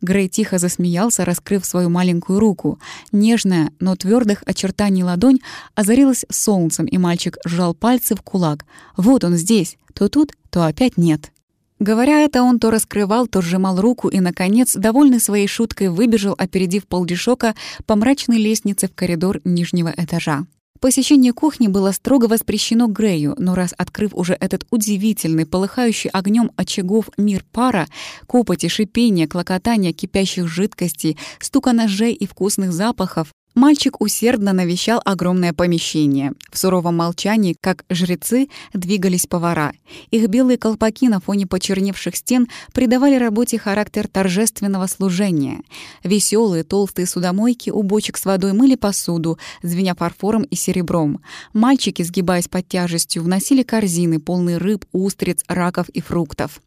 Грей 0.00 0.28
тихо 0.28 0.58
засмеялся, 0.58 1.24
раскрыв 1.24 1.64
свою 1.64 1.90
маленькую 1.90 2.40
руку. 2.40 2.78
Нежная, 3.12 3.72
но 3.80 3.96
твердых 3.96 4.42
очертаний 4.46 5.02
ладонь 5.02 5.40
озарилась 5.74 6.24
солнцем, 6.30 6.86
и 6.86 6.98
мальчик 6.98 7.36
сжал 7.44 7.74
пальцы 7.74 8.14
в 8.14 8.22
кулак. 8.22 8.64
«Вот 8.96 9.24
он 9.24 9.36
здесь. 9.36 9.76
То 9.94 10.08
тут, 10.08 10.32
то 10.50 10.64
опять 10.64 10.96
нет». 10.96 11.32
Говоря 11.80 12.24
это, 12.24 12.42
он 12.42 12.58
то 12.58 12.70
раскрывал, 12.70 13.28
то 13.28 13.40
сжимал 13.40 13.80
руку 13.80 14.08
и, 14.08 14.18
наконец, 14.18 14.74
довольный 14.74 15.20
своей 15.20 15.46
шуткой, 15.46 15.90
выбежал, 15.90 16.34
опередив 16.36 16.88
полдешока 16.88 17.54
по 17.86 17.94
мрачной 17.94 18.38
лестнице 18.38 18.88
в 18.88 18.94
коридор 18.94 19.40
нижнего 19.44 19.92
этажа. 19.96 20.46
Посещение 20.80 21.32
кухни 21.32 21.66
было 21.66 21.90
строго 21.90 22.26
воспрещено 22.26 22.86
Грею, 22.86 23.34
но 23.36 23.56
раз 23.56 23.74
открыв 23.76 24.14
уже 24.14 24.34
этот 24.34 24.64
удивительный, 24.70 25.44
полыхающий 25.44 26.08
огнем 26.10 26.52
очагов 26.56 27.10
мир 27.16 27.44
пара, 27.50 27.88
копоти, 28.28 28.68
шипения, 28.68 29.26
клокотания 29.26 29.92
кипящих 29.92 30.46
жидкостей, 30.46 31.18
стука 31.40 31.72
ножей 31.72 32.14
и 32.14 32.26
вкусных 32.26 32.72
запахов, 32.72 33.32
Мальчик 33.58 34.00
усердно 34.00 34.52
навещал 34.52 35.02
огромное 35.04 35.52
помещение. 35.52 36.32
В 36.52 36.56
суровом 36.56 36.98
молчании, 36.98 37.56
как 37.60 37.84
жрецы, 37.90 38.46
двигались 38.72 39.26
повара. 39.26 39.72
Их 40.12 40.28
белые 40.28 40.58
колпаки 40.58 41.08
на 41.08 41.18
фоне 41.18 41.48
почерневших 41.48 42.14
стен 42.14 42.46
придавали 42.72 43.16
работе 43.16 43.58
характер 43.58 44.06
торжественного 44.06 44.86
служения. 44.86 45.58
Веселые 46.04 46.62
толстые 46.62 47.06
судомойки 47.06 47.70
у 47.70 47.82
бочек 47.82 48.16
с 48.18 48.26
водой 48.26 48.52
мыли 48.52 48.76
посуду, 48.76 49.40
звеня 49.64 49.96
фарфором 49.96 50.44
и 50.44 50.54
серебром. 50.54 51.20
Мальчики, 51.52 52.02
сгибаясь 52.02 52.46
под 52.46 52.68
тяжестью, 52.68 53.24
вносили 53.24 53.64
корзины, 53.64 54.20
полные 54.20 54.58
рыб, 54.58 54.84
устриц, 54.92 55.42
раков 55.48 55.88
и 55.88 56.00
фруктов. 56.00 56.60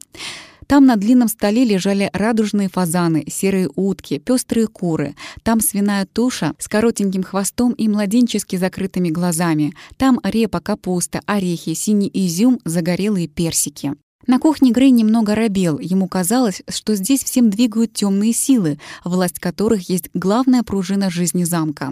Там 0.72 0.86
на 0.86 0.96
длинном 0.96 1.28
столе 1.28 1.66
лежали 1.66 2.10
радужные 2.14 2.70
фазаны, 2.70 3.26
серые 3.28 3.70
утки, 3.76 4.20
пестрые 4.20 4.68
куры. 4.68 5.16
Там 5.44 5.60
свиная 5.60 6.06
туша 6.06 6.54
с 6.60 6.70
коротеньким 6.70 7.24
хвостом 7.24 7.74
и 7.74 7.90
младенчески 7.90 8.56
закрытыми 8.56 9.10
глазами. 9.10 9.74
Там 9.98 10.22
репа, 10.24 10.62
капуста, 10.62 11.20
орехи, 11.26 11.74
синий 11.74 12.10
изюм, 12.14 12.62
загорелые 12.64 13.28
персики. 13.28 13.96
На 14.28 14.40
кухне 14.40 14.72
Грей 14.72 14.92
немного 14.92 15.36
робел. 15.36 15.80
Ему 15.80 16.08
казалось, 16.08 16.62
что 16.70 16.96
здесь 16.96 17.24
всем 17.24 17.50
двигают 17.50 17.94
темные 17.94 18.34
силы, 18.34 18.80
власть 19.04 19.40
которых 19.40 19.90
есть 19.90 20.10
главная 20.14 20.62
пружина 20.64 21.10
жизни 21.10 21.44
замка. 21.44 21.92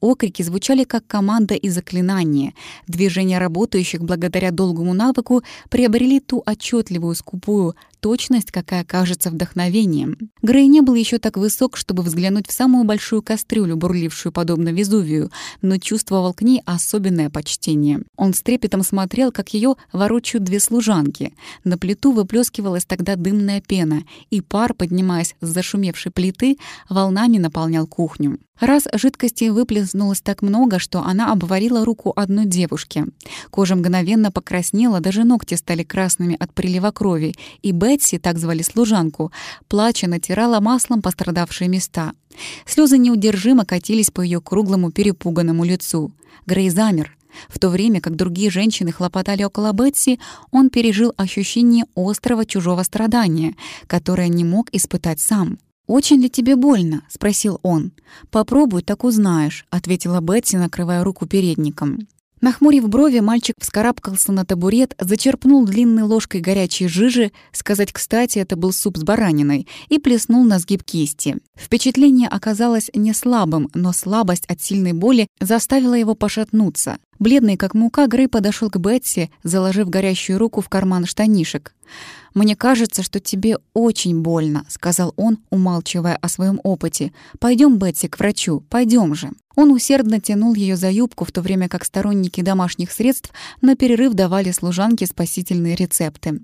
Окрики 0.00 0.42
звучали 0.42 0.84
как 0.84 1.06
команда 1.06 1.54
и 1.54 1.68
заклинание. 1.68 2.54
Движения 2.88 3.38
работающих 3.38 4.02
благодаря 4.02 4.50
долгому 4.50 4.94
навыку 4.94 5.42
приобрели 5.68 6.18
ту 6.18 6.42
отчетливую, 6.44 7.14
скупую 7.14 7.76
точность, 8.00 8.50
какая 8.50 8.84
кажется 8.84 9.30
вдохновением. 9.30 10.16
Грей 10.42 10.66
не 10.66 10.80
был 10.80 10.94
еще 10.94 11.18
так 11.18 11.36
высок, 11.36 11.76
чтобы 11.76 12.02
взглянуть 12.02 12.48
в 12.48 12.52
самую 12.52 12.84
большую 12.84 13.22
кастрюлю, 13.22 13.76
бурлившую 13.76 14.32
подобно 14.32 14.70
Везувию, 14.70 15.30
но 15.62 15.78
чувствовал 15.78 16.32
к 16.34 16.42
ней 16.42 16.62
особенное 16.64 17.30
почтение. 17.30 18.02
Он 18.16 18.34
с 18.34 18.42
трепетом 18.42 18.82
смотрел, 18.82 19.32
как 19.32 19.54
ее 19.54 19.76
ворочают 19.92 20.44
две 20.44 20.60
служанки. 20.60 21.34
На 21.64 21.78
плиту 21.78 22.12
выплескивалась 22.12 22.84
тогда 22.84 23.16
дымная 23.16 23.60
пена, 23.60 24.04
и 24.30 24.40
пар, 24.40 24.74
поднимаясь 24.74 25.36
с 25.40 25.48
зашумевшей 25.48 26.12
плиты, 26.12 26.56
волнами 26.88 27.38
наполнял 27.38 27.86
кухню. 27.86 28.38
Раз 28.60 28.86
жидкости 28.92 29.48
выплеснулось 29.48 30.20
так 30.20 30.42
много, 30.42 30.78
что 30.78 31.00
она 31.00 31.32
обварила 31.32 31.82
руку 31.82 32.12
одной 32.14 32.44
девушки. 32.44 33.06
Кожа 33.48 33.74
мгновенно 33.74 34.30
покраснела, 34.30 35.00
даже 35.00 35.24
ногти 35.24 35.54
стали 35.54 35.82
красными 35.82 36.36
от 36.38 36.52
прилива 36.52 36.90
крови, 36.90 37.34
и 37.62 37.72
Бетси, 37.90 38.18
так 38.18 38.38
звали 38.38 38.62
служанку, 38.62 39.32
плача 39.66 40.06
натирала 40.06 40.60
маслом 40.60 41.02
пострадавшие 41.02 41.68
места. 41.68 42.12
Слезы 42.64 42.98
неудержимо 42.98 43.64
катились 43.64 44.10
по 44.10 44.20
ее 44.20 44.40
круглому 44.40 44.92
перепуганному 44.92 45.64
лицу. 45.64 46.12
Грей 46.46 46.70
замер. 46.70 47.16
В 47.48 47.58
то 47.58 47.68
время 47.68 48.00
как 48.00 48.14
другие 48.14 48.48
женщины 48.50 48.92
хлопотали 48.92 49.42
около 49.42 49.72
Бетси, 49.72 50.20
он 50.52 50.70
пережил 50.70 51.12
ощущение 51.16 51.84
острого 51.96 52.46
чужого 52.46 52.84
страдания, 52.84 53.56
которое 53.88 54.28
не 54.28 54.44
мог 54.44 54.68
испытать 54.72 55.18
сам. 55.18 55.58
«Очень 55.88 56.22
ли 56.22 56.30
тебе 56.30 56.54
больно?»— 56.54 57.02
спросил 57.08 57.58
он. 57.64 57.90
«Попробуй, 58.30 58.82
так 58.82 59.02
узнаешь»,— 59.02 59.66
ответила 59.70 60.20
Бетси, 60.20 60.56
накрывая 60.56 61.02
руку 61.02 61.26
передником. 61.26 62.06
Нахмурив 62.40 62.88
брови, 62.88 63.20
мальчик 63.20 63.54
вскарабкался 63.60 64.32
на 64.32 64.46
табурет, 64.46 64.94
зачерпнул 64.98 65.66
длинной 65.66 66.04
ложкой 66.04 66.40
горячей 66.40 66.88
жижи, 66.88 67.32
сказать 67.52 67.92
кстати, 67.92 68.38
это 68.38 68.56
был 68.56 68.72
суп 68.72 68.96
с 68.96 69.02
бараниной, 69.02 69.68
и 69.88 69.98
плеснул 69.98 70.44
на 70.44 70.58
сгиб 70.58 70.82
кисти. 70.82 71.36
Впечатление 71.54 72.28
оказалось 72.28 72.90
не 72.94 73.12
слабым, 73.12 73.68
но 73.74 73.92
слабость 73.92 74.46
от 74.46 74.62
сильной 74.62 74.94
боли 74.94 75.26
заставила 75.38 75.94
его 75.94 76.14
пошатнуться. 76.14 76.96
Бледный 77.18 77.58
как 77.58 77.74
мука, 77.74 78.06
Грей 78.06 78.28
подошел 78.28 78.70
к 78.70 78.78
Бетси, 78.78 79.30
заложив 79.42 79.90
горящую 79.90 80.38
руку 80.38 80.62
в 80.62 80.70
карман 80.70 81.04
штанишек. 81.04 81.74
«Мне 82.32 82.56
кажется, 82.56 83.02
что 83.02 83.20
тебе 83.20 83.58
очень 83.74 84.22
больно»,— 84.22 84.64
сказал 84.68 85.12
он, 85.16 85.38
умалчивая 85.50 86.16
о 86.16 86.28
своем 86.28 86.60
опыте. 86.62 87.12
Пойдем, 87.38 87.76
Бетси, 87.76 88.08
к 88.08 88.18
врачу, 88.18 88.64
пойдем 88.70 89.14
же». 89.14 89.30
Он 89.60 89.72
усердно 89.72 90.20
тянул 90.20 90.54
ее 90.54 90.74
за 90.74 90.90
юбку, 90.90 91.26
в 91.26 91.32
то 91.32 91.42
время 91.42 91.68
как 91.68 91.84
сторонники 91.84 92.40
домашних 92.40 92.90
средств 92.90 93.30
на 93.60 93.76
перерыв 93.76 94.14
давали 94.14 94.52
служанке 94.52 95.04
спасительные 95.04 95.74
рецепты. 95.74 96.40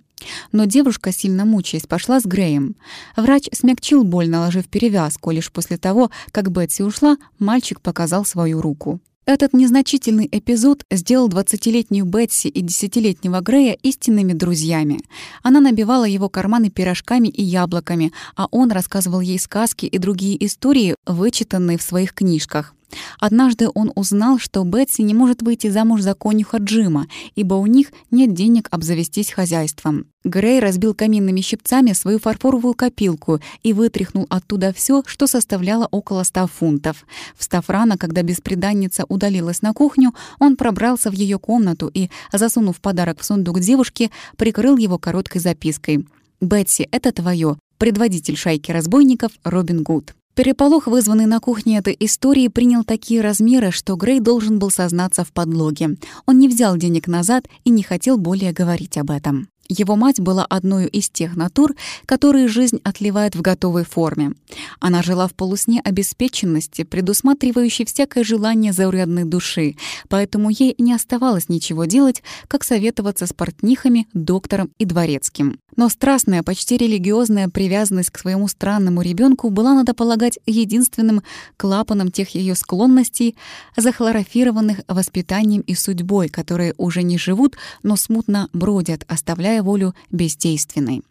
Но 0.53 0.67
девушка, 0.67 1.13
сильно 1.13 1.47
мучаясь, 1.47 1.87
пошла 1.87 2.21
с 2.21 2.27
Греем. 2.27 2.77
Врач 3.17 3.49
смягчил 3.55 4.05
боль, 4.05 4.29
наложив 4.29 4.69
перевязку. 4.69 5.31
Лишь 5.31 5.51
после 5.51 5.79
того, 5.79 6.11
как 6.31 6.53
Бетси 6.53 6.83
ушла, 6.83 7.17
мальчик 7.39 7.81
показал 7.81 8.27
свою 8.27 8.61
руку. 8.61 9.01
Этот 9.25 9.55
незначительный 9.55 10.29
эпизод 10.31 10.85
сделал 10.91 11.31
20-летнюю 11.31 12.05
Бетси 12.05 12.49
и 12.49 12.63
10-летнего 12.63 13.41
Грея 13.41 13.79
истинными 13.83 14.35
друзьями. 14.35 15.01
Она 15.43 15.61
набивала 15.61 16.05
его 16.05 16.29
карманы 16.29 16.69
пирожками 16.69 17.29
и 17.29 17.43
яблоками, 17.43 18.13
а 18.37 18.47
он 18.51 18.71
рассказывал 18.71 19.21
ей 19.23 19.39
сказки 19.39 19.87
и 19.87 19.97
другие 19.97 20.45
истории, 20.45 20.95
вычитанные 21.07 21.79
в 21.79 21.83
своих 21.83 22.13
книжках. 22.13 22.76
Однажды 23.19 23.69
он 23.75 23.93
узнал, 23.95 24.39
что 24.39 24.65
Бетси 24.65 25.03
не 25.03 25.15
может 25.15 25.43
выйти 25.43 25.69
замуж 25.69 26.03
за 26.03 26.15
конюха 26.15 26.59
Джима, 26.59 27.07
ибо 27.35 27.55
у 27.55 27.67
них 27.67 27.93
нет 28.11 28.35
денег 28.35 28.69
обзавестись 28.71 29.33
хозяйством. 29.33 30.07
Грей 30.25 30.59
разбил 30.59 30.93
каминными 30.95 31.41
щипцами 31.41 31.93
свою 31.93 32.19
фарфоровую 32.19 32.75
копилку 32.75 33.41
и 33.63 33.73
вытряхнул 33.73 34.27
оттуда 34.29 34.73
все, 34.73 35.03
что 35.07 35.27
составляло 35.27 35.87
около 35.91 36.25
ста 36.25 36.47
фунтов. 36.47 37.07
Встав 37.37 37.71
рано, 37.71 37.97
когда 37.97 38.23
беспреданница 38.23 39.05
удалилась 39.09 39.63
на 39.63 39.73
кухню, 39.73 40.15
он 40.41 40.57
пробрался 40.57 41.11
в 41.11 41.15
ее 41.15 41.39
комнату 41.39 41.91
и, 41.93 42.11
засунув 42.33 42.81
подарок 42.81 43.21
в 43.21 43.25
сундук 43.25 43.61
девушки, 43.61 44.11
прикрыл 44.37 44.77
его 44.77 44.99
короткой 44.99 45.41
запиской. 45.41 46.07
«Бетси, 46.41 46.89
это 46.91 47.13
твое. 47.13 47.57
Предводитель 47.79 48.37
шайки 48.37 48.71
разбойников 48.73 49.33
Робин 49.45 49.83
Гуд». 49.83 50.15
Переполох, 50.37 50.87
вызванный 50.87 51.25
на 51.25 51.41
кухне 51.41 51.79
этой 51.79 51.97
истории, 51.99 52.49
принял 52.49 52.85
такие 52.85 53.23
размеры, 53.23 53.71
что 53.71 53.97
Грей 53.97 54.21
должен 54.21 54.59
был 54.59 54.71
сознаться 54.71 55.25
в 55.25 55.33
подлоге. 55.33 55.97
Он 56.27 56.39
не 56.39 56.47
взял 56.47 56.77
денег 56.77 57.09
назад 57.09 57.47
и 57.65 57.71
не 57.71 57.83
хотел 57.83 58.19
более 58.19 58.53
говорить 58.53 58.99
об 58.99 59.11
этом. 59.11 59.49
Его 59.69 59.97
мать 59.97 60.21
была 60.21 60.45
одной 60.45 60.87
из 60.87 61.09
тех 61.09 61.37
натур, 61.37 61.75
которые 62.07 62.49
жизнь 62.49 62.81
отливает 62.85 63.35
в 63.35 63.41
готовой 63.41 63.85
форме. 63.85 64.33
Она 64.81 65.03
жила 65.03 65.27
в 65.29 65.35
полусне 65.35 65.81
обеспеченности, 65.81 66.85
предусматривающей 66.85 67.85
всякое 67.85 68.25
желание 68.25 68.73
заурядной 68.73 69.25
души, 69.25 69.77
поэтому 70.09 70.51
ей 70.51 70.75
не 70.79 70.93
оставалось 70.93 71.49
ничего 71.49 71.85
делать, 71.85 72.23
как 72.49 72.65
советоваться 72.65 73.27
с 73.27 73.33
портнихами, 73.33 74.07
доктором 74.13 74.71
и 74.79 74.85
дворецким. 74.85 75.59
Но 75.77 75.91
страстная, 75.91 76.43
почти 76.43 76.79
религиозная 76.79 77.49
привязанность 77.49 78.11
к 78.11 78.19
своему 78.19 78.49
странному 78.49 79.03
ребенку 79.03 79.51
была, 79.51 79.75
надо 79.75 79.93
полагать, 79.93 80.39
единственным 80.47 81.23
клапаном 81.59 82.11
тех 82.11 82.35
ее 82.35 82.55
склонностей, 82.55 83.37
захлорофированных 83.77 84.81
воспитанием 84.89 85.61
и 85.61 85.75
судьбой, 85.75 86.29
которые 86.29 86.75
уже 86.79 87.03
не 87.03 87.19
живут, 87.19 87.57
но 87.83 87.97
смутно 87.97 88.49
бродят, 88.55 89.05
оставляя 89.07 89.56
оставляя 89.57 89.63
волю 89.63 89.95
бездейственной. 90.11 91.03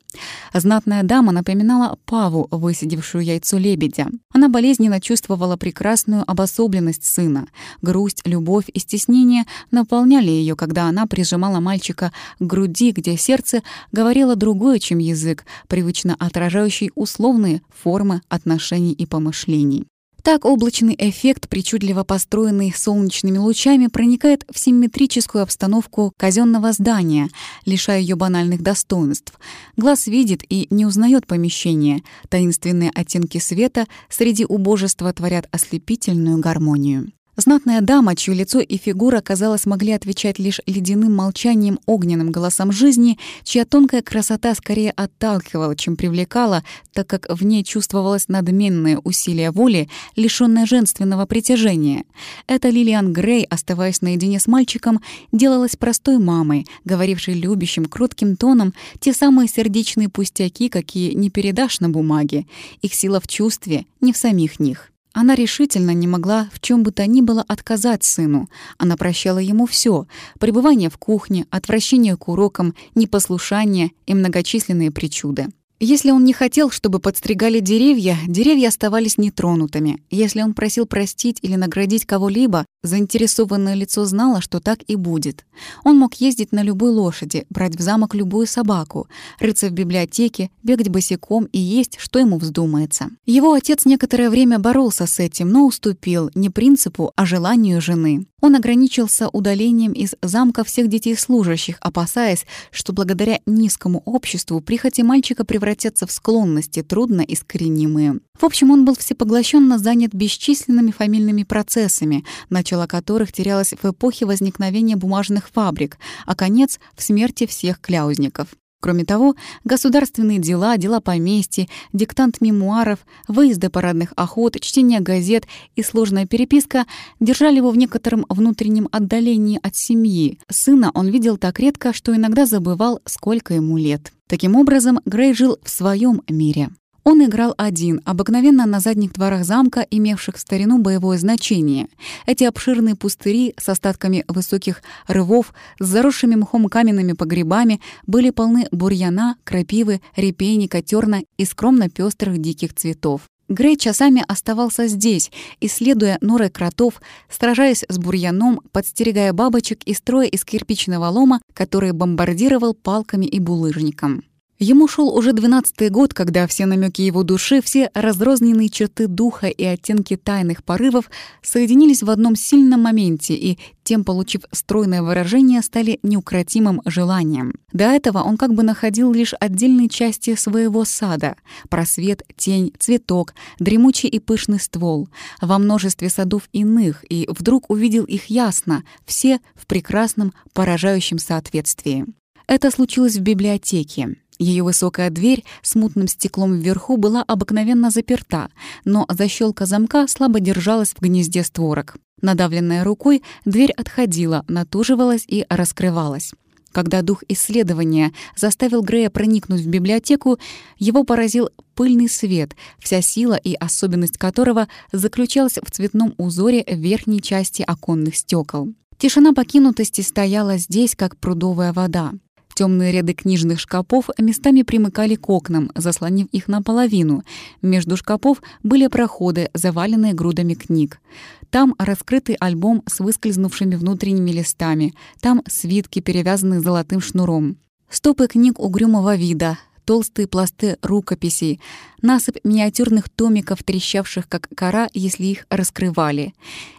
Знатная 0.53 1.03
дама 1.03 1.33
напоминала 1.33 1.97
Паву, 2.05 2.47
высидевшую 2.49 3.25
яйцо 3.25 3.57
лебедя. 3.57 4.07
Она 4.33 4.47
болезненно 4.47 5.01
чувствовала 5.01 5.57
прекрасную 5.57 6.23
обособленность 6.25 7.03
сына. 7.03 7.47
Грусть, 7.81 8.21
любовь 8.25 8.65
и 8.73 8.79
стеснение 8.79 9.43
наполняли 9.71 10.29
ее, 10.29 10.55
когда 10.55 10.87
она 10.87 11.05
прижимала 11.05 11.59
мальчика 11.59 12.11
к 12.39 12.43
груди, 12.43 12.91
где 12.91 13.17
сердце 13.17 13.61
говорило 13.91 14.35
другое, 14.35 14.79
чем 14.79 14.99
язык, 14.99 15.45
привычно 15.67 16.15
отражающий 16.17 16.91
условные 16.95 17.61
формы 17.83 18.21
отношений 18.29 18.93
и 18.93 19.05
помышлений. 19.05 19.85
Так 20.25 20.43
облачный 20.43 20.95
эффект, 20.97 21.47
причудливо 21.47 22.03
построенный 22.03 22.73
солнечными 22.75 23.37
лучами, 23.37 23.85
проникает 23.85 24.43
в 24.51 24.57
симметрическую 24.57 25.43
обстановку 25.43 26.13
казенного 26.17 26.71
здания, 26.71 27.29
лишая 27.67 27.99
ее 27.99 28.15
банальных 28.15 28.63
достоинств. 28.63 29.39
Глаз 29.77 30.07
видит 30.07 30.41
и 30.49 30.65
не 30.71 30.87
узнает 30.87 31.27
помещение. 31.27 32.01
Таинственные 32.27 32.89
оттенки 32.89 33.37
света 33.37 33.85
среди 34.09 34.45
убожества 34.45 35.13
творят 35.13 35.47
ослепительную 35.51 36.39
гармонию. 36.39 37.11
Знатная 37.37 37.81
дама, 37.81 38.15
чье 38.15 38.33
лицо 38.33 38.61
и 38.61 38.77
фигура, 38.77 39.19
казалось, 39.19 39.65
могли 39.65 39.91
отвечать 39.91 40.39
лишь 40.39 40.61
ледяным 40.65 41.13
молчанием, 41.13 41.79
огненным 41.85 42.31
голосом 42.31 42.71
жизни, 42.71 43.19
чья 43.43 43.65
тонкая 43.65 44.01
красота 44.01 44.55
скорее 44.55 44.91
отталкивала, 44.91 45.75
чем 45.75 45.97
привлекала, 45.97 46.63
так 46.93 47.07
как 47.07 47.27
в 47.29 47.43
ней 47.43 47.65
чувствовалось 47.65 48.29
надменное 48.29 48.99
усилие 49.03 49.51
воли, 49.51 49.89
лишённое 50.15 50.65
женственного 50.65 51.25
притяжения. 51.25 52.05
Эта 52.47 52.69
Лилиан 52.69 53.11
Грей, 53.11 53.43
оставаясь 53.43 54.01
наедине 54.01 54.39
с 54.39 54.47
мальчиком, 54.47 55.01
делалась 55.33 55.75
простой 55.75 56.19
мамой, 56.19 56.65
говорившей 56.85 57.33
любящим, 57.33 57.85
кротким 57.85 58.37
тоном 58.37 58.73
те 59.01 59.11
самые 59.11 59.49
сердечные 59.49 60.07
пустяки, 60.07 60.69
какие 60.69 61.11
не 61.11 61.29
передашь 61.29 61.81
на 61.81 61.89
бумаге. 61.89 62.45
Их 62.81 62.93
сила 62.93 63.19
в 63.19 63.27
чувстве, 63.27 63.85
не 63.99 64.13
в 64.13 64.17
самих 64.17 64.61
них. 64.61 64.91
Она 65.15 65.33
решительно 65.33 65.91
не 65.91 66.07
могла 66.07 66.49
в 66.51 66.59
чем 66.59 66.83
бы 66.83 66.91
то 66.91 67.07
ни 67.07 67.21
было 67.21 67.41
отказать 67.47 68.03
сыну. 68.03 68.49
Она 68.77 68.97
прощала 68.97 69.37
ему 69.37 69.65
все: 69.65 70.07
пребывание 70.41 70.89
в 70.89 70.97
кухне, 70.97 71.45
отвращение 71.49 72.17
к 72.17 72.27
урокам, 72.27 72.75
непослушание 72.95 73.91
и 74.05 74.13
многочисленные 74.13 74.91
причуды. 74.91 75.47
Если 75.81 76.11
он 76.11 76.23
не 76.23 76.31
хотел, 76.31 76.71
чтобы 76.71 76.99
подстригали 76.99 77.59
деревья, 77.59 78.17
деревья 78.27 78.69
оставались 78.69 79.17
нетронутыми. 79.17 80.01
Если 80.09 80.41
он 80.41 80.53
просил 80.53 80.85
простить 80.85 81.39
или 81.41 81.55
наградить 81.55 82.05
кого-либо, 82.05 82.65
заинтересованное 82.83 83.73
лицо 83.73 84.05
знало, 84.05 84.39
что 84.39 84.61
так 84.61 84.79
и 84.87 84.95
будет. 84.95 85.45
Он 85.83 85.97
мог 85.97 86.13
ездить 86.15 86.53
на 86.53 86.63
любой 86.63 86.91
лошади, 86.91 87.45
брать 87.49 87.75
в 87.75 87.81
замок 87.81 88.15
любую 88.15 88.47
собаку, 88.47 89.09
рыться 89.39 89.67
в 89.67 89.73
библиотеке, 89.73 90.49
бегать 90.63 90.87
босиком 90.87 91.45
и 91.51 91.59
есть, 91.59 91.97
что 91.99 92.19
ему 92.19 92.37
вздумается. 92.37 93.09
Его 93.25 93.51
отец 93.51 93.83
некоторое 93.83 94.29
время 94.29 94.59
боролся 94.59 95.07
с 95.07 95.19
этим, 95.19 95.49
но 95.49 95.65
уступил 95.65 96.31
не 96.35 96.49
принципу, 96.49 97.11
а 97.17 97.25
желанию 97.25 97.81
жены. 97.81 98.27
Он 98.41 98.55
ограничился 98.55 99.27
удалением 99.29 99.91
из 99.91 100.15
замка 100.21 100.63
всех 100.63 100.87
детей 100.87 101.17
служащих, 101.17 101.77
опасаясь, 101.81 102.45
что 102.69 102.93
благодаря 102.93 103.39
низкому 103.45 104.03
обществу 104.05 104.61
прихоти 104.61 105.01
мальчика 105.01 105.43
превратятся 105.43 105.64
в 106.05 106.11
склонности, 106.11 106.81
трудно 106.83 107.21
искоренимые. 107.21 108.19
В 108.39 108.43
общем, 108.45 108.71
он 108.71 108.85
был 108.85 108.95
всепоглощенно 108.95 109.77
занят 109.77 110.13
бесчисленными 110.13 110.91
фамильными 110.91 111.43
процессами, 111.43 112.23
начало 112.49 112.87
которых 112.87 113.31
терялось 113.31 113.73
в 113.73 113.85
эпохе 113.89 114.25
возникновения 114.25 114.95
бумажных 114.95 115.49
фабрик, 115.49 115.97
а 116.25 116.35
конец— 116.35 116.79
в 116.95 117.01
смерти 117.01 117.45
всех 117.45 117.79
кляузников. 117.81 118.49
Кроме 118.85 119.03
того, 119.03 119.33
государственные 119.63 120.37
дела, 120.37 120.77
дела 120.77 120.99
поместья, 120.99 121.67
диктант 121.91 122.39
мемуаров, 122.39 122.99
выезды 123.27 123.71
парадных 123.71 124.13
охот, 124.15 124.61
чтение 124.61 124.99
газет 124.99 125.47
и 125.75 125.81
сложная 125.81 126.27
переписка 126.27 126.85
держали 127.19 127.55
его 127.55 127.71
в 127.71 127.77
некотором 127.77 128.27
внутреннем 128.29 128.87
отдалении 128.91 129.59
от 129.63 129.75
семьи. 129.75 130.37
Сына 130.51 130.91
он 130.93 131.07
видел 131.07 131.37
так 131.37 131.59
редко, 131.59 131.93
что 131.93 132.15
иногда 132.15 132.45
забывал, 132.45 133.01
сколько 133.05 133.55
ему 133.55 133.75
лет. 133.77 134.13
Таким 134.27 134.55
образом, 134.55 134.99
Грей 135.03 135.33
жил 135.33 135.57
в 135.63 135.69
своем 135.71 136.21
мире. 136.29 136.69
Он 137.07 137.23
играл 137.23 137.53
один, 137.55 138.01
обыкновенно 138.03 138.65
на 138.65 138.79
задних 138.79 139.13
дворах 139.13 139.45
замка, 139.45 139.85
имевших 139.91 140.37
в 140.37 140.39
старину 140.39 140.79
боевое 140.79 141.19
значение. 141.19 141.87
Эти 142.25 142.43
обширные 142.45 142.95
пустыри 142.95 143.53
с 143.59 143.69
остатками 143.69 144.25
высоких 144.27 144.81
рывов, 145.07 145.53
с 145.79 145.85
заросшими 145.85 146.33
мхом 146.33 146.65
каменными 146.67 147.13
погребами 147.13 147.79
были 148.07 148.31
полны 148.31 148.67
бурьяна, 148.71 149.37
крапивы, 149.43 150.01
репейника, 150.15 150.81
терна 150.81 151.21
и 151.37 151.45
скромно 151.45 151.89
пестрых 151.89 152.39
диких 152.39 152.73
цветов. 152.73 153.21
Грей 153.49 153.77
часами 153.77 154.23
оставался 154.27 154.87
здесь, 154.87 155.31
исследуя 155.61 156.17
норы 156.21 156.49
кротов, 156.49 156.99
сражаясь 157.29 157.85
с 157.87 157.99
бурьяном, 157.99 158.61
подстерегая 158.71 159.31
бабочек 159.31 159.83
и 159.83 159.93
строя 159.93 160.25
из 160.25 160.43
кирпичного 160.43 161.05
лома, 161.09 161.39
который 161.53 161.91
бомбардировал 161.91 162.73
палками 162.73 163.27
и 163.27 163.39
булыжником. 163.39 164.23
Ему 164.57 164.87
шел 164.87 165.09
уже 165.09 165.33
двенадцатый 165.33 165.89
год, 165.89 166.13
когда 166.13 166.47
все 166.47 166.65
намеки 166.65 167.01
его 167.01 167.23
души, 167.23 167.61
все 167.61 167.91
разрозненные 167.93 168.69
черты 168.69 169.07
духа 169.07 169.47
и 169.47 169.65
оттенки 169.65 170.15
тайных 170.15 170.63
порывов 170.63 171.09
соединились 171.41 172.03
в 172.03 172.09
одном 172.09 172.37
сильном 172.37 172.83
моменте 172.83 173.33
и, 173.33 173.59
тем 173.83 174.05
получив 174.05 174.43
стройное 174.53 175.01
выражение, 175.01 175.61
стали 175.61 175.99
неукротимым 176.03 176.81
желанием. 176.85 177.55
До 177.73 177.83
этого 177.83 178.19
он 178.19 178.37
как 178.37 178.53
бы 178.53 178.63
находил 178.63 179.11
лишь 179.11 179.33
отдельные 179.41 179.89
части 179.89 180.35
своего 180.35 180.85
сада— 180.85 181.35
просвет, 181.69 182.23
тень, 182.37 182.71
цветок, 182.79 183.33
дремучий 183.59 184.07
и 184.07 184.19
пышный 184.19 184.61
ствол— 184.61 185.09
во 185.41 185.59
множестве 185.59 186.07
садов 186.07 186.43
иных, 186.53 187.03
и 187.09 187.27
вдруг 187.29 187.69
увидел 187.69 188.05
их 188.05 188.27
ясно, 188.27 188.85
все 189.05 189.41
в 189.53 189.67
прекрасном, 189.67 190.31
поражающем 190.53 191.19
соответствии. 191.19 192.05
Это 192.47 192.69
случилось 192.69 193.15
в 193.17 193.21
библиотеке. 193.21 194.15
Ее 194.37 194.63
высокая 194.63 195.09
дверь 195.09 195.43
с 195.61 195.75
мутным 195.75 196.07
стеклом 196.07 196.59
вверху 196.59 196.97
была 196.97 197.23
обыкновенно 197.23 197.89
заперта, 197.89 198.49
но 198.83 199.05
защелка 199.09 199.65
замка 199.65 200.07
слабо 200.07 200.39
держалась 200.39 200.93
в 200.93 201.01
гнезде 201.01 201.43
створок. 201.43 201.95
Надавленная 202.21 202.83
рукой, 202.83 203.23
дверь 203.45 203.71
отходила, 203.71 204.43
натуживалась 204.47 205.25
и 205.27 205.45
раскрывалась. 205.49 206.33
Когда 206.75 207.01
дух 207.01 207.23
исследования 207.29 208.11
заставил 208.35 208.81
Грея 208.81 209.09
проникнуть 209.09 209.61
в 209.61 209.67
библиотеку, 209.69 210.39
его 210.77 211.05
поразил 211.05 211.49
пыльный 211.73 212.09
свет, 212.09 212.53
вся 212.79 213.01
сила 213.01 213.35
и 213.35 213.53
особенность 213.53 214.17
которого 214.17 214.67
заключалась 214.91 215.57
в 215.61 215.71
цветном 215.71 216.13
узоре 216.17 216.65
верхней 216.67 217.21
части 217.21 217.61
оконных 217.61 218.17
стекол. 218.17 218.73
Тишина 218.97 219.33
покинутости 219.33 220.01
стояла 220.01 220.57
здесь, 220.57 220.95
как 220.97 221.17
прудовая 221.17 221.71
вода. 221.71 222.11
Темные 222.55 222.93
ряды 222.93 223.13
книжных 223.13 223.59
шкафов 223.59 224.09
местами 224.17 224.61
примыкали 224.61 225.15
к 225.15 225.29
окнам, 225.29 225.71
заслонив 225.75 226.27
их 226.31 226.47
наполовину. 226.47 227.23
Между 227.61 227.97
шкафов 227.97 228.41
были 228.63 228.87
проходы, 228.87 229.49
заваленные 229.53 230.13
грудами 230.13 230.53
книг. 230.53 231.01
Там 231.49 231.75
раскрытый 231.77 232.35
альбом 232.35 232.81
с 232.87 233.01
выскользнувшими 233.01 233.75
внутренними 233.75 234.31
листами. 234.31 234.93
Там 235.19 235.43
свитки, 235.49 235.99
перевязанные 235.99 236.61
золотым 236.61 237.01
шнуром. 237.01 237.57
Стопы 237.89 238.27
книг 238.27 238.57
угрюмого 238.57 239.17
вида, 239.17 239.57
толстые 239.85 240.27
пласты 240.27 240.77
рукописей, 240.81 241.61
насыпь 242.01 242.37
миниатюрных 242.43 243.09
томиков, 243.09 243.63
трещавших 243.63 244.27
как 244.27 244.49
кора, 244.55 244.89
если 244.93 245.25
их 245.25 245.45
раскрывали. 245.49 246.33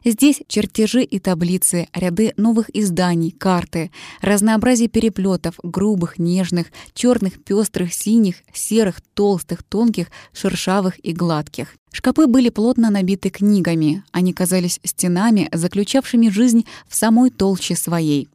Здесь 0.04 0.42
чертежи 0.48 1.02
и 1.02 1.18
таблицы, 1.18 1.88
ряды 1.94 2.34
новых 2.36 2.68
изданий, 2.74 3.30
карты, 3.30 3.90
разнообразие 4.20 4.88
переплетов, 4.88 5.54
грубых, 5.62 6.18
нежных, 6.18 6.66
черных, 6.94 7.42
пестрых, 7.42 7.94
синих, 7.94 8.36
серых, 8.52 9.00
толстых, 9.14 9.62
тонких, 9.62 10.08
шершавых 10.32 11.04
и 11.04 11.12
гладких. 11.12 11.74
Шкапы 11.92 12.26
были 12.26 12.50
плотно 12.50 12.90
набиты 12.90 13.30
книгами, 13.30 14.04
они 14.12 14.34
казались 14.34 14.80
стенами, 14.84 15.48
заключавшими 15.50 16.28
жизнь 16.28 16.66
в 16.88 16.94
самой 16.94 17.30
толще 17.30 17.74
своей. 17.74 18.28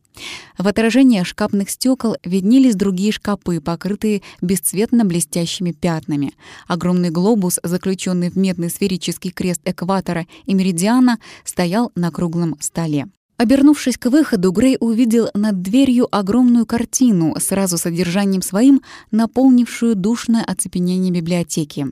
В 0.58 0.68
отражении 0.68 1.24
шкафных 1.24 1.70
стекол 1.70 2.18
виднелись 2.24 2.76
другие 2.76 3.12
шкапы, 3.12 3.62
покрытые 3.62 4.22
бесцветно 4.42 5.06
блестящими 5.06 5.72
пятнами. 5.72 6.34
Огромный 6.68 7.10
глобус, 7.10 7.60
заключенный 7.64 8.30
в 8.30 8.38
медный 8.38 8.70
сферический 8.70 9.32
крест 9.32 9.62
экватора 9.66 10.28
и 10.46 10.54
меридиана, 10.54 11.20
стоял 11.44 11.92
на 11.96 12.12
круглом 12.12 12.58
столе. 12.60 13.08
Обернувшись 13.38 13.98
к 13.98 14.06
выходу, 14.12 14.52
Грей 14.52 14.78
увидел 14.80 15.30
над 15.34 15.64
дверью 15.64 16.08
огромную 16.16 16.68
картину, 16.68 17.36
сразу 17.40 17.80
содержанием 17.80 18.44
своим, 18.44 18.82
наполнившую 19.10 19.96
душное 19.96 20.44
оцепенение 20.44 21.12
библиотеки. 21.12 21.88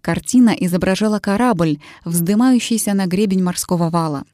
Картина 0.00 0.56
изображала 0.58 1.20
корабль, 1.20 1.78
вздымающийся 2.04 2.94
на 2.94 3.06
гребень 3.06 3.44
морского 3.44 3.90
вала. 3.90 4.24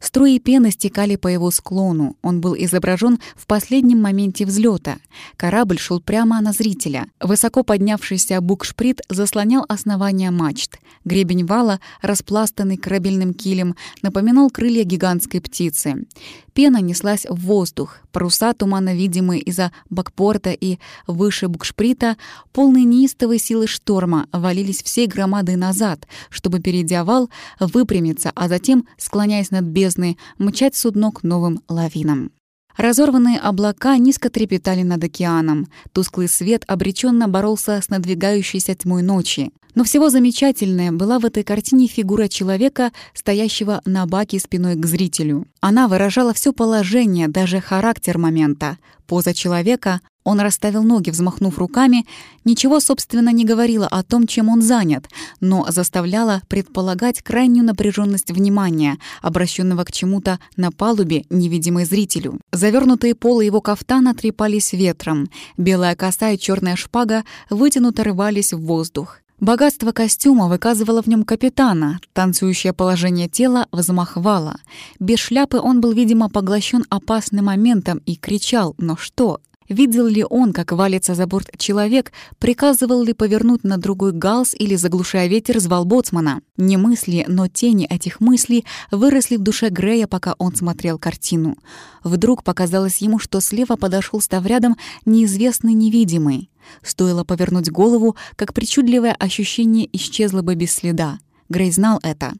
Струи 0.00 0.38
пены 0.38 0.70
стекали 0.70 1.16
по 1.16 1.28
его 1.28 1.50
склону. 1.50 2.16
Он 2.22 2.40
был 2.40 2.54
изображен 2.56 3.18
в 3.36 3.46
последнем 3.46 4.00
моменте 4.00 4.44
взлета. 4.44 4.98
Корабль 5.36 5.78
шел 5.78 6.00
прямо 6.00 6.40
на 6.40 6.52
зрителя. 6.52 7.06
Высоко 7.20 7.62
поднявшийся 7.62 8.40
букшприт 8.40 9.00
заслонял 9.08 9.64
основание 9.68 10.30
мачт. 10.30 10.78
Гребень 11.04 11.44
вала, 11.44 11.80
распластанный 12.02 12.76
корабельным 12.76 13.34
килем, 13.34 13.76
напоминал 14.02 14.50
крылья 14.50 14.84
гигантской 14.84 15.40
птицы. 15.40 16.06
Пена 16.54 16.80
неслась 16.80 17.26
в 17.28 17.34
воздух. 17.46 17.98
Паруса, 18.12 18.52
туманно 18.52 18.94
видимые 18.94 19.40
из-за 19.40 19.72
бакпорта 19.90 20.50
и 20.50 20.78
выше 21.08 21.48
букшприта, 21.48 22.16
полные 22.52 22.84
неистовой 22.84 23.40
силы 23.40 23.66
шторма, 23.66 24.28
валились 24.32 24.82
всей 24.82 25.08
громадой 25.08 25.56
назад, 25.56 26.06
чтобы, 26.30 26.60
перейдя 26.60 27.04
вал, 27.04 27.28
выпрямиться, 27.58 28.30
а 28.36 28.48
затем, 28.48 28.86
склоняясь 28.98 29.50
над 29.54 29.64
бездной, 29.64 30.18
мчать 30.38 30.76
судно 30.76 31.10
к 31.12 31.22
новым 31.22 31.62
лавинам. 31.68 32.32
Разорванные 32.76 33.38
облака 33.38 33.96
низко 33.98 34.30
трепетали 34.30 34.82
над 34.82 35.04
океаном. 35.04 35.68
Тусклый 35.92 36.28
свет 36.28 36.64
обреченно 36.66 37.28
боролся 37.28 37.80
с 37.80 37.88
надвигающейся 37.88 38.74
тьмой 38.74 39.02
ночи. 39.02 39.52
Но 39.74 39.82
всего 39.82 40.08
замечательная 40.08 40.92
была 40.92 41.18
в 41.18 41.26
этой 41.26 41.42
картине 41.42 41.88
фигура 41.88 42.28
человека, 42.28 42.92
стоящего 43.12 43.80
на 43.84 44.06
баке 44.06 44.38
спиной 44.38 44.76
к 44.76 44.86
зрителю. 44.86 45.46
Она 45.60 45.88
выражала 45.88 46.32
все 46.32 46.52
положение, 46.52 47.26
даже 47.28 47.60
характер 47.60 48.18
момента. 48.18 48.78
Поза 49.06 49.34
человека, 49.34 50.00
он 50.22 50.40
расставил 50.40 50.82
ноги, 50.82 51.10
взмахнув 51.10 51.58
руками, 51.58 52.06
ничего, 52.44 52.80
собственно, 52.80 53.28
не 53.30 53.44
говорила 53.44 53.86
о 53.86 54.02
том, 54.02 54.26
чем 54.26 54.48
он 54.48 54.62
занят, 54.62 55.08
но 55.40 55.66
заставляла 55.68 56.40
предполагать 56.48 57.20
крайнюю 57.20 57.66
напряженность 57.66 58.30
внимания, 58.30 58.98
обращенного 59.20 59.84
к 59.84 59.92
чему-то 59.92 60.38
на 60.56 60.70
палубе, 60.70 61.24
невидимой 61.28 61.84
зрителю. 61.84 62.40
Завернутые 62.52 63.14
полы 63.14 63.44
его 63.44 63.60
кафтана 63.60 64.14
трепались 64.14 64.72
ветром, 64.72 65.28
белая 65.58 65.94
коса 65.94 66.30
и 66.30 66.38
черная 66.38 66.76
шпага 66.76 67.24
вытянуто 67.50 68.04
рывались 68.04 68.54
в 68.54 68.60
воздух. 68.60 69.18
Богатство 69.44 69.92
костюма 69.92 70.48
выказывало 70.48 71.02
в 71.02 71.06
нем 71.06 71.22
капитана, 71.22 72.00
танцующее 72.14 72.72
положение 72.72 73.28
тела 73.28 73.66
взмах 73.72 74.16
вала. 74.16 74.56
Без 75.00 75.18
шляпы 75.18 75.58
он 75.58 75.82
был, 75.82 75.92
видимо, 75.92 76.30
поглощен 76.30 76.86
опасным 76.88 77.44
моментом 77.44 77.98
и 78.06 78.16
кричал 78.16 78.74
«Но 78.78 78.96
что?». 78.96 79.40
Видел 79.68 80.06
ли 80.06 80.24
он, 80.28 80.52
как 80.52 80.72
валится 80.72 81.14
за 81.14 81.26
борт 81.26 81.50
человек, 81.56 82.12
приказывал 82.38 83.02
ли 83.02 83.14
повернуть 83.14 83.64
на 83.64 83.78
другой 83.78 84.12
галс 84.12 84.54
или, 84.54 84.74
заглушая 84.76 85.26
ветер, 85.26 85.58
звал 85.58 85.84
боцмана? 85.84 86.42
Не 86.56 86.76
мысли, 86.76 87.24
но 87.28 87.48
тени 87.48 87.86
этих 87.86 88.20
мыслей 88.20 88.66
выросли 88.90 89.36
в 89.36 89.42
душе 89.42 89.70
Грея, 89.70 90.06
пока 90.06 90.34
он 90.38 90.54
смотрел 90.54 90.98
картину. 90.98 91.56
Вдруг 92.02 92.44
показалось 92.44 92.98
ему, 92.98 93.18
что 93.18 93.40
слева 93.40 93.76
подошел, 93.76 94.20
став 94.20 94.44
рядом, 94.44 94.76
неизвестный 95.06 95.72
невидимый. 95.72 96.50
Стоило 96.82 97.24
повернуть 97.24 97.70
голову, 97.70 98.16
как 98.36 98.52
причудливое 98.52 99.12
ощущение 99.12 99.88
исчезло 99.92 100.42
бы 100.42 100.54
без 100.54 100.72
следа. 100.72 101.18
Грей 101.48 101.70
знал 101.70 102.00
это. 102.02 102.34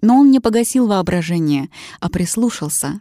Но 0.00 0.16
он 0.18 0.30
не 0.30 0.40
погасил 0.40 0.86
воображение, 0.86 1.68
а 2.00 2.08
прислушался. 2.08 3.00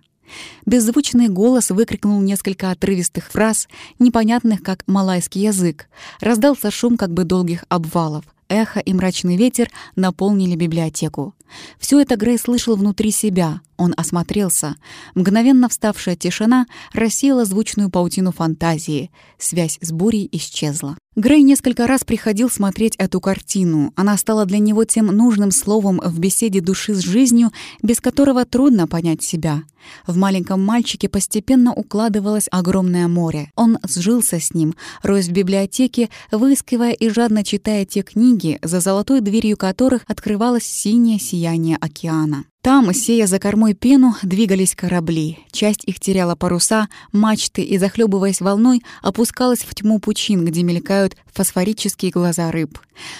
Беззвучный 0.65 1.27
голос 1.27 1.69
выкрикнул 1.69 2.21
несколько 2.21 2.71
отрывистых 2.71 3.31
фраз, 3.31 3.67
непонятных 3.99 4.61
как 4.61 4.83
малайский 4.87 5.41
язык. 5.41 5.87
Раздался 6.19 6.71
шум 6.71 6.97
как 6.97 7.13
бы 7.13 7.23
долгих 7.23 7.65
обвалов. 7.69 8.25
Эхо 8.49 8.79
и 8.79 8.93
мрачный 8.93 9.37
ветер 9.37 9.69
наполнили 9.95 10.55
библиотеку. 10.55 11.35
Все 11.79 11.99
это 11.99 12.15
Грей 12.15 12.37
слышал 12.37 12.75
внутри 12.75 13.11
себя. 13.11 13.61
Он 13.77 13.93
осмотрелся. 13.95 14.75
Мгновенно 15.15 15.69
вставшая 15.69 16.15
тишина 16.15 16.65
рассеяла 16.91 17.45
звучную 17.45 17.89
паутину 17.89 18.31
фантазии. 18.33 19.09
Связь 19.37 19.79
с 19.81 19.91
бурей 19.91 20.27
исчезла. 20.31 20.97
Грей 21.15 21.41
несколько 21.43 21.87
раз 21.87 22.03
приходил 22.03 22.49
смотреть 22.49 22.95
эту 22.97 23.19
картину. 23.19 23.93
Она 23.95 24.15
стала 24.17 24.45
для 24.45 24.59
него 24.59 24.85
тем 24.85 25.07
нужным 25.07 25.51
словом 25.51 25.99
в 26.03 26.19
беседе 26.19 26.61
души 26.61 26.93
с 26.93 26.99
жизнью, 26.99 27.51
без 27.81 27.99
которого 27.99 28.45
трудно 28.45 28.87
понять 28.87 29.23
себя. 29.23 29.63
В 30.05 30.17
маленьком 30.17 30.63
мальчике 30.63 31.09
постепенно 31.09 31.73
укладывалось 31.73 32.47
огромное 32.51 33.07
море. 33.07 33.51
Он 33.55 33.79
сжился 33.87 34.39
с 34.39 34.53
ним, 34.53 34.75
роясь 35.03 35.27
в 35.27 35.31
библиотеке, 35.31 36.09
выискивая 36.31 36.91
и 36.91 37.09
жадно 37.09 37.43
читая 37.43 37.85
те 37.85 38.01
книги, 38.01 38.59
за 38.61 38.81
золотой 38.81 39.21
дверью 39.21 39.57
которых 39.57 40.03
открывалось 40.07 40.65
синее 40.65 41.17
сияние 41.17 41.38
океана. 41.79 42.45
Там, 42.61 42.93
сея 42.93 43.25
за 43.25 43.39
кормой 43.39 43.73
пену, 43.73 44.15
двигались 44.21 44.75
корабли. 44.75 45.39
Часть 45.49 45.85
их 45.85 46.01
теряла 46.01 46.35
паруса, 46.35 46.89
мачты 47.13 47.61
и, 47.61 47.77
захлебываясь 47.77 48.41
волной, 48.41 48.83
опускалась 49.01 49.59
в 49.59 49.73
тьму 49.73 49.99
пучин, 49.99 50.43
где 50.43 50.61
мелькают 50.63 51.15
фосфорические 51.33 52.11
глаза 52.11 52.51
рыб. 52.51 52.77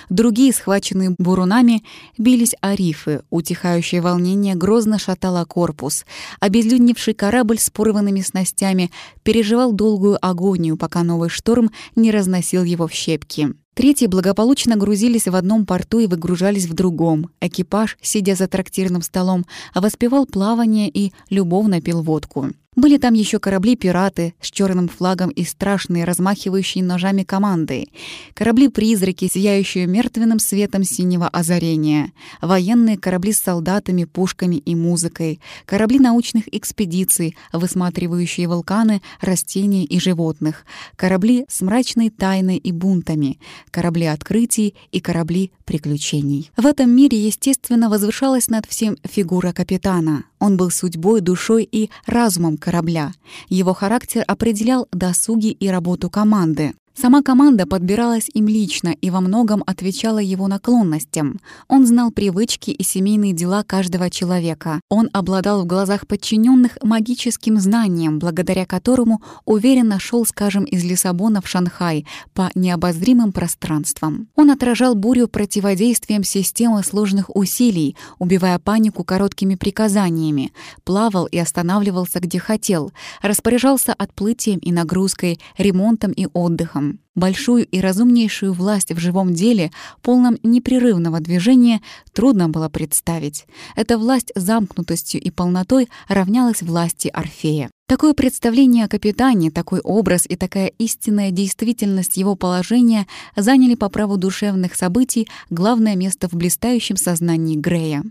Другие, 0.10 0.52
схваченные 0.52 1.16
бурунами, 1.18 1.84
бились 2.18 2.54
о 2.60 2.76
рифы. 2.76 3.22
Утихающее 3.30 4.02
волнение 4.02 4.56
грозно 4.56 5.00
шатало 5.00 5.46
корпус. 5.46 6.06
Обезлюдневший 6.42 7.14
корабль 7.14 7.60
с 7.60 7.70
порванными 7.70 8.20
снастями 8.20 8.92
переживал 9.24 9.72
долгую 9.72 10.18
агонию, 10.22 10.76
пока 10.76 11.04
новый 11.04 11.30
шторм 11.30 11.72
не 11.96 12.12
разносил 12.12 12.66
его 12.66 12.88
в 12.88 12.92
щепки. 12.92 13.54
Третьи 13.76 14.08
благополучно 14.08 14.76
грузились 14.76 15.28
в 15.28 15.36
одном 15.36 15.66
порту 15.66 16.00
и 16.00 16.08
выгружались 16.08 16.66
в 16.66 16.74
другом. 16.74 17.30
Экипаж, 17.40 17.98
сидя 18.02 18.36
за 18.36 18.48
трактирным 18.48 19.02
столом, 19.02 19.46
воспевал 19.74 20.26
плавание 20.26 20.90
и 20.90 21.14
любовно 21.30 21.82
пил 21.82 22.02
водку. 22.02 22.50
Были 22.76 22.98
там 22.98 23.16
еще 23.16 23.40
корабли-пираты 23.40 24.36
с 24.40 24.52
черным 24.52 24.90
флагом 24.90 25.32
и 25.32 25.44
страшные, 25.44 26.06
размахивающие 26.06 26.84
ножами 26.84 27.24
команды. 27.24 27.88
Корабли-призраки, 28.36 29.28
сияющие 29.28 29.88
мертвенным 29.88 30.38
светом 30.38 30.84
синего 30.84 31.28
озарения. 31.28 32.14
Военные 32.42 32.98
корабли 32.98 33.34
с 33.34 33.40
солдатами, 33.40 34.04
пушками 34.04 34.58
и 34.58 34.76
музыкой. 34.76 35.42
Корабли 35.66 36.00
научных 36.00 36.44
экспедиций, 36.54 37.36
высматривающие 37.52 38.48
вулканы, 38.48 39.02
растения 39.20 39.84
и 39.84 40.00
животных. 40.00 40.64
Корабли 40.96 41.46
с 41.50 41.62
мрачной 41.62 42.12
тайной 42.12 42.58
и 42.58 42.72
бунтами. 42.72 43.40
Корабли 43.72 44.06
открытий 44.06 44.76
и 44.92 45.00
корабли 45.00 45.52
приключений. 45.70 46.50
В 46.58 46.66
этом 46.66 46.90
мире, 46.90 47.24
естественно, 47.24 47.90
возвышалась 47.90 48.50
над 48.50 48.66
всем 48.66 48.98
фигура 49.04 49.54
капитана. 49.54 50.24
Он 50.40 50.58
был 50.58 50.72
судьбой, 50.72 51.22
душой 51.22 51.64
и 51.72 51.92
разумом 52.08 52.58
корабля. 52.58 53.12
Его 53.50 53.76
характер 53.76 54.24
определял 54.28 54.88
досуги 54.92 55.52
и 55.52 55.68
работу 55.68 56.10
команды. 56.10 56.74
Сама 56.96 57.22
команда 57.22 57.66
подбиралась 57.66 58.30
им 58.34 58.48
лично 58.48 58.90
и 58.90 59.10
во 59.10 59.22
многом 59.22 59.64
отвечала 59.66 60.20
его 60.20 60.48
наклонностям. 60.48 61.40
Он 61.68 61.86
знал 61.86 62.12
привычки 62.12 62.72
и 62.72 62.84
семейные 62.84 63.34
дела 63.34 63.64
каждого 63.64 64.10
человека. 64.10 64.82
Он 64.90 65.10
обладал 65.14 65.64
в 65.64 65.66
глазах 65.66 66.08
подчиненных 66.08 66.78
магическим 66.82 67.60
знанием, 67.60 68.20
благодаря 68.20 68.66
которому 68.66 69.22
уверенно 69.46 70.00
шел, 70.00 70.26
скажем, 70.26 70.66
из 70.66 70.84
Лиссабона 70.84 71.42
в 71.42 71.48
Шанхай 71.48 72.06
по 72.34 72.52
необозримым 72.56 73.32
пространствам. 73.32 74.28
Он 74.36 74.52
отражал 74.52 74.96
бурю 74.96 75.28
противодействием 75.28 76.24
системы 76.24 76.84
сложных 76.84 77.34
усилий, 77.36 77.96
убивая 78.18 78.60
панику 78.60 79.04
короткими 79.04 79.56
приказаниями, 79.56 80.52
плавал 80.84 81.28
и 81.28 81.38
останавливался 81.38 82.20
где 82.20 82.40
хотел, 82.40 82.92
распоряжался 83.22 83.94
отплытием 83.94 84.60
и 84.60 84.72
нагрузкой, 84.72 85.40
ремонтом 85.58 86.12
и 86.12 86.28
отдыхом. 86.34 86.79
Большую 87.16 87.66
и 87.66 87.82
разумнейшую 87.82 88.54
власть 88.54 88.92
в 88.92 89.00
живом 89.00 89.34
деле, 89.34 89.72
полном 90.02 90.38
непрерывного 90.44 91.20
движения, 91.20 91.82
трудно 92.14 92.50
было 92.50 92.70
представить. 92.70 93.46
Эта 93.76 93.98
власть 93.98 94.32
замкнутостью 94.36 95.22
и 95.22 95.30
полнотой 95.32 95.90
равнялась 96.08 96.62
власти 96.62 97.10
Орфея. 97.10 97.70
Такое 97.88 98.14
представление 98.14 98.86
о 98.86 98.88
капитане, 98.88 99.50
такой 99.50 99.80
образ 99.80 100.26
и 100.30 100.36
такая 100.36 100.68
истинная 100.78 101.32
действительность 101.32 102.18
его 102.18 102.36
положения 102.36 103.08
заняли 103.36 103.74
по 103.74 103.90
праву 103.90 104.18
душевных 104.18 104.76
событий 104.76 105.28
главное 105.50 105.96
место 105.96 106.30
в 106.30 106.34
блистающем 106.34 106.98
сознании 106.98 107.56
Грея. 107.58 108.04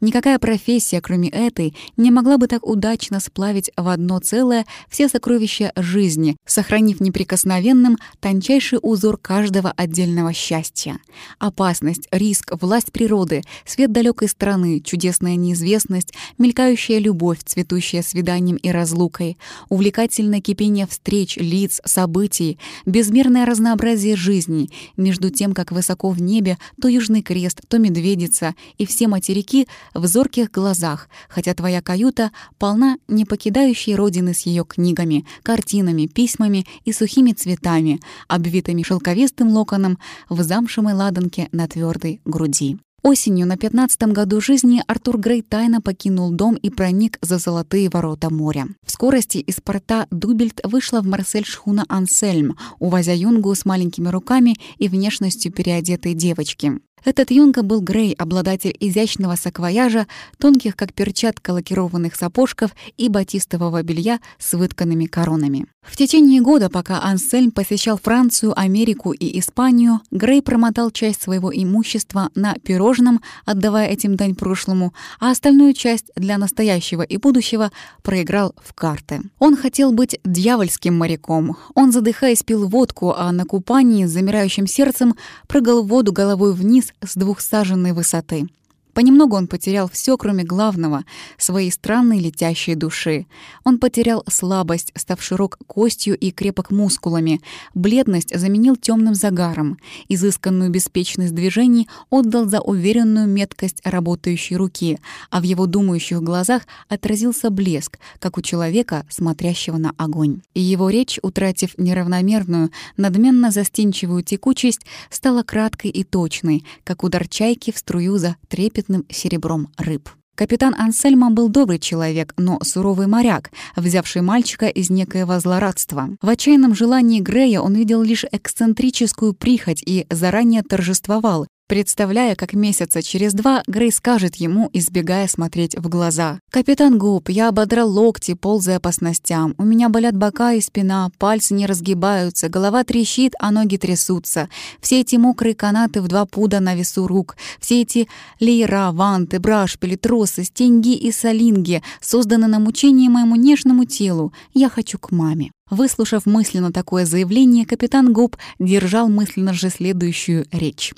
Никакая 0.00 0.38
профессия, 0.38 1.00
кроме 1.00 1.30
этой, 1.30 1.74
не 1.96 2.10
могла 2.10 2.36
бы 2.36 2.48
так 2.48 2.66
удачно 2.66 3.18
сплавить 3.18 3.70
в 3.76 3.88
одно 3.88 4.18
целое 4.18 4.66
все 4.90 5.08
сокровища 5.08 5.72
жизни, 5.74 6.36
сохранив 6.44 7.00
неприкосновенным 7.00 7.96
тончайший 8.20 8.78
узор 8.82 9.16
каждого 9.16 9.72
отдельного 9.74 10.34
счастья. 10.34 10.98
Опасность, 11.38 12.08
риск, 12.10 12.52
власть 12.60 12.92
природы, 12.92 13.42
свет 13.64 13.90
далекой 13.90 14.28
страны, 14.28 14.80
чудесная 14.80 15.36
неизвестность, 15.36 16.12
мелькающая 16.36 16.98
любовь, 16.98 17.38
цветущая 17.44 18.02
свиданием 18.02 18.56
и 18.56 18.68
разлукой, 18.68 19.38
увлекательное 19.70 20.42
кипение 20.42 20.86
встреч, 20.86 21.36
лиц, 21.38 21.80
событий, 21.86 22.58
безмерное 22.84 23.46
разнообразие 23.46 24.14
жизни, 24.14 24.68
между 24.98 25.30
тем, 25.30 25.54
как 25.54 25.72
высоко 25.72 26.10
в 26.10 26.20
небе 26.20 26.58
то 26.80 26.88
Южный 26.88 27.22
Крест, 27.22 27.62
то 27.68 27.78
Медведица 27.78 28.54
и 28.76 28.84
все 28.84 29.08
материки 29.08 29.45
моряки 29.46 29.68
в 29.94 30.06
зорких 30.06 30.50
глазах, 30.50 31.08
хотя 31.28 31.54
твоя 31.54 31.80
каюта 31.80 32.30
полна 32.58 32.98
не 33.08 33.24
покидающей 33.24 33.94
родины 33.94 34.34
с 34.34 34.46
ее 34.46 34.64
книгами, 34.64 35.24
картинами, 35.42 36.06
письмами 36.06 36.66
и 36.84 36.92
сухими 36.92 37.32
цветами, 37.32 38.00
обвитыми 38.28 38.82
шелковистым 38.82 39.48
локоном 39.48 39.98
в 40.28 40.42
замшевой 40.42 40.94
ладанке 40.94 41.48
на 41.52 41.66
твердой 41.68 42.20
груди. 42.24 42.78
Осенью 43.02 43.46
на 43.46 43.56
пятнадцатом 43.56 44.12
году 44.12 44.40
жизни 44.40 44.82
Артур 44.88 45.18
Грей 45.18 45.42
тайно 45.42 45.80
покинул 45.80 46.32
дом 46.32 46.56
и 46.56 46.70
проник 46.70 47.18
за 47.22 47.38
золотые 47.38 47.88
ворота 47.88 48.30
моря. 48.30 48.66
В 48.84 48.90
скорости 48.90 49.38
из 49.38 49.60
порта 49.60 50.08
Дубельт 50.10 50.60
вышла 50.64 51.02
в 51.02 51.06
Марсель 51.06 51.44
шхуна 51.44 51.84
Ансельм, 51.88 52.56
увозя 52.80 53.12
юнгу 53.12 53.54
с 53.54 53.64
маленькими 53.64 54.08
руками 54.08 54.56
и 54.78 54.88
внешностью 54.88 55.52
переодетой 55.52 56.14
девочки. 56.14 56.80
Этот 57.04 57.30
юнга 57.30 57.62
был 57.62 57.80
Грей, 57.80 58.14
обладатель 58.14 58.76
изящного 58.80 59.36
саквояжа, 59.36 60.06
тонких, 60.38 60.74
как 60.74 60.92
перчатка, 60.92 61.50
лакированных 61.50 62.16
сапожков 62.16 62.72
и 62.96 63.08
батистового 63.08 63.82
белья 63.82 64.20
с 64.38 64.54
вытканными 64.54 65.06
коронами. 65.06 65.66
В 65.86 65.96
течение 65.96 66.40
года, 66.40 66.68
пока 66.68 67.00
Ансельм 67.00 67.52
посещал 67.52 67.96
Францию, 67.96 68.58
Америку 68.58 69.12
и 69.12 69.38
Испанию, 69.38 70.00
Грей 70.10 70.42
промотал 70.42 70.90
часть 70.90 71.22
своего 71.22 71.52
имущества 71.54 72.30
на 72.34 72.54
пирожном, 72.54 73.20
отдавая 73.44 73.88
этим 73.88 74.16
дань 74.16 74.34
прошлому, 74.34 74.92
а 75.20 75.30
остальную 75.30 75.74
часть 75.74 76.10
для 76.16 76.38
настоящего 76.38 77.02
и 77.02 77.16
будущего 77.18 77.70
проиграл 78.02 78.52
в 78.64 78.72
карты. 78.72 79.22
Он 79.38 79.56
хотел 79.56 79.92
быть 79.92 80.18
дьявольским 80.24 80.96
моряком. 80.98 81.56
Он, 81.74 81.92
задыхаясь, 81.92 82.42
пил 82.42 82.66
водку, 82.68 83.14
а 83.16 83.30
на 83.30 83.44
купании 83.44 84.06
с 84.06 84.10
замирающим 84.10 84.66
сердцем 84.66 85.14
прыгал 85.46 85.84
в 85.84 85.88
воду 85.88 86.12
головой 86.12 86.52
вниз 86.52 86.85
с 87.02 87.14
двухсаженной 87.14 87.92
высоты. 87.92 88.48
Понемногу 88.96 89.36
он 89.36 89.46
потерял 89.46 89.90
все, 89.90 90.16
кроме 90.16 90.42
главного— 90.42 91.04
своей 91.36 91.70
странной 91.70 92.18
летящей 92.18 92.74
души. 92.74 93.26
Он 93.62 93.78
потерял 93.78 94.24
слабость, 94.26 94.90
став 94.96 95.22
широк 95.22 95.58
костью 95.66 96.16
и 96.16 96.30
крепок 96.30 96.70
мускулами. 96.70 97.42
Бледность 97.74 98.34
заменил 98.34 98.74
темным 98.74 99.14
загаром. 99.14 99.76
Изысканную 100.08 100.70
беспечность 100.70 101.34
движений 101.34 101.88
отдал 102.08 102.46
за 102.46 102.62
уверенную 102.62 103.28
меткость 103.28 103.82
работающей 103.84 104.56
руки, 104.56 104.98
а 105.30 105.40
в 105.40 105.42
его 105.42 105.66
думающих 105.66 106.22
глазах 106.22 106.62
отразился 106.88 107.50
блеск, 107.50 107.98
как 108.18 108.38
у 108.38 108.40
человека, 108.40 109.04
смотрящего 109.10 109.76
на 109.76 109.92
огонь. 109.98 110.40
И 110.54 110.62
его 110.62 110.88
речь, 110.88 111.18
утратив 111.20 111.76
неравномерную, 111.76 112.70
надменно 112.96 113.50
застенчивую 113.50 114.22
текучесть, 114.22 114.86
стала 115.10 115.42
краткой 115.42 115.90
и 115.90 116.02
точной, 116.02 116.64
как 116.82 117.04
удар 117.04 117.28
чайки 117.28 117.72
в 117.72 117.76
струю 117.76 118.16
за 118.16 118.36
трепет 118.48 118.85
разноцветным 118.86 119.04
серебром 119.10 119.68
рыб. 119.76 120.08
Капитан 120.34 120.74
Ансельма 120.78 121.30
был 121.30 121.48
добрый 121.48 121.78
человек, 121.78 122.34
но 122.36 122.58
суровый 122.62 123.06
моряк, 123.06 123.50
взявший 123.74 124.20
мальчика 124.20 124.66
из 124.66 124.90
некоего 124.90 125.38
злорадства. 125.40 126.10
В 126.20 126.28
отчаянном 126.28 126.74
желании 126.74 127.20
Грея 127.20 127.60
он 127.60 127.74
видел 127.74 128.02
лишь 128.02 128.26
эксцентрическую 128.30 129.32
прихоть 129.32 129.82
и 129.86 130.06
заранее 130.10 130.62
торжествовал, 130.62 131.46
представляя, 131.66 132.36
как 132.36 132.52
месяца 132.52 133.02
через 133.02 133.34
два 133.34 133.62
Грей 133.66 133.92
скажет 133.92 134.36
ему, 134.36 134.70
избегая 134.72 135.28
смотреть 135.28 135.76
в 135.76 135.88
глаза. 135.88 136.40
«Капитан 136.50 136.98
Губ, 136.98 137.28
я 137.28 137.48
ободрал 137.48 137.90
локти, 137.90 138.34
ползая 138.34 138.80
по 138.80 138.92
снастям. 138.92 139.54
У 139.58 139.64
меня 139.64 139.88
болят 139.88 140.16
бока 140.16 140.52
и 140.52 140.60
спина, 140.60 141.10
пальцы 141.18 141.54
не 141.54 141.66
разгибаются, 141.66 142.48
голова 142.48 142.84
трещит, 142.84 143.34
а 143.40 143.50
ноги 143.50 143.76
трясутся. 143.76 144.48
Все 144.80 145.00
эти 145.00 145.16
мокрые 145.16 145.54
канаты 145.54 146.00
в 146.00 146.08
два 146.08 146.26
пуда 146.26 146.60
на 146.60 146.74
весу 146.74 147.06
рук, 147.06 147.36
все 147.60 147.82
эти 147.82 148.08
леера, 148.40 148.92
ванты, 148.92 149.40
брашпили, 149.40 149.96
тросы, 149.96 150.44
стеньги 150.44 150.94
и 150.94 151.10
солинги 151.10 151.82
созданы 152.00 152.46
на 152.46 152.58
мучение 152.58 153.10
моему 153.10 153.36
нежному 153.36 153.84
телу. 153.84 154.32
Я 154.54 154.68
хочу 154.68 154.98
к 154.98 155.10
маме». 155.10 155.55
Выслушав 155.70 156.26
мысленно 156.26 156.72
такое 156.72 157.04
заявление, 157.04 157.66
капитан 157.66 158.12
Губ 158.12 158.36
держал 158.60 159.08
мысленно 159.08 159.52
же 159.52 159.68
следующую 159.68 160.46
речь. 160.52 160.94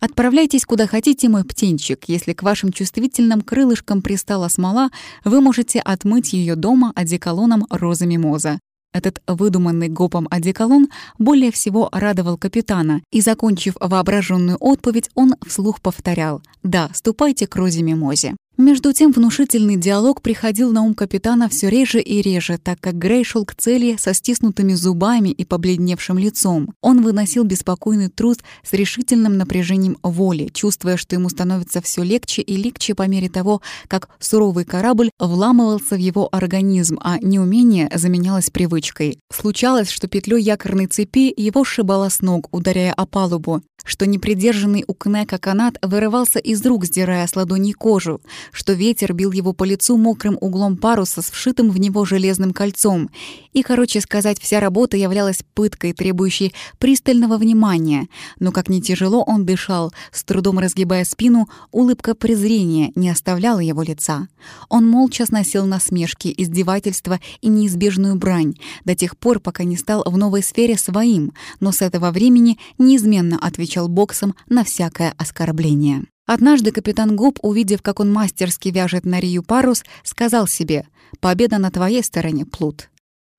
Отправляйтесь 0.00 0.64
куда 0.64 0.86
хотите, 0.86 1.28
мой 1.28 1.44
птенчик. 1.44 2.04
Если 2.08 2.32
к 2.32 2.42
вашим 2.42 2.72
чувствительным 2.72 3.42
крылышкам 3.42 4.02
пристала 4.02 4.48
смола, 4.48 4.90
вы 5.24 5.40
можете 5.40 5.78
отмыть 5.78 6.32
ее 6.32 6.56
дома 6.56 6.90
одеколоном 6.96 7.66
розы 7.70 8.06
мимоза. 8.06 8.58
Этот 8.92 9.22
выдуманный 9.28 9.88
гопом 9.88 10.26
одеколон 10.30 10.88
более 11.18 11.52
всего 11.52 11.88
радовал 11.92 12.36
капитана, 12.36 13.02
и, 13.12 13.20
закончив 13.20 13.74
воображенную 13.78 14.56
отповедь, 14.58 15.10
он 15.14 15.36
вслух 15.46 15.80
повторял 15.80 16.42
«Да, 16.64 16.90
ступайте 16.92 17.46
к 17.46 17.54
розе 17.54 17.82
мимозе». 17.82 18.34
Между 18.56 18.92
тем 18.92 19.10
внушительный 19.12 19.76
диалог 19.76 20.20
приходил 20.20 20.70
на 20.70 20.82
ум 20.82 20.94
капитана 20.94 21.48
все 21.48 21.70
реже 21.70 22.00
и 22.00 22.20
реже, 22.20 22.58
так 22.58 22.78
как 22.78 22.98
Грей 22.98 23.24
шел 23.24 23.46
к 23.46 23.54
цели 23.54 23.96
со 23.98 24.12
стиснутыми 24.12 24.74
зубами 24.74 25.30
и 25.30 25.46
побледневшим 25.46 26.18
лицом. 26.18 26.74
Он 26.82 27.02
выносил 27.02 27.44
беспокойный 27.44 28.08
труд 28.08 28.40
с 28.62 28.72
решительным 28.74 29.38
напряжением 29.38 29.96
воли, 30.02 30.50
чувствуя, 30.52 30.98
что 30.98 31.16
ему 31.16 31.30
становится 31.30 31.80
все 31.80 32.02
легче 32.02 32.42
и 32.42 32.56
легче 32.56 32.94
по 32.94 33.06
мере 33.08 33.30
того, 33.30 33.62
как 33.88 34.10
суровый 34.18 34.66
корабль 34.66 35.10
вламывался 35.18 35.94
в 35.94 35.98
его 35.98 36.28
организм, 36.30 36.98
а 37.02 37.18
неумение 37.18 37.90
заменялось 37.94 38.50
привычкой. 38.50 39.20
Случалось, 39.32 39.90
что 39.90 40.06
петлей 40.06 40.42
якорной 40.42 40.86
цепи 40.86 41.32
его 41.34 41.64
сшибало 41.64 42.10
с 42.10 42.20
ног, 42.20 42.48
ударяя 42.52 42.92
о 42.92 43.06
палубу, 43.06 43.62
что 43.84 44.06
непридержанный 44.06 44.84
у 44.86 44.94
Кнека 44.94 45.38
канат 45.38 45.78
вырывался 45.82 46.38
из 46.38 46.64
рук, 46.64 46.84
сдирая 46.84 47.26
с 47.26 47.36
ладоней 47.36 47.72
кожу, 47.72 48.20
что 48.52 48.72
ветер 48.72 49.12
бил 49.12 49.32
его 49.32 49.52
по 49.52 49.64
лицу 49.64 49.96
мокрым 49.96 50.36
углом 50.40 50.76
паруса 50.76 51.22
с 51.22 51.30
вшитым 51.30 51.70
в 51.70 51.78
него 51.78 52.04
железным 52.04 52.52
кольцом. 52.52 53.10
И, 53.52 53.62
короче 53.62 54.00
сказать, 54.00 54.40
вся 54.40 54.60
работа 54.60 54.96
являлась 54.96 55.42
пыткой, 55.54 55.92
требующей 55.92 56.54
пристального 56.78 57.36
внимания. 57.36 58.08
Но 58.38 58.52
как 58.52 58.68
не 58.68 58.80
тяжело 58.80 59.22
он 59.22 59.44
дышал, 59.44 59.92
с 60.12 60.24
трудом 60.24 60.58
разгибая 60.58 61.04
спину, 61.04 61.48
улыбка 61.70 62.14
презрения 62.14 62.92
не 62.94 63.10
оставляла 63.10 63.60
его 63.60 63.82
лица. 63.82 64.28
Он 64.68 64.86
молча 64.86 65.26
сносил 65.26 65.66
насмешки, 65.66 66.32
издевательства 66.36 67.20
и 67.40 67.48
неизбежную 67.48 68.16
брань 68.16 68.54
до 68.84 68.94
тех 68.94 69.16
пор, 69.16 69.40
пока 69.40 69.64
не 69.64 69.76
стал 69.76 70.02
в 70.06 70.16
новой 70.16 70.42
сфере 70.42 70.76
своим, 70.78 71.32
но 71.60 71.72
с 71.72 71.82
этого 71.82 72.10
времени 72.10 72.58
неизменно 72.78 73.38
отвечал 73.38 73.88
боксом 73.88 74.34
на 74.48 74.64
всякое 74.64 75.14
оскорбление. 75.18 76.04
Однажды 76.32 76.70
капитан 76.70 77.16
Губ, 77.16 77.40
увидев, 77.42 77.82
как 77.82 77.98
он 77.98 78.12
мастерски 78.12 78.68
вяжет 78.68 79.04
на 79.04 79.18
Рию 79.18 79.42
парус, 79.42 79.82
сказал 80.04 80.46
себе 80.46 80.86
«Победа 81.18 81.58
на 81.58 81.72
твоей 81.72 82.04
стороне, 82.04 82.46
Плут». 82.46 82.88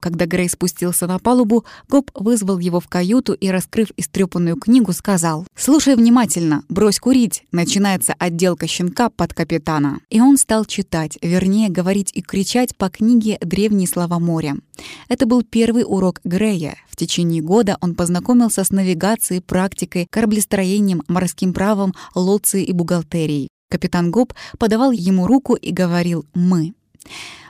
Когда 0.01 0.25
Грей 0.25 0.49
спустился 0.49 1.05
на 1.05 1.19
палубу, 1.19 1.63
Гоб 1.87 2.09
вызвал 2.15 2.57
его 2.57 2.79
в 2.79 2.87
каюту 2.87 3.33
и, 3.33 3.49
раскрыв 3.49 3.89
истрепанную 3.97 4.57
книгу, 4.57 4.93
сказал 4.93 5.45
«Слушай 5.55 5.95
внимательно, 5.95 6.63
брось 6.69 6.99
курить, 6.99 7.43
начинается 7.51 8.15
отделка 8.17 8.65
щенка 8.65 9.11
под 9.11 9.35
капитана». 9.35 9.99
И 10.09 10.19
он 10.19 10.37
стал 10.37 10.65
читать, 10.65 11.19
вернее, 11.21 11.69
говорить 11.69 12.09
и 12.15 12.23
кричать 12.23 12.75
по 12.75 12.89
книге 12.89 13.37
«Древние 13.41 13.87
слова 13.87 14.17
моря». 14.17 14.55
Это 15.07 15.27
был 15.27 15.43
первый 15.43 15.83
урок 15.85 16.19
Грея. 16.23 16.77
В 16.89 16.95
течение 16.95 17.43
года 17.43 17.77
он 17.79 17.93
познакомился 17.93 18.63
с 18.63 18.71
навигацией, 18.71 19.41
практикой, 19.41 20.07
кораблестроением, 20.09 21.03
морским 21.07 21.53
правом, 21.53 21.93
лоцией 22.15 22.65
и 22.65 22.73
бухгалтерией. 22.73 23.49
Капитан 23.69 24.09
Гоб 24.09 24.33
подавал 24.57 24.91
ему 24.91 25.27
руку 25.27 25.53
и 25.53 25.71
говорил 25.71 26.25
«мы». 26.33 26.73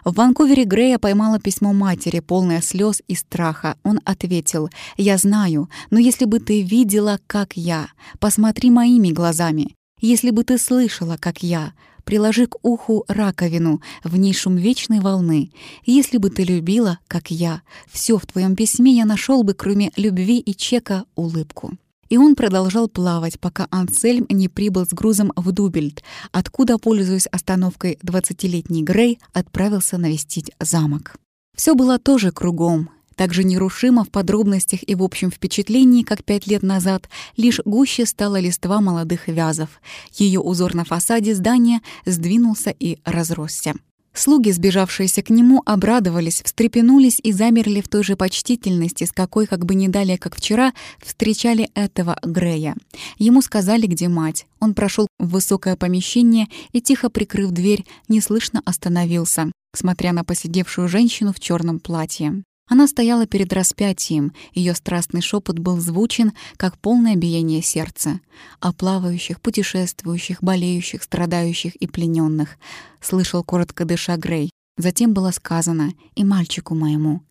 В 0.04 0.16
Ванкувере 0.16 0.64
Грея 0.64 0.98
поймала 0.98 1.40
письмо 1.40 1.74
матери, 1.74 2.20
полное 2.20 2.62
слез 2.62 3.02
и 3.08 3.16
страха. 3.16 3.78
Он 3.84 4.00
ответил, 4.04 4.70
«Я 4.98 5.18
знаю, 5.18 5.70
но 5.92 6.00
если 6.00 6.26
бы 6.26 6.40
ты 6.40 6.62
видела, 6.62 7.20
как 7.28 7.56
я, 7.56 7.88
посмотри 8.20 8.72
моими 8.72 9.12
глазами. 9.12 9.76
Если 10.00 10.32
бы 10.32 10.44
ты 10.44 10.58
слышала, 10.58 11.18
как 11.20 11.44
я, 11.44 11.74
приложи 12.04 12.48
к 12.48 12.56
уху 12.64 13.06
раковину, 13.08 13.82
в 14.04 14.18
ней 14.18 14.34
шум 14.34 14.56
вечной 14.56 15.00
волны. 15.00 15.52
Если 15.86 16.18
бы 16.18 16.32
ты 16.32 16.44
любила, 16.44 16.98
как 17.08 17.30
я, 17.30 17.62
все 17.92 18.18
в 18.18 18.26
твоем 18.26 18.56
письме 18.56 18.92
я 18.94 19.06
нашел 19.06 19.44
бы, 19.44 19.54
кроме 19.54 19.92
любви 19.96 20.40
и 20.40 20.56
чека, 20.56 21.06
улыбку 21.16 21.78
и 22.12 22.18
он 22.18 22.36
продолжал 22.36 22.90
плавать, 22.90 23.40
пока 23.40 23.68
Ансельм 23.72 24.26
не 24.30 24.50
прибыл 24.50 24.86
с 24.86 24.90
грузом 24.90 25.32
в 25.38 25.50
Дубельт, 25.54 26.04
откуда, 26.34 26.78
пользуясь 26.78 27.26
остановкой 27.28 27.98
20-летний 28.04 28.84
Грей, 28.84 29.18
отправился 29.32 29.98
навестить 29.98 30.52
замок. 30.60 31.16
Все 31.56 31.74
было 31.74 32.00
тоже 32.00 32.34
кругом, 32.34 32.90
так 33.16 33.34
же 33.34 33.46
нерушимо 33.46 34.04
в 34.04 34.10
подробностях 34.10 34.82
и 34.86 34.94
в 34.94 35.04
общем 35.04 35.32
впечатлении, 35.32 36.04
как 36.04 36.26
пять 36.26 36.48
лет 36.48 36.64
назад, 36.64 37.08
лишь 37.38 37.62
гуще 37.64 38.06
стала 38.06 38.42
листва 38.42 38.82
молодых 38.82 39.30
вязов. 39.30 39.70
Ее 40.12 40.42
узор 40.42 40.76
на 40.76 40.84
фасаде 40.84 41.34
здания 41.34 41.82
сдвинулся 42.06 42.76
и 42.78 43.00
разросся. 43.06 43.74
Слуги, 44.14 44.52
сбежавшиеся 44.52 45.24
к 45.24 45.30
нему, 45.30 45.62
обрадовались, 45.66 46.42
встрепенулись 46.44 47.20
и 47.24 47.32
замерли 47.32 47.80
в 47.82 47.88
той 47.88 48.04
же 48.04 48.16
почтительности, 48.16 49.06
с 49.06 49.12
какой, 49.12 49.48
как 49.48 49.66
бы 49.66 49.74
не 49.74 49.88
далее, 49.88 50.18
как 50.18 50.36
вчера, 50.36 50.74
встречали 51.00 51.70
этого 51.76 52.18
Грея. 52.22 52.76
Ему 53.18 53.42
сказали, 53.42 53.88
где 53.88 54.10
мать. 54.10 54.48
Он 54.60 54.74
прошел 54.74 55.08
в 55.18 55.30
высокое 55.30 55.78
помещение 55.78 56.48
и, 56.74 56.82
тихо 56.82 57.10
прикрыв 57.10 57.52
дверь, 57.52 57.86
неслышно 58.10 58.62
остановился, 58.66 59.52
смотря 59.74 60.12
на 60.12 60.26
посидевшую 60.26 60.90
женщину 60.90 61.34
в 61.34 61.40
черном 61.40 61.80
платье. 61.80 62.44
Она 62.72 62.88
стояла 62.88 63.26
перед 63.26 63.52
распятием, 63.52 64.32
ее 64.54 64.74
страстный 64.76 65.20
шепот 65.20 65.60
был 65.60 65.78
звучен, 65.82 66.32
как 66.56 66.78
полное 66.78 67.18
биение 67.18 67.62
сердца. 67.62 68.22
О 68.62 68.72
плавающих, 68.72 69.42
путешествующих, 69.42 70.42
болеющих, 70.42 71.04
страдающих 71.04 71.76
и 71.76 71.86
плененных. 71.86 72.58
Слышал 73.02 73.44
коротко 73.44 73.84
дыша 73.84 74.16
Грей. 74.16 74.52
Затем 74.78 75.14
было 75.14 75.32
сказано 75.32 75.92
«и 76.16 76.24
мальчику 76.24 76.74
моему». 76.74 77.24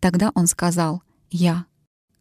Тогда 0.00 0.32
он 0.34 0.48
сказал 0.48 1.04
«я». 1.30 1.66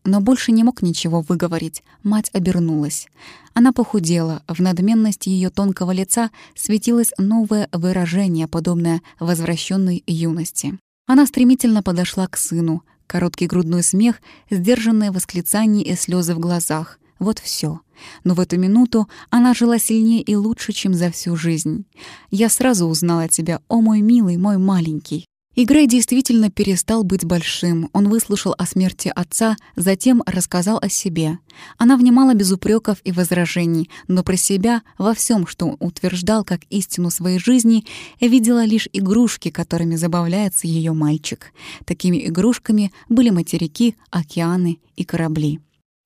Но 0.03 0.21
больше 0.21 0.51
не 0.51 0.63
мог 0.63 0.84
ничего 0.84 1.21
выговорить. 1.21 1.82
Мать 2.03 2.30
обернулась. 2.32 3.07
Она 3.55 3.73
похудела. 3.73 4.43
В 4.47 4.59
надменности 4.59 5.30
ее 5.30 5.49
тонкого 5.49 5.89
лица 5.89 6.30
светилось 6.53 7.11
новое 7.17 7.69
выражение, 7.71 8.47
подобное 8.47 9.01
возвращенной 9.19 10.03
юности. 10.05 10.78
Она 11.08 11.26
стремительно 11.26 11.82
подошла 11.82 12.28
к 12.28 12.38
сыну. 12.38 12.84
Короткий 13.08 13.47
грудной 13.47 13.82
смех, 13.82 14.18
сдержанное 14.49 15.14
восклицание 15.14 15.84
и 15.86 15.95
слезы 15.95 16.36
в 16.36 16.39
глазах. 16.39 16.99
Вот 17.18 17.39
все. 17.39 17.80
Но 18.26 18.34
в 18.34 18.41
эту 18.41 18.60
минуту 18.60 19.08
она 19.30 19.53
жила 19.53 19.80
сильнее 19.80 20.22
и 20.22 20.36
лучше, 20.36 20.74
чем 20.74 20.93
за 20.93 21.10
всю 21.10 21.38
жизнь. 21.38 21.86
Я 22.30 22.49
сразу 22.49 22.86
узнала 22.86 23.30
тебя, 23.30 23.62
о 23.70 23.80
мой 23.80 24.01
милый, 24.01 24.36
мой 24.36 24.58
маленький. 24.58 25.26
И 25.58 25.66
действительно 25.88 26.51
перестал 26.51 27.03
быть 27.03 27.26
большим. 27.26 27.89
Он 27.91 28.10
выслушал 28.10 28.53
о 28.60 28.68
смерти 28.68 29.12
отца, 29.16 29.58
затем 29.76 30.22
рассказал 30.28 30.78
о 30.80 30.88
себе. 30.88 31.39
Она 31.80 31.97
внимала 31.97 32.36
без 32.36 32.51
упреков 32.51 32.99
и 33.03 33.12
возражений, 33.12 33.89
но 34.08 34.22
про 34.22 34.38
себя 34.38 34.84
во 34.99 35.16
всем, 35.16 35.47
что 35.47 35.76
утверждал 35.80 36.43
как 36.43 36.62
истину 36.70 37.10
своей 37.10 37.39
жизни, 37.39 37.86
видела 38.22 38.66
лишь 38.66 38.88
игрушки, 38.93 39.49
которыми 39.49 39.95
забавляется 39.95 40.68
ее 40.68 40.93
мальчик. 40.93 41.51
Такими 41.86 42.28
игрушками 42.28 42.91
были 43.10 43.32
материки, 43.32 43.95
океаны 44.12 44.78
и 44.95 45.03
корабли. 45.03 45.60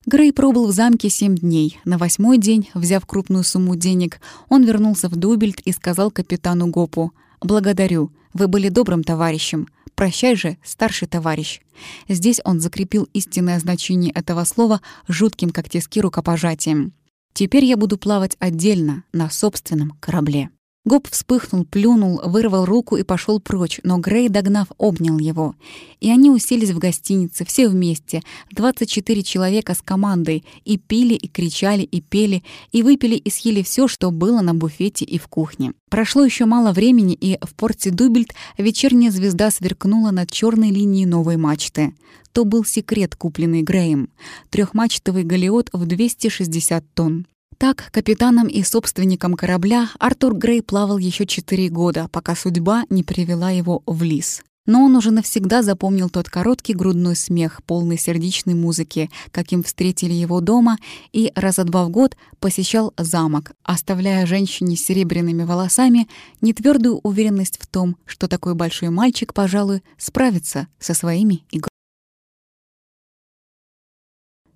Грей 0.06 0.32
пробыл 0.32 0.68
в 0.68 0.72
замке 0.72 1.10
семь 1.10 1.36
дней. 1.36 1.78
На 1.84 1.98
восьмой 1.98 2.38
день, 2.38 2.70
взяв 2.72 3.04
крупную 3.04 3.44
сумму 3.44 3.76
денег, 3.76 4.18
он 4.48 4.64
вернулся 4.64 5.10
в 5.10 5.16
Дубельт 5.16 5.60
и 5.60 5.72
сказал 5.72 6.10
капитану 6.10 6.68
Гопу 6.68 7.12
«Благодарю, 7.42 8.12
вы 8.34 8.48
были 8.48 8.68
добрым 8.68 9.04
товарищем. 9.04 9.68
Прощай 9.94 10.36
же, 10.36 10.58
старший 10.64 11.08
товарищ». 11.08 11.60
Здесь 12.08 12.40
он 12.44 12.60
закрепил 12.60 13.08
истинное 13.12 13.58
значение 13.58 14.12
этого 14.12 14.44
слова 14.44 14.80
жутким 15.08 15.50
как 15.50 15.68
тиски 15.68 16.00
рукопожатием. 16.00 16.92
«Теперь 17.34 17.64
я 17.64 17.76
буду 17.76 17.98
плавать 17.98 18.36
отдельно, 18.38 19.04
на 19.12 19.30
собственном 19.30 19.90
корабле». 20.00 20.50
Гоб 20.84 21.06
вспыхнул, 21.08 21.64
плюнул, 21.64 22.20
вырвал 22.24 22.64
руку 22.64 22.96
и 22.96 23.04
пошел 23.04 23.38
прочь, 23.38 23.78
но 23.84 23.98
Грей, 23.98 24.28
догнав, 24.28 24.66
обнял 24.78 25.16
его. 25.16 25.54
И 26.00 26.10
они 26.10 26.28
уселись 26.28 26.70
в 26.70 26.78
гостинице, 26.78 27.44
все 27.44 27.68
вместе, 27.68 28.20
24 28.50 29.22
человека 29.22 29.74
с 29.74 29.80
командой, 29.80 30.44
и 30.64 30.78
пили, 30.78 31.14
и 31.14 31.28
кричали, 31.28 31.82
и 31.82 32.00
пели, 32.00 32.42
и 32.72 32.82
выпили 32.82 33.14
и 33.14 33.30
съели 33.30 33.62
все, 33.62 33.86
что 33.86 34.10
было 34.10 34.40
на 34.40 34.54
буфете 34.54 35.04
и 35.04 35.18
в 35.18 35.28
кухне. 35.28 35.72
Прошло 35.88 36.24
еще 36.24 36.46
мало 36.46 36.72
времени, 36.72 37.14
и 37.14 37.38
в 37.40 37.54
порте 37.54 37.92
Дубельт 37.92 38.34
вечерняя 38.58 39.12
звезда 39.12 39.52
сверкнула 39.52 40.10
над 40.10 40.32
черной 40.32 40.70
линией 40.70 41.06
новой 41.06 41.36
мачты. 41.36 41.94
То 42.32 42.44
был 42.44 42.64
секрет, 42.64 43.14
купленный 43.14 43.62
Греем. 43.62 44.08
Трехмачтовый 44.50 45.22
галеот 45.22 45.68
в 45.72 45.86
260 45.86 46.84
тонн. 46.94 47.26
Так, 47.62 47.92
капитаном 47.92 48.48
и 48.48 48.64
собственником 48.64 49.34
корабля 49.34 49.88
Артур 50.00 50.34
Грей 50.34 50.62
плавал 50.62 50.98
еще 50.98 51.26
четыре 51.26 51.68
года, 51.68 52.08
пока 52.10 52.34
судьба 52.34 52.86
не 52.90 53.04
привела 53.04 53.52
его 53.52 53.84
в 53.86 54.02
лис. 54.02 54.42
Но 54.66 54.82
он 54.82 54.96
уже 54.96 55.12
навсегда 55.12 55.62
запомнил 55.62 56.10
тот 56.10 56.28
короткий 56.28 56.74
грудной 56.74 57.14
смех, 57.14 57.60
полный 57.64 57.98
сердечной 57.98 58.54
музыки, 58.54 59.10
каким 59.30 59.62
встретили 59.62 60.12
его 60.12 60.40
дома, 60.40 60.76
и 61.12 61.30
раза 61.36 61.62
два 61.62 61.84
в 61.84 61.90
год 61.90 62.16
посещал 62.40 62.92
замок, 62.98 63.52
оставляя 63.62 64.26
женщине 64.26 64.76
с 64.76 64.84
серебряными 64.84 65.44
волосами 65.44 66.08
нетвердую 66.40 66.98
уверенность 67.04 67.60
в 67.62 67.68
том, 67.68 67.96
что 68.06 68.26
такой 68.26 68.56
большой 68.56 68.88
мальчик, 68.90 69.32
пожалуй, 69.32 69.84
справится 69.98 70.66
со 70.80 70.94
своими 70.94 71.44
играми. 71.52 71.71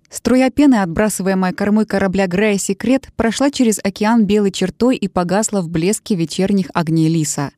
Струя 0.09 0.49
пены, 0.49 0.75
отбрасываемая 0.75 1.51
кормой 1.53 1.85
корабля 1.85 2.27
Грея 2.27 2.57
«Секрет», 2.57 3.09
прошла 3.15 3.51
через 3.51 3.79
океан 3.83 4.25
белой 4.25 4.51
чертой 4.51 4.95
и 4.95 5.07
погасла 5.07 5.61
в 5.61 5.69
блеске 5.69 6.15
вечерних 6.15 6.67
огней 6.73 7.09
Лиса. 7.09 7.51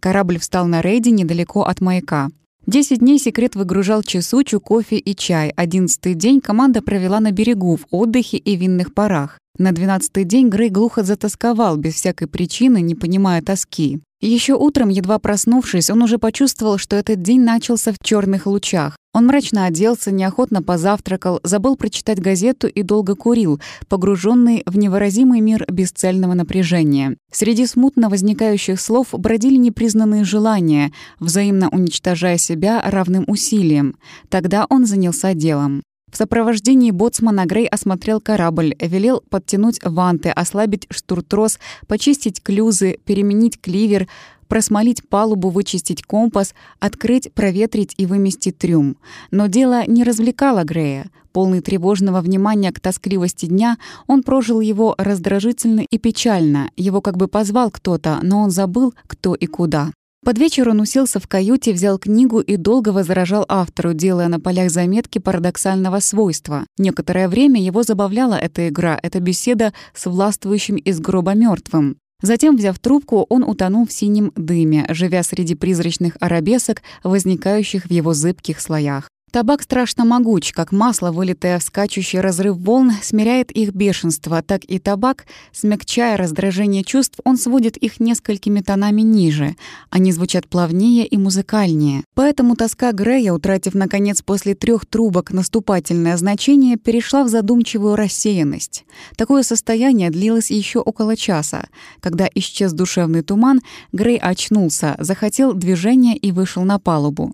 Корабль 0.00 0.38
встал 0.38 0.66
на 0.66 0.80
рейде 0.80 1.12
недалеко 1.12 1.62
от 1.62 1.80
маяка. 1.80 2.28
Десять 2.66 3.00
дней 3.00 3.18
секрет 3.18 3.56
выгружал 3.56 4.02
чесучу, 4.02 4.60
кофе 4.60 4.96
и 4.96 5.16
чай. 5.16 5.50
Одиннадцатый 5.56 6.14
день 6.14 6.40
команда 6.40 6.80
провела 6.80 7.18
на 7.18 7.32
берегу 7.32 7.76
в 7.76 7.86
отдыхе 7.90 8.36
и 8.36 8.56
винных 8.56 8.94
парах. 8.94 9.38
На 9.58 9.72
двенадцатый 9.72 10.24
день 10.24 10.48
Грей 10.48 10.70
глухо 10.70 11.02
затасковал, 11.02 11.76
без 11.76 11.94
всякой 11.94 12.28
причины, 12.28 12.80
не 12.80 12.94
понимая 12.94 13.42
тоски. 13.42 14.00
Еще 14.20 14.54
утром, 14.54 14.88
едва 14.88 15.18
проснувшись, 15.18 15.90
он 15.90 16.02
уже 16.02 16.18
почувствовал, 16.18 16.78
что 16.78 16.94
этот 16.94 17.20
день 17.22 17.40
начался 17.40 17.92
в 17.92 17.96
черных 18.02 18.46
лучах. 18.46 18.96
Он 19.14 19.26
мрачно 19.26 19.66
оделся, 19.66 20.10
неохотно 20.10 20.62
позавтракал, 20.62 21.40
забыл 21.42 21.76
прочитать 21.76 22.18
газету 22.18 22.66
и 22.66 22.82
долго 22.82 23.14
курил, 23.14 23.60
погруженный 23.88 24.62
в 24.64 24.78
невыразимый 24.78 25.40
мир 25.40 25.66
бесцельного 25.70 26.32
напряжения. 26.32 27.16
Среди 27.30 27.66
смутно 27.66 28.08
возникающих 28.08 28.80
слов 28.80 29.08
бродили 29.12 29.56
непризнанные 29.56 30.24
желания, 30.24 30.92
взаимно 31.20 31.68
уничтожая 31.68 32.38
себя 32.38 32.82
равным 32.82 33.24
усилием. 33.26 33.96
Тогда 34.30 34.66
он 34.70 34.86
занялся 34.86 35.34
делом. 35.34 35.82
В 36.10 36.16
сопровождении 36.18 36.90
боцмана 36.90 37.46
Грей 37.46 37.66
осмотрел 37.66 38.20
корабль, 38.20 38.74
велел 38.78 39.22
подтянуть 39.30 39.80
ванты, 39.82 40.28
ослабить 40.28 40.86
штуртрос, 40.90 41.58
почистить 41.86 42.42
клюзы, 42.42 42.98
переменить 43.06 43.58
кливер, 43.58 44.08
просмолить 44.52 45.08
палубу, 45.08 45.48
вычистить 45.48 46.02
компас, 46.02 46.54
открыть, 46.78 47.32
проветрить 47.32 47.94
и 47.96 48.04
выместить 48.04 48.58
трюм. 48.58 48.98
Но 49.30 49.46
дело 49.46 49.86
не 49.86 50.04
развлекало 50.04 50.62
Грея. 50.62 51.06
Полный 51.32 51.62
тревожного 51.62 52.20
внимания 52.20 52.70
к 52.70 52.78
тоскливости 52.78 53.46
дня, 53.46 53.78
он 54.06 54.22
прожил 54.22 54.60
его 54.60 54.94
раздражительно 54.98 55.80
и 55.88 55.96
печально. 55.96 56.68
Его 56.76 57.00
как 57.00 57.16
бы 57.16 57.28
позвал 57.28 57.70
кто-то, 57.70 58.18
но 58.22 58.42
он 58.42 58.50
забыл, 58.50 58.92
кто 59.06 59.34
и 59.34 59.46
куда. 59.46 59.90
Под 60.22 60.36
вечер 60.36 60.68
он 60.68 60.80
уселся 60.80 61.18
в 61.18 61.26
каюте, 61.26 61.72
взял 61.72 61.98
книгу 61.98 62.40
и 62.40 62.56
долго 62.56 62.90
возражал 62.90 63.46
автору, 63.48 63.94
делая 63.94 64.28
на 64.28 64.38
полях 64.38 64.70
заметки 64.70 65.18
парадоксального 65.18 66.00
свойства. 66.00 66.66
Некоторое 66.76 67.26
время 67.26 67.58
его 67.58 67.84
забавляла 67.84 68.34
эта 68.34 68.68
игра, 68.68 69.00
эта 69.02 69.18
беседа 69.18 69.72
с 69.94 70.04
властвующим 70.04 70.76
из 70.76 71.00
гроба 71.00 71.32
мертвым. 71.32 71.96
Затем, 72.22 72.56
взяв 72.56 72.78
трубку, 72.78 73.26
он 73.28 73.42
утонул 73.42 73.86
в 73.86 73.92
синем 73.92 74.32
дыме, 74.36 74.86
живя 74.88 75.22
среди 75.22 75.54
призрачных 75.54 76.16
арабесок, 76.20 76.82
возникающих 77.02 77.86
в 77.86 77.90
его 77.90 78.14
зыбких 78.14 78.60
слоях. 78.60 79.10
Табак 79.32 79.62
страшно 79.62 80.04
могуч, 80.04 80.52
как 80.52 80.72
масло, 80.72 81.10
вылитое 81.10 81.58
в 81.58 81.62
скачущий 81.62 82.20
разрыв 82.20 82.58
волн, 82.58 82.92
смиряет 83.02 83.50
их 83.50 83.72
бешенство, 83.72 84.42
так 84.42 84.62
и 84.64 84.78
табак, 84.78 85.24
смягчая 85.52 86.18
раздражение 86.18 86.84
чувств, 86.84 87.18
он 87.24 87.38
сводит 87.38 87.78
их 87.78 87.98
несколькими 87.98 88.60
тонами 88.60 89.00
ниже. 89.00 89.56
Они 89.88 90.12
звучат 90.12 90.46
плавнее 90.48 91.06
и 91.06 91.16
музыкальнее. 91.16 92.04
Поэтому 92.14 92.56
тоска 92.56 92.92
Грея, 92.92 93.32
утратив, 93.32 93.72
наконец, 93.72 94.20
после 94.20 94.54
трех 94.54 94.84
трубок 94.84 95.30
наступательное 95.32 96.18
значение, 96.18 96.76
перешла 96.76 97.24
в 97.24 97.28
задумчивую 97.28 97.96
рассеянность. 97.96 98.84
Такое 99.16 99.44
состояние 99.44 100.10
длилось 100.10 100.50
еще 100.50 100.80
около 100.80 101.16
часа. 101.16 101.68
Когда 102.00 102.28
исчез 102.34 102.74
душевный 102.74 103.22
туман, 103.22 103.62
Грей 103.92 104.18
очнулся, 104.18 104.94
захотел 104.98 105.54
движения 105.54 106.18
и 106.18 106.32
вышел 106.32 106.64
на 106.64 106.78
палубу. 106.78 107.32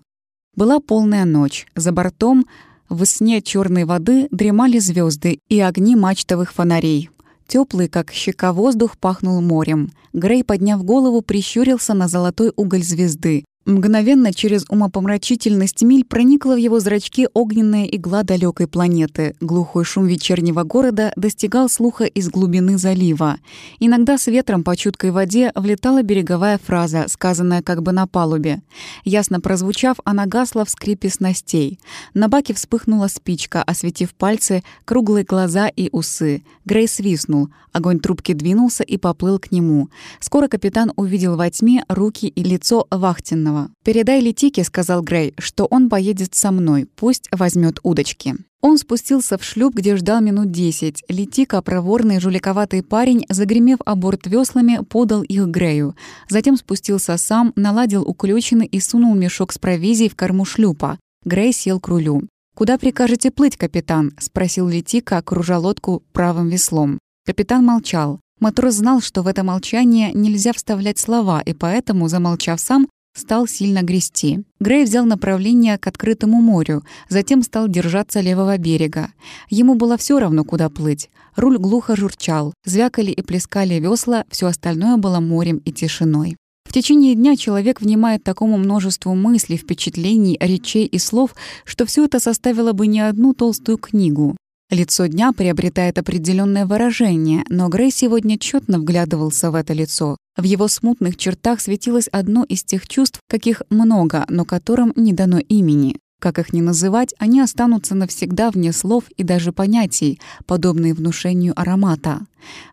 Была 0.55 0.79
полная 0.79 1.25
ночь. 1.25 1.67
За 1.75 1.91
бортом 1.91 2.45
в 2.89 3.05
сне 3.05 3.41
черной 3.41 3.85
воды 3.85 4.27
дремали 4.31 4.79
звезды 4.79 5.39
и 5.47 5.59
огни 5.59 5.95
мачтовых 5.95 6.53
фонарей. 6.53 7.09
Теплый, 7.47 7.87
как 7.87 8.11
щека 8.11 8.53
воздух, 8.53 8.97
пахнул 8.97 9.41
морем. 9.41 9.91
Грей, 10.13 10.43
подняв 10.43 10.83
голову, 10.83 11.21
прищурился 11.21 11.93
на 11.93 12.07
золотой 12.07 12.51
уголь 12.55 12.83
звезды. 12.83 13.45
Мгновенно 13.69 14.33
через 14.33 14.65
умопомрачительность 14.67 15.83
миль 15.83 16.03
проникла 16.03 16.53
в 16.53 16.57
его 16.57 16.79
зрачки 16.79 17.27
огненная 17.35 17.85
игла 17.85 18.23
далекой 18.23 18.65
планеты. 18.65 19.35
Глухой 19.41 19.85
шум 19.85 20.07
вечернего 20.07 20.63
города 20.63 21.13
достигал 21.15 21.69
слуха 21.69 22.05
из 22.05 22.31
глубины 22.31 22.79
залива. 22.79 23.37
Иногда 23.79 24.17
с 24.17 24.25
ветром 24.25 24.63
по 24.63 24.75
чуткой 24.75 25.11
воде 25.11 25.51
влетала 25.53 26.01
береговая 26.01 26.57
фраза, 26.57 27.05
сказанная 27.09 27.61
как 27.61 27.83
бы 27.83 27.91
на 27.91 28.07
палубе. 28.07 28.63
Ясно 29.05 29.39
прозвучав, 29.39 29.97
она 30.03 30.25
гасла 30.25 30.65
в 30.65 30.71
скрипе 30.71 31.11
снастей. 31.11 31.79
На 32.15 32.27
баке 32.27 32.55
вспыхнула 32.55 33.05
спичка, 33.05 33.61
осветив 33.61 34.15
пальцы, 34.15 34.63
круглые 34.83 35.25
глаза 35.25 35.67
и 35.67 35.89
усы. 35.91 36.41
Грей 36.65 36.87
свистнул. 36.87 37.49
Огонь 37.71 37.99
трубки 37.99 38.33
двинулся 38.33 38.83
и 38.83 38.97
поплыл 38.97 39.37
к 39.37 39.51
нему. 39.51 39.89
Скоро 40.19 40.47
капитан 40.47 40.91
увидел 40.95 41.35
во 41.35 41.49
тьме 41.51 41.83
руки 41.87 42.27
и 42.27 42.43
лицо 42.43 42.87
вахтенного. 42.89 43.58
«Передай 43.83 44.21
Летике»,— 44.21 44.63
сказал 44.65 45.01
Грей,— 45.01 45.33
«что 45.37 45.65
он 45.65 45.89
поедет 45.89 46.35
со 46.35 46.51
мной, 46.51 46.87
пусть 46.95 47.27
возьмет 47.31 47.79
удочки». 47.83 48.35
Он 48.61 48.77
спустился 48.77 49.37
в 49.37 49.43
шлюп, 49.43 49.73
где 49.73 49.95
ждал 49.95 50.21
минут 50.21 50.51
десять. 50.51 51.03
Летика, 51.07 51.61
проворный, 51.61 52.19
жуликоватый 52.19 52.83
парень, 52.83 53.25
загремев 53.29 53.79
о 53.85 53.95
борт 53.95 54.27
веслами, 54.27 54.81
подал 54.89 55.23
их 55.23 55.47
Грею. 55.47 55.95
Затем 56.27 56.57
спустился 56.57 57.15
сам, 57.17 57.53
наладил 57.55 58.03
уключины 58.03 58.65
и 58.65 58.81
сунул 58.81 59.15
мешок 59.15 59.53
с 59.53 59.57
провизией 59.57 60.09
в 60.09 60.15
корму 60.15 60.43
шлюпа. 60.43 60.99
Грей 61.23 61.53
сел 61.53 61.79
к 61.79 61.87
рулю. 61.87 62.23
«Куда 62.55 62.77
прикажете 62.77 63.31
плыть, 63.31 63.55
капитан?»— 63.55 64.11
спросил 64.19 64.67
Летика, 64.67 65.21
кружа 65.21 65.57
лодку 65.57 66.03
правым 66.11 66.49
веслом. 66.49 66.99
Капитан 67.25 67.63
молчал. 67.65 68.19
Матрос 68.41 68.75
знал, 68.75 69.01
что 69.01 69.21
в 69.21 69.27
это 69.27 69.43
молчание 69.43 70.11
нельзя 70.13 70.51
вставлять 70.53 70.97
слова, 70.97 71.41
и 71.41 71.53
поэтому, 71.53 72.07
замолчав 72.07 72.59
сам, 72.59 72.87
стал 73.19 73.47
сильно 73.47 73.83
грести. 73.83 74.43
Грей 74.59 74.85
взял 74.85 75.05
направление 75.05 75.77
к 75.77 75.85
открытому 75.85 76.41
морю, 76.41 76.83
затем 77.09 77.43
стал 77.43 77.67
держаться 77.67 78.21
левого 78.21 78.57
берега. 78.57 79.11
Ему 79.49 79.75
было 79.75 79.97
все 79.97 80.17
равно, 80.17 80.43
куда 80.43 80.69
плыть. 80.69 81.09
Руль 81.35 81.57
глухо 81.57 81.95
журчал, 81.95 82.53
звякали 82.65 83.11
и 83.11 83.21
плескали 83.21 83.75
весла, 83.75 84.25
все 84.29 84.47
остальное 84.47 84.97
было 84.97 85.19
морем 85.19 85.57
и 85.57 85.71
тишиной. 85.71 86.35
В 86.69 86.71
течение 86.71 87.15
дня 87.15 87.35
человек 87.35 87.81
внимает 87.81 88.23
такому 88.23 88.57
множеству 88.57 89.15
мыслей, 89.15 89.57
впечатлений, 89.57 90.37
речей 90.39 90.85
и 90.85 90.99
слов, 90.99 91.35
что 91.65 91.85
все 91.85 92.05
это 92.05 92.19
составило 92.19 92.73
бы 92.73 92.85
не 92.87 92.99
одну 92.99 93.33
толстую 93.33 93.77
книгу. 93.79 94.37
Лицо 94.69 95.07
дня 95.07 95.33
приобретает 95.33 95.97
определенное 95.97 96.67
выражение, 96.67 97.43
но 97.49 97.69
Грей 97.69 97.89
сегодня 97.89 98.37
тщетно 98.37 98.77
вглядывался 98.77 99.49
в 99.49 99.55
это 99.55 99.73
лицо. 99.73 100.15
В 100.37 100.43
его 100.43 100.67
смутных 100.67 101.17
чертах 101.17 101.59
светилось 101.59 102.07
одно 102.11 102.43
из 102.43 102.63
тех 102.63 102.87
чувств, 102.87 103.19
каких 103.27 103.63
много, 103.71 104.25
но 104.29 104.45
которым 104.45 104.93
не 104.95 105.11
дано 105.11 105.39
имени. 105.39 105.95
Как 106.21 106.37
их 106.37 106.53
ни 106.53 106.61
называть, 106.61 107.15
они 107.17 107.41
останутся 107.41 107.95
навсегда 107.95 108.51
вне 108.51 108.71
слов 108.71 109.05
и 109.17 109.23
даже 109.23 109.51
понятий, 109.51 110.19
подобные 110.45 110.93
внушению 110.93 111.59
аромата. 111.59 112.19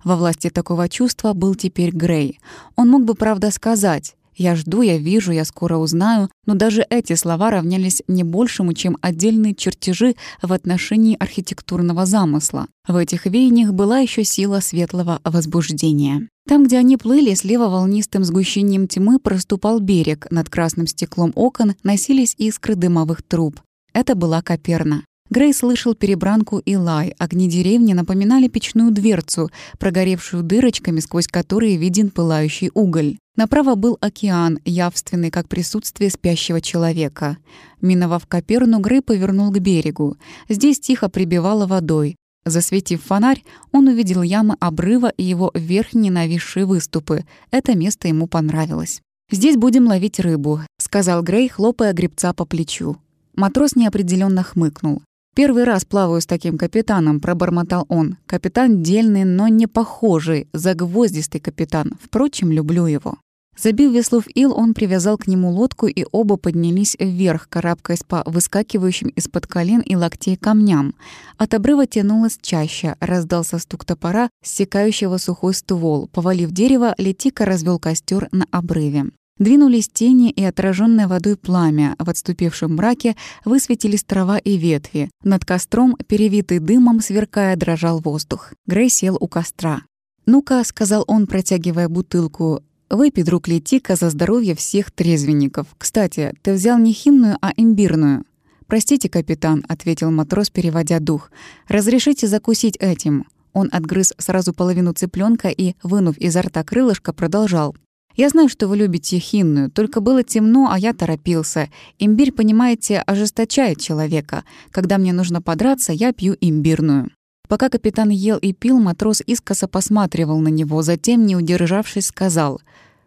Во 0.04 0.16
власти 0.16 0.50
такого 0.50 0.90
чувства 0.90 1.32
был 1.32 1.54
теперь 1.54 1.92
Грей. 1.92 2.40
Он 2.74 2.90
мог 2.90 3.04
бы, 3.04 3.14
правда, 3.14 3.50
сказать 3.50 4.16
я 4.36 4.54
жду, 4.54 4.82
я 4.82 4.98
вижу, 4.98 5.32
я 5.32 5.44
скоро 5.44 5.76
узнаю, 5.76 6.30
но 6.44 6.54
даже 6.54 6.86
эти 6.88 7.14
слова 7.14 7.50
равнялись 7.50 8.02
не 8.06 8.22
большему, 8.22 8.74
чем 8.74 8.98
отдельные 9.00 9.54
чертежи 9.54 10.14
в 10.42 10.52
отношении 10.52 11.16
архитектурного 11.18 12.06
замысла. 12.06 12.66
В 12.86 12.96
этих 12.96 13.26
веяниях 13.26 13.72
была 13.72 13.98
еще 13.98 14.24
сила 14.24 14.60
светлого 14.60 15.20
возбуждения. 15.24 16.28
Там, 16.48 16.64
где 16.64 16.78
они 16.78 16.96
плыли, 16.96 17.34
слева 17.34 17.68
волнистым 17.68 18.22
сгущением 18.24 18.86
тьмы 18.86 19.18
проступал 19.18 19.80
берег, 19.80 20.28
над 20.30 20.48
красным 20.48 20.86
стеклом 20.86 21.32
окон 21.34 21.74
носились 21.82 22.34
искры 22.38 22.76
дымовых 22.76 23.22
труб. 23.22 23.60
Это 23.92 24.14
была 24.14 24.42
Коперна. 24.42 25.04
Грей 25.36 25.52
слышал 25.52 25.94
перебранку 25.94 26.60
и 26.60 26.76
лай. 26.76 27.12
Огни 27.18 27.46
деревни 27.46 27.92
напоминали 27.92 28.48
печную 28.48 28.90
дверцу, 28.90 29.50
прогоревшую 29.78 30.42
дырочками, 30.42 30.98
сквозь 31.00 31.26
которые 31.26 31.76
виден 31.76 32.08
пылающий 32.08 32.70
уголь. 32.72 33.18
Направо 33.36 33.74
был 33.74 33.98
океан, 34.00 34.60
явственный 34.64 35.30
как 35.30 35.46
присутствие 35.46 36.08
спящего 36.08 36.62
человека. 36.62 37.36
Миновав 37.82 38.26
Коперну, 38.26 38.80
Грей 38.80 39.02
повернул 39.02 39.52
к 39.52 39.58
берегу. 39.58 40.16
Здесь 40.48 40.80
тихо 40.80 41.10
прибивало 41.10 41.66
водой. 41.66 42.16
Засветив 42.46 43.02
фонарь, 43.02 43.44
он 43.72 43.88
увидел 43.88 44.22
ямы 44.22 44.56
обрыва 44.58 45.12
и 45.18 45.22
его 45.22 45.50
верхние 45.52 46.10
нависшие 46.10 46.64
выступы. 46.64 47.26
Это 47.50 47.76
место 47.76 48.08
ему 48.08 48.26
понравилось. 48.26 49.02
«Здесь 49.30 49.58
будем 49.58 49.86
ловить 49.86 50.18
рыбу»,— 50.18 50.62
сказал 50.78 51.22
Грей, 51.22 51.50
хлопая 51.50 51.92
гребца 51.92 52.32
по 52.32 52.46
плечу. 52.46 52.96
Матрос 53.34 53.76
неопределенно 53.76 54.42
хмыкнул. 54.42 55.02
«Первый 55.36 55.64
раз 55.64 55.84
плаваю 55.84 56.22
с 56.22 56.26
таким 56.26 56.56
капитаном»,— 56.56 57.20
пробормотал 57.20 57.84
он. 57.90 58.16
«Капитан 58.24 58.82
дельный, 58.82 59.24
но 59.24 59.48
не 59.48 59.66
похожий, 59.66 60.48
загвоздистый 60.54 61.42
капитан. 61.42 61.92
Впрочем, 62.02 62.50
люблю 62.50 62.86
его». 62.86 63.18
Забив 63.54 63.92
весло 63.92 64.20
в 64.20 64.28
ил, 64.34 64.54
он 64.56 64.72
привязал 64.72 65.18
к 65.18 65.26
нему 65.26 65.50
лодку, 65.50 65.88
и 65.88 66.06
оба 66.10 66.38
поднялись 66.38 66.96
вверх, 66.98 67.50
карабкаясь 67.50 68.02
по 68.02 68.22
выскакивающим 68.24 69.08
из-под 69.08 69.46
колен 69.46 69.80
и 69.80 69.94
локтей 69.94 70.36
камням. 70.36 70.94
От 71.36 71.52
обрыва 71.52 71.86
тянулось 71.86 72.38
чаще, 72.40 72.96
раздался 73.00 73.58
стук 73.58 73.84
топора, 73.84 74.30
ссекающего 74.42 75.18
сухой 75.18 75.52
ствол. 75.52 76.08
Повалив 76.14 76.50
дерево, 76.50 76.94
Летика 76.96 77.44
развел 77.44 77.78
костер 77.78 78.30
на 78.32 78.46
обрыве. 78.50 79.10
Двинулись 79.38 79.88
тени 79.88 80.30
и 80.30 80.42
отраженное 80.42 81.08
водой 81.08 81.36
пламя. 81.36 81.94
В 81.98 82.08
отступившем 82.08 82.76
мраке 82.76 83.16
высветились 83.44 84.04
трава 84.04 84.38
и 84.38 84.56
ветви. 84.56 85.10
Над 85.22 85.44
костром, 85.44 85.96
перевитый 86.06 86.58
дымом, 86.58 87.00
сверкая, 87.00 87.56
дрожал 87.56 88.00
воздух. 88.00 88.52
Грей 88.66 88.88
сел 88.88 89.16
у 89.20 89.28
костра. 89.28 89.82
«Ну-ка»,— 90.24 90.62
сказал 90.64 91.04
он, 91.06 91.26
протягивая 91.26 91.88
бутылку, 91.88 92.62
Выпей, 92.88 93.24
друг 93.24 93.48
Летика, 93.48 93.96
за 93.96 94.10
здоровье 94.10 94.54
всех 94.54 94.92
трезвенников. 94.92 95.66
Кстати, 95.76 96.32
ты 96.42 96.52
взял 96.52 96.78
не 96.78 96.92
хинную, 96.92 97.36
а 97.40 97.52
имбирную. 97.56 98.24
«Простите, 98.68 99.08
капитан»,— 99.08 99.64
ответил 99.68 100.10
матрос, 100.10 100.50
переводя 100.50 101.00
дух. 101.00 101.30
«Разрешите 101.68 102.28
закусить 102.28 102.76
этим». 102.76 103.26
Он 103.52 103.68
отгрыз 103.72 104.12
сразу 104.18 104.52
половину 104.52 104.92
цыпленка 104.92 105.48
и, 105.48 105.74
вынув 105.82 106.16
изо 106.18 106.42
рта 106.42 106.62
крылышко, 106.62 107.12
продолжал. 107.12 107.74
«Я 108.16 108.30
знаю, 108.30 108.48
что 108.48 108.66
вы 108.66 108.78
любите 108.78 109.18
хинную, 109.18 109.70
только 109.70 110.00
было 110.00 110.22
темно, 110.22 110.68
а 110.70 110.78
я 110.78 110.94
торопился. 110.94 111.68
Имбирь, 111.98 112.32
понимаете, 112.32 113.00
ожесточает 113.00 113.78
человека. 113.78 114.44
Когда 114.70 114.96
мне 114.96 115.12
нужно 115.12 115.42
подраться, 115.42 115.92
я 115.92 116.12
пью 116.12 116.34
имбирную». 116.40 117.10
Пока 117.48 117.68
капитан 117.68 118.08
ел 118.08 118.38
и 118.38 118.52
пил, 118.52 118.80
матрос 118.80 119.22
искоса 119.24 119.68
посматривал 119.68 120.40
на 120.40 120.48
него, 120.48 120.82
затем, 120.82 121.26
не 121.26 121.36
удержавшись, 121.36 122.06
сказал, 122.06 122.60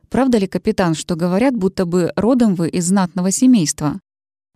«Правда 0.10 0.38
ли, 0.38 0.48
капитан, 0.48 0.95
что 0.95 1.15
говорят, 1.15 1.56
будто 1.56 1.86
бы 1.86 2.11
родом 2.15 2.56
вы 2.56 2.69
из 2.69 2.88
знатного 2.88 3.31
семейства?» 3.31 3.99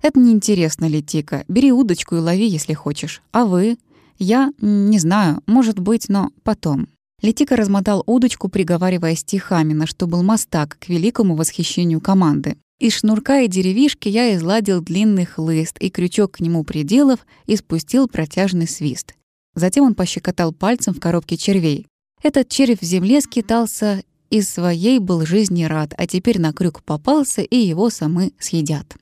«Это 0.02 0.20
неинтересно, 0.20 0.86
Летика. 0.86 1.44
Бери 1.48 1.72
удочку 1.72 2.16
и 2.16 2.20
лови, 2.20 2.48
если 2.48 2.74
хочешь. 2.74 3.22
А 3.32 3.46
вы?» 3.46 3.78
«Я? 4.20 4.52
Не 4.62 5.00
знаю. 5.00 5.42
Может 5.48 5.80
быть, 5.80 6.10
но 6.10 6.30
потом». 6.44 6.88
Летика 7.24 7.56
размотал 7.56 8.04
удочку, 8.06 8.50
приговаривая 8.50 9.16
стихами, 9.16 9.72
на 9.72 9.88
что 9.88 10.08
был 10.08 10.24
мастак 10.24 10.78
к 10.78 10.90
великому 10.90 11.38
восхищению 11.38 12.02
команды. 12.02 12.58
Из 12.80 12.96
шнурка 12.96 13.40
и 13.40 13.48
деревишки 13.48 14.10
я 14.10 14.36
изладил 14.36 14.82
длинный 14.82 15.24
хлыст, 15.24 15.78
и 15.80 15.90
крючок 15.90 16.34
к 16.34 16.40
нему 16.42 16.66
приделав, 16.66 17.26
и 17.46 17.56
спустил 17.56 18.10
протяжный 18.10 18.68
свист. 18.68 19.16
Затем 19.56 19.86
он 19.86 19.96
пощекотал 19.96 20.52
пальцем 20.52 20.94
в 20.94 21.00
коробке 21.00 21.38
червей. 21.38 21.88
Этот 22.22 22.50
червь 22.50 22.82
в 22.82 22.86
земле 22.86 23.22
скитался, 23.22 24.04
из 24.30 24.50
своей 24.50 25.00
был 25.00 25.26
жизни 25.26 25.64
рад, 25.64 25.94
а 25.98 26.08
теперь 26.08 26.42
на 26.42 26.52
крюк 26.52 26.84
попался, 26.84 27.42
и 27.42 27.56
его 27.56 27.90
самы 27.90 28.34
съедят. 28.38 28.98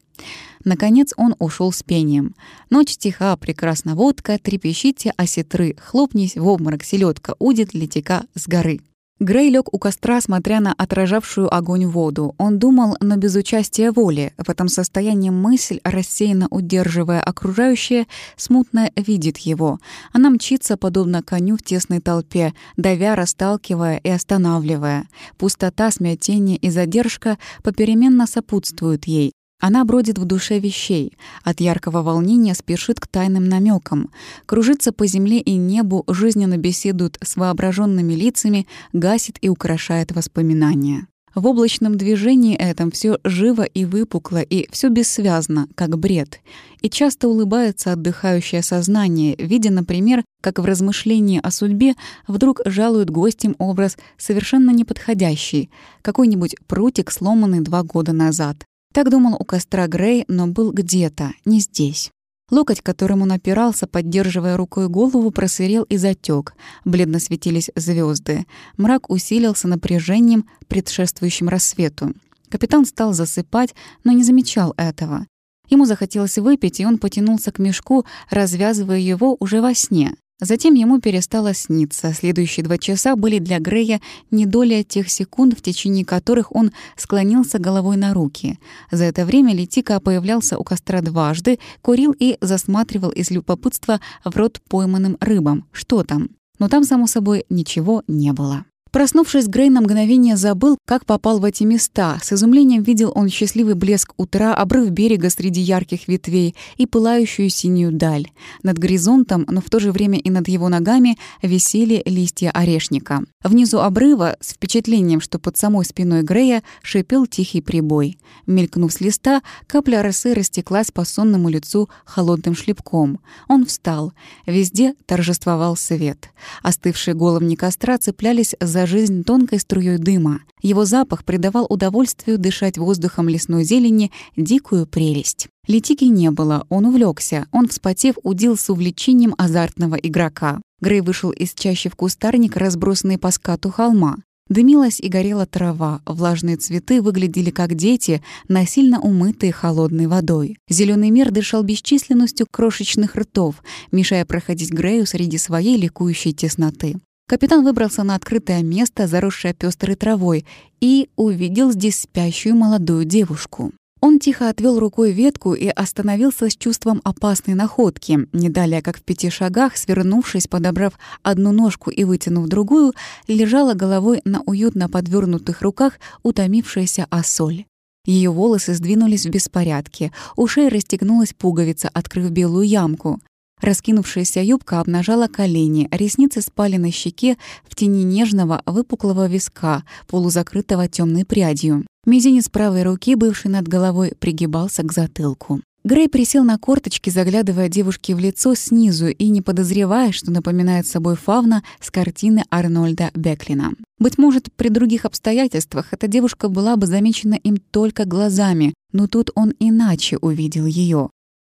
Наконец 0.63 1.13
он 1.17 1.35
ушел 1.39 1.71
с 1.71 1.83
пением. 1.83 2.35
Ночь 2.69 2.97
тиха, 2.97 3.35
прекрасна 3.37 3.95
водка, 3.95 4.37
трепещите 4.37 5.13
осетры, 5.17 5.75
хлопнись 5.83 6.35
в 6.35 6.47
обморок 6.47 6.83
селедка, 6.83 7.35
удит 7.39 7.73
летика 7.73 8.23
с 8.35 8.47
горы. 8.47 8.79
Грей 9.21 9.51
лег 9.51 9.71
у 9.71 9.77
костра, 9.77 10.19
смотря 10.19 10.59
на 10.59 10.73
отражавшую 10.73 11.53
огонь 11.53 11.85
воду. 11.85 12.33
Он 12.39 12.57
думал, 12.57 12.97
но 13.01 13.17
без 13.17 13.35
участия 13.35 13.91
воли. 13.91 14.33
В 14.35 14.49
этом 14.49 14.67
состоянии 14.67 15.29
мысль, 15.29 15.79
рассеянно 15.83 16.47
удерживая 16.49 17.21
окружающее, 17.21 18.07
смутно 18.35 18.89
видит 18.95 19.37
его. 19.37 19.79
Она 20.11 20.31
мчится, 20.31 20.75
подобно 20.75 21.21
коню 21.21 21.57
в 21.57 21.61
тесной 21.61 21.99
толпе, 21.99 22.55
давя, 22.77 23.13
расталкивая 23.13 23.97
и 23.97 24.09
останавливая. 24.09 25.07
Пустота, 25.37 25.91
смятение 25.91 26.57
и 26.57 26.71
задержка 26.71 27.37
попеременно 27.61 28.25
сопутствуют 28.25 29.05
ей. 29.05 29.33
Она 29.61 29.85
бродит 29.85 30.17
в 30.17 30.25
душе 30.25 30.57
вещей, 30.57 31.15
от 31.43 31.61
яркого 31.61 32.01
волнения 32.01 32.55
спешит 32.55 32.99
к 32.99 33.05
тайным 33.05 33.47
намекам, 33.47 34.09
кружится 34.47 34.91
по 34.91 35.05
земле 35.05 35.39
и 35.39 35.53
небу, 35.53 36.03
жизненно 36.07 36.57
беседует 36.57 37.19
с 37.23 37.35
воображенными 37.35 38.13
лицами, 38.13 38.67
гасит 38.91 39.37
и 39.39 39.49
украшает 39.49 40.13
воспоминания. 40.13 41.07
В 41.35 41.45
облачном 41.45 41.95
движении 41.95 42.57
этом 42.57 42.89
все 42.89 43.19
живо 43.23 43.61
и 43.61 43.85
выпукло, 43.85 44.41
и 44.41 44.67
все 44.71 44.89
бессвязно, 44.89 45.67
как 45.75 45.97
бред. 45.97 46.41
И 46.81 46.89
часто 46.89 47.27
улыбается 47.29 47.93
отдыхающее 47.93 48.63
сознание, 48.63 49.35
видя, 49.37 49.71
например, 49.71 50.25
как 50.41 50.57
в 50.57 50.65
размышлении 50.65 51.39
о 51.41 51.51
судьбе 51.51 51.93
вдруг 52.27 52.61
жалует 52.65 53.11
гостям 53.11 53.55
образ 53.59 53.95
совершенно 54.17 54.71
неподходящий, 54.71 55.69
какой-нибудь 56.01 56.55
прутик, 56.65 57.11
сломанный 57.11 57.61
два 57.61 57.83
года 57.83 58.11
назад. 58.11 58.65
Так 58.91 59.09
думал 59.09 59.37
у 59.39 59.45
костра 59.45 59.87
Грей, 59.87 60.25
но 60.27 60.47
был 60.47 60.71
где-то, 60.71 61.31
не 61.45 61.59
здесь. 61.59 62.11
Локоть, 62.49 62.81
которым 62.81 63.21
он 63.21 63.31
опирался, 63.31 63.87
поддерживая 63.87 64.57
рукой 64.57 64.89
голову, 64.89 65.31
просырел 65.31 65.83
и 65.83 65.95
затек. 65.95 66.53
Бледно 66.83 67.19
светились 67.19 67.71
звезды. 67.77 68.45
Мрак 68.75 69.09
усилился 69.09 69.69
напряжением, 69.69 70.45
предшествующим 70.67 71.47
рассвету. 71.47 72.13
Капитан 72.49 72.85
стал 72.85 73.13
засыпать, 73.13 73.73
но 74.03 74.11
не 74.11 74.25
замечал 74.25 74.73
этого. 74.75 75.25
Ему 75.69 75.85
захотелось 75.85 76.37
выпить, 76.37 76.81
и 76.81 76.85
он 76.85 76.97
потянулся 76.97 77.53
к 77.53 77.59
мешку, 77.59 78.05
развязывая 78.29 78.99
его 78.99 79.37
уже 79.39 79.61
во 79.61 79.73
сне. 79.73 80.15
Затем 80.41 80.73
ему 80.73 80.99
перестало 80.99 81.53
сниться. 81.53 82.13
Следующие 82.13 82.63
два 82.63 82.79
часа 82.79 83.15
были 83.15 83.37
для 83.37 83.59
Грея 83.59 84.01
не 84.31 84.47
доля 84.47 84.83
тех 84.83 85.09
секунд, 85.09 85.55
в 85.55 85.61
течение 85.61 86.03
которых 86.03 86.53
он 86.53 86.71
склонился 86.97 87.59
головой 87.59 87.95
на 87.95 88.15
руки. 88.15 88.57
За 88.91 89.03
это 89.03 89.23
время 89.23 89.53
Летика 89.53 89.99
появлялся 89.99 90.57
у 90.57 90.63
костра 90.63 91.01
дважды, 91.01 91.59
курил 91.83 92.15
и 92.17 92.37
засматривал 92.41 93.11
из 93.11 93.29
любопытства 93.29 94.01
в 94.25 94.35
рот 94.35 94.59
пойманным 94.67 95.15
рыбам. 95.19 95.65
Что 95.71 96.03
там? 96.03 96.29
Но 96.57 96.69
там, 96.69 96.83
само 96.83 97.05
собой, 97.05 97.45
ничего 97.49 98.03
не 98.07 98.33
было. 98.33 98.65
Проснувшись, 98.91 99.47
Грей 99.47 99.69
на 99.69 99.79
мгновение 99.79 100.35
забыл, 100.35 100.77
как 100.85 101.05
попал 101.05 101.39
в 101.39 101.45
эти 101.45 101.63
места. 101.63 102.19
С 102.21 102.33
изумлением 102.33 102.83
видел 102.83 103.13
он 103.15 103.29
счастливый 103.29 103.75
блеск 103.75 104.13
утра, 104.17 104.53
обрыв 104.53 104.89
берега 104.89 105.29
среди 105.29 105.61
ярких 105.61 106.09
ветвей 106.09 106.55
и 106.75 106.85
пылающую 106.85 107.49
синюю 107.49 107.93
даль. 107.93 108.27
Над 108.63 108.77
горизонтом, 108.77 109.45
но 109.49 109.61
в 109.61 109.69
то 109.69 109.79
же 109.79 109.93
время 109.93 110.19
и 110.19 110.29
над 110.29 110.49
его 110.49 110.67
ногами, 110.67 111.17
висели 111.41 112.03
листья 112.05 112.51
орешника. 112.51 113.23
Внизу 113.41 113.79
обрыва, 113.79 114.35
с 114.41 114.51
впечатлением, 114.51 115.21
что 115.21 115.39
под 115.39 115.55
самой 115.55 115.85
спиной 115.85 116.23
Грея, 116.23 116.61
шипел 116.83 117.25
тихий 117.27 117.61
прибой. 117.61 118.17
Мелькнув 118.45 118.91
с 118.91 118.99
листа, 118.99 119.41
капля 119.67 120.03
росы 120.03 120.33
растеклась 120.33 120.91
по 120.91 121.05
сонному 121.05 121.47
лицу 121.47 121.89
холодным 122.03 122.55
шлепком. 122.55 123.21
Он 123.47 123.65
встал. 123.65 124.11
Везде 124.45 124.95
торжествовал 125.05 125.77
свет. 125.77 126.29
Остывшие 126.61 127.15
головни 127.15 127.55
костра 127.55 127.97
цеплялись 127.97 128.53
за 128.59 128.80
за 128.81 128.87
жизнь 128.87 129.23
тонкой 129.23 129.59
струей 129.59 129.99
дыма. 129.99 130.39
Его 130.63 130.85
запах 130.85 131.23
придавал 131.23 131.67
удовольствию 131.69 132.39
дышать 132.39 132.79
воздухом 132.79 133.29
лесной 133.29 133.63
зелени 133.63 134.11
дикую 134.35 134.87
прелесть. 134.87 135.49
Летики 135.67 136.05
не 136.05 136.31
было, 136.31 136.65
он 136.69 136.87
увлекся. 136.87 137.45
Он, 137.51 137.67
вспотев, 137.67 138.15
удил 138.23 138.57
с 138.57 138.71
увлечением 138.71 139.35
азартного 139.37 139.95
игрока. 139.95 140.59
Грей 140.81 141.01
вышел 141.01 141.29
из 141.29 141.53
чащи 141.53 141.89
в 141.89 141.95
кустарник, 141.95 142.57
разбросанный 142.57 143.19
по 143.19 143.29
скату 143.29 143.69
холма. 143.69 144.17
Дымилась 144.49 144.99
и 144.99 145.07
горела 145.09 145.45
трава, 145.45 146.01
влажные 146.07 146.57
цветы 146.57 147.03
выглядели 147.03 147.51
как 147.51 147.75
дети, 147.75 148.23
насильно 148.47 148.99
умытые 148.99 149.51
холодной 149.51 150.07
водой. 150.07 150.57
Зеленый 150.67 151.11
мир 151.11 151.29
дышал 151.29 151.61
бесчисленностью 151.61 152.47
крошечных 152.49 153.15
ртов, 153.15 153.61
мешая 153.91 154.25
проходить 154.25 154.71
Грею 154.71 155.05
среди 155.05 155.37
своей 155.37 155.77
ликующей 155.77 156.33
тесноты. 156.33 156.95
Капитан 157.31 157.63
выбрался 157.63 158.03
на 158.03 158.15
открытое 158.15 158.61
место, 158.61 159.07
заросшее 159.07 159.53
пестрой 159.53 159.95
травой, 159.95 160.45
и 160.81 161.09
увидел 161.15 161.71
здесь 161.71 162.01
спящую 162.01 162.57
молодую 162.57 163.05
девушку. 163.05 163.71
Он 164.01 164.19
тихо 164.19 164.49
отвел 164.49 164.77
рукой 164.79 165.13
ветку 165.13 165.53
и 165.53 165.69
остановился 165.69 166.49
с 166.49 166.57
чувством 166.57 166.99
опасной 167.05 167.53
находки. 167.53 168.27
Не 168.33 168.49
далее, 168.49 168.81
как 168.81 168.97
в 168.97 169.03
пяти 169.03 169.29
шагах, 169.29 169.77
свернувшись, 169.77 170.47
подобрав 170.47 170.99
одну 171.23 171.53
ножку 171.53 171.89
и 171.89 172.03
вытянув 172.03 172.49
другую, 172.49 172.91
лежала 173.29 173.75
головой 173.75 174.19
на 174.25 174.41
уютно 174.41 174.89
подвернутых 174.89 175.61
руках 175.61 175.99
утомившаяся 176.23 177.07
осоль. 177.09 177.63
Ее 178.05 178.31
волосы 178.31 178.73
сдвинулись 178.73 179.25
в 179.25 179.29
беспорядке, 179.29 180.11
у 180.35 180.47
шеи 180.47 180.67
расстегнулась 180.67 181.33
пуговица, 181.33 181.89
открыв 181.93 182.29
белую 182.31 182.67
ямку. 182.67 183.21
Раскинувшаяся 183.61 184.41
юбка 184.41 184.79
обнажала 184.79 185.27
колени, 185.27 185.87
ресницы 185.91 186.41
спали 186.41 186.77
на 186.77 186.91
щеке 186.91 187.37
в 187.63 187.75
тени 187.75 188.03
нежного 188.03 188.63
выпуклого 188.65 189.27
виска, 189.27 189.83
полузакрытого 190.07 190.87
темной 190.87 191.25
прядью. 191.25 191.85
Мизинец 192.05 192.49
правой 192.49 192.81
руки, 192.83 193.13
бывший 193.13 193.51
над 193.51 193.67
головой, 193.67 194.13
пригибался 194.19 194.81
к 194.81 194.91
затылку. 194.91 195.61
Грей 195.83 196.09
присел 196.09 196.43
на 196.43 196.57
корточки, 196.59 197.09
заглядывая 197.09 197.67
девушке 197.67 198.13
в 198.15 198.19
лицо 198.19 198.53
снизу 198.53 199.07
и 199.07 199.29
не 199.29 199.41
подозревая, 199.41 200.11
что 200.11 200.31
напоминает 200.31 200.85
собой 200.85 201.15
фавна 201.15 201.63
с 201.79 201.89
картины 201.89 202.43
Арнольда 202.51 203.09
Беклина. 203.15 203.71
Быть 203.97 204.19
может, 204.19 204.51
при 204.55 204.69
других 204.69 205.05
обстоятельствах 205.05 205.87
эта 205.91 206.07
девушка 206.07 206.49
была 206.49 206.75
бы 206.75 206.85
замечена 206.85 207.35
им 207.35 207.57
только 207.57 208.05
глазами, 208.05 208.73
но 208.91 209.07
тут 209.07 209.31
он 209.33 209.53
иначе 209.59 210.17
увидел 210.17 210.67
ее. 210.67 211.09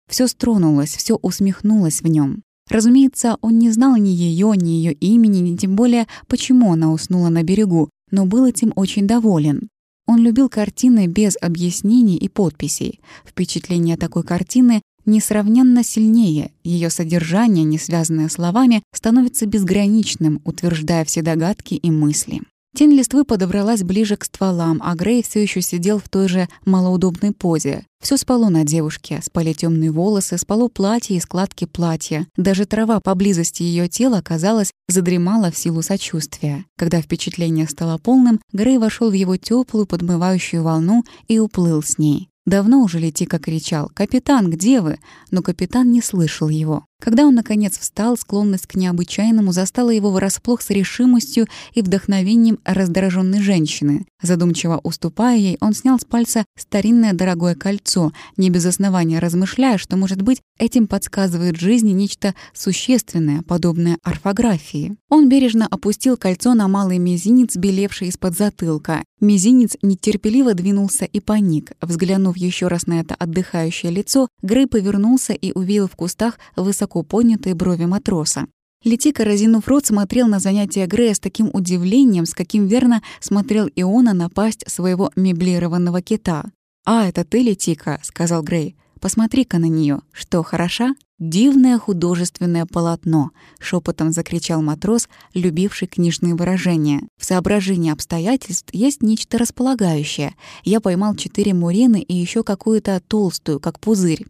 Все 0.10 0.28
стронулось, 0.28 0.96
все 0.96 1.16
усмехнулось 1.22 2.02
в 2.02 2.08
нем. 2.08 2.44
Разумеется, 2.70 3.38
он 3.42 3.60
не 3.60 3.72
знал 3.72 3.96
ни 3.98 4.10
ее, 4.10 4.54
ни 4.56 4.70
ее 4.70 4.94
имени, 4.94 5.40
ни 5.40 5.56
тем 5.56 5.76
более, 5.76 6.08
почему 6.28 6.72
она 6.72 6.92
уснула 6.92 7.30
на 7.30 7.44
берегу, 7.44 7.90
но 8.12 8.26
был 8.26 8.46
этим 8.46 8.72
очень 8.76 9.08
доволен. 9.08 9.70
Он 10.06 10.20
любил 10.20 10.50
картины 10.50 11.08
без 11.08 11.36
объяснений 11.40 12.18
и 12.18 12.28
подписей. 12.28 13.00
Впечатление 13.26 13.98
такой 13.98 14.24
картины 14.24 14.82
несравненно 15.06 15.84
сильнее, 15.84 16.52
ее 16.64 16.90
содержание, 16.90 17.64
не 17.64 17.78
связанное 17.78 18.30
словами, 18.30 18.84
становится 18.94 19.46
безграничным, 19.46 20.42
утверждая 20.46 21.06
все 21.06 21.22
догадки 21.22 21.74
и 21.74 21.92
мысли. 21.92 22.42
Тень 22.76 22.94
листвы 22.94 23.24
подобралась 23.24 23.84
ближе 23.84 24.18
к 24.18 24.26
стволам, 24.26 24.82
а 24.84 24.96
Грей 24.96 25.22
все 25.22 25.44
еще 25.44 25.62
сидел 25.62 26.00
в 26.00 26.10
той 26.10 26.28
же 26.28 26.50
малоудобной 26.66 27.32
позе. 27.32 27.86
Все 28.02 28.18
спало 28.18 28.50
на 28.50 28.64
девушке, 28.64 29.22
спали 29.24 29.54
темные 29.54 29.92
волосы, 29.92 30.40
спало 30.40 30.70
платье 30.70 31.16
и 31.16 31.20
складки 31.20 31.66
платья. 31.66 32.28
Даже 32.36 32.66
трава 32.66 33.00
поблизости 33.00 33.62
ее 33.62 33.88
тела, 33.88 34.22
казалось, 34.22 34.74
задремала 34.88 35.52
в 35.52 35.58
силу 35.58 35.84
сочувствия. 35.84 36.66
Когда 36.76 37.00
впечатление 37.00 37.68
стало 37.68 38.00
полным, 38.00 38.42
Грей 38.52 38.80
вошел 38.80 39.12
в 39.12 39.14
его 39.14 39.38
теплую 39.38 39.86
подмывающую 39.86 40.64
волну 40.64 41.04
и 41.28 41.38
уплыл 41.38 41.84
с 41.84 42.00
ней. 42.00 42.30
Давно 42.46 42.82
уже 42.82 43.00
Летика 43.00 43.40
кричал 43.40 43.90
«Капитан, 43.94 44.50
где 44.50 44.82
вы?», 44.82 45.00
но 45.32 45.42
капитан 45.42 45.92
не 45.92 46.02
слышал 46.02 46.50
его. 46.50 46.86
Когда 47.04 47.26
он, 47.26 47.36
наконец, 47.36 47.78
встал, 47.78 48.16
склонность 48.16 48.66
к 48.66 48.76
необычайному 48.76 49.52
застала 49.52 49.90
его 49.90 50.10
врасплох 50.10 50.62
с 50.62 50.70
решимостью 50.70 51.48
и 51.74 51.82
вдохновением 51.82 52.60
раздраженной 52.64 53.42
женщины. 53.42 54.06
Задумчиво 54.22 54.80
уступая 54.84 55.38
ей, 55.38 55.58
он 55.60 55.74
снял 55.74 56.00
с 56.00 56.06
пальца 56.06 56.46
старинное 56.58 57.12
дорогое 57.12 57.56
кольцо, 57.56 58.14
не 58.38 58.50
без 58.50 58.66
основания 58.66 59.20
размышляя, 59.20 59.78
что, 59.78 59.98
может 59.98 60.22
быть, 60.22 60.40
этим 60.58 60.88
подсказывает 60.88 61.58
жизни 61.58 61.92
нечто 61.92 62.36
существенное, 62.54 63.42
подобное 63.42 63.98
орфографии. 64.02 64.96
Он 65.10 65.28
бережно 65.28 65.68
опустил 65.70 66.16
кольцо 66.16 66.54
на 66.54 66.70
малый 66.70 67.00
мизинец, 67.00 67.58
белевший 67.58 68.08
из-под 68.08 68.38
затылка. 68.38 69.04
Мизинец 69.20 69.78
нетерпеливо 69.82 70.54
двинулся 70.54 71.06
и 71.06 71.20
паник. 71.20 71.72
Взглянув 71.82 72.36
еще 72.36 72.68
раз 72.68 72.88
на 72.88 73.00
это 73.00 73.16
отдыхающее 73.16 73.92
лицо, 73.92 74.28
Грей 74.42 74.68
повернулся 74.68 75.34
и 75.34 75.54
увидел 75.54 75.88
в 75.88 75.96
кустах 75.96 76.38
высоко 76.56 76.93
высоко 76.94 77.04
поднятые 77.04 77.56
брови 77.56 77.86
матроса. 77.86 78.46
Летика, 78.84 79.24
разинув 79.24 79.68
рот, 79.68 79.86
смотрел 79.86 80.28
на 80.28 80.40
занятия 80.40 80.88
Грея 80.88 81.14
с 81.14 81.20
таким 81.20 81.50
удивлением, 81.54 82.26
с 82.26 82.34
каким 82.34 82.68
верно 82.68 83.02
смотрел 83.22 83.70
Иона 83.76 84.14
на 84.14 84.30
пасть 84.30 84.70
своего 84.70 85.10
меблированного 85.16 86.02
кита. 86.02 86.44
«А, 86.86 87.08
это 87.08 87.24
ты, 87.24 87.42
Летика»,— 87.42 88.00
сказал 88.04 88.44
Грей. 88.44 88.76
«Посмотри-ка 89.00 89.58
на 89.58 89.70
нее. 89.70 90.00
Что, 90.12 90.44
хороша?» 90.44 90.96
«Дивное 91.20 91.78
художественное 91.78 92.66
полотно»,— 92.66 93.32
шепотом 93.60 94.12
закричал 94.12 94.62
матрос, 94.62 95.08
любивший 95.34 95.88
книжные 95.88 96.36
выражения. 96.36 97.02
«В 97.18 97.24
соображении 97.24 97.92
обстоятельств 97.92 98.74
есть 98.74 99.02
нечто 99.02 99.38
располагающее. 99.38 100.34
Я 100.66 100.82
поймал 100.82 101.16
четыре 101.16 101.54
мурены 101.54 102.02
и 102.02 102.14
еще 102.14 102.44
какую-то 102.44 103.02
толстую, 103.08 103.62
как 103.62 103.80
пузырь. 103.80 104.26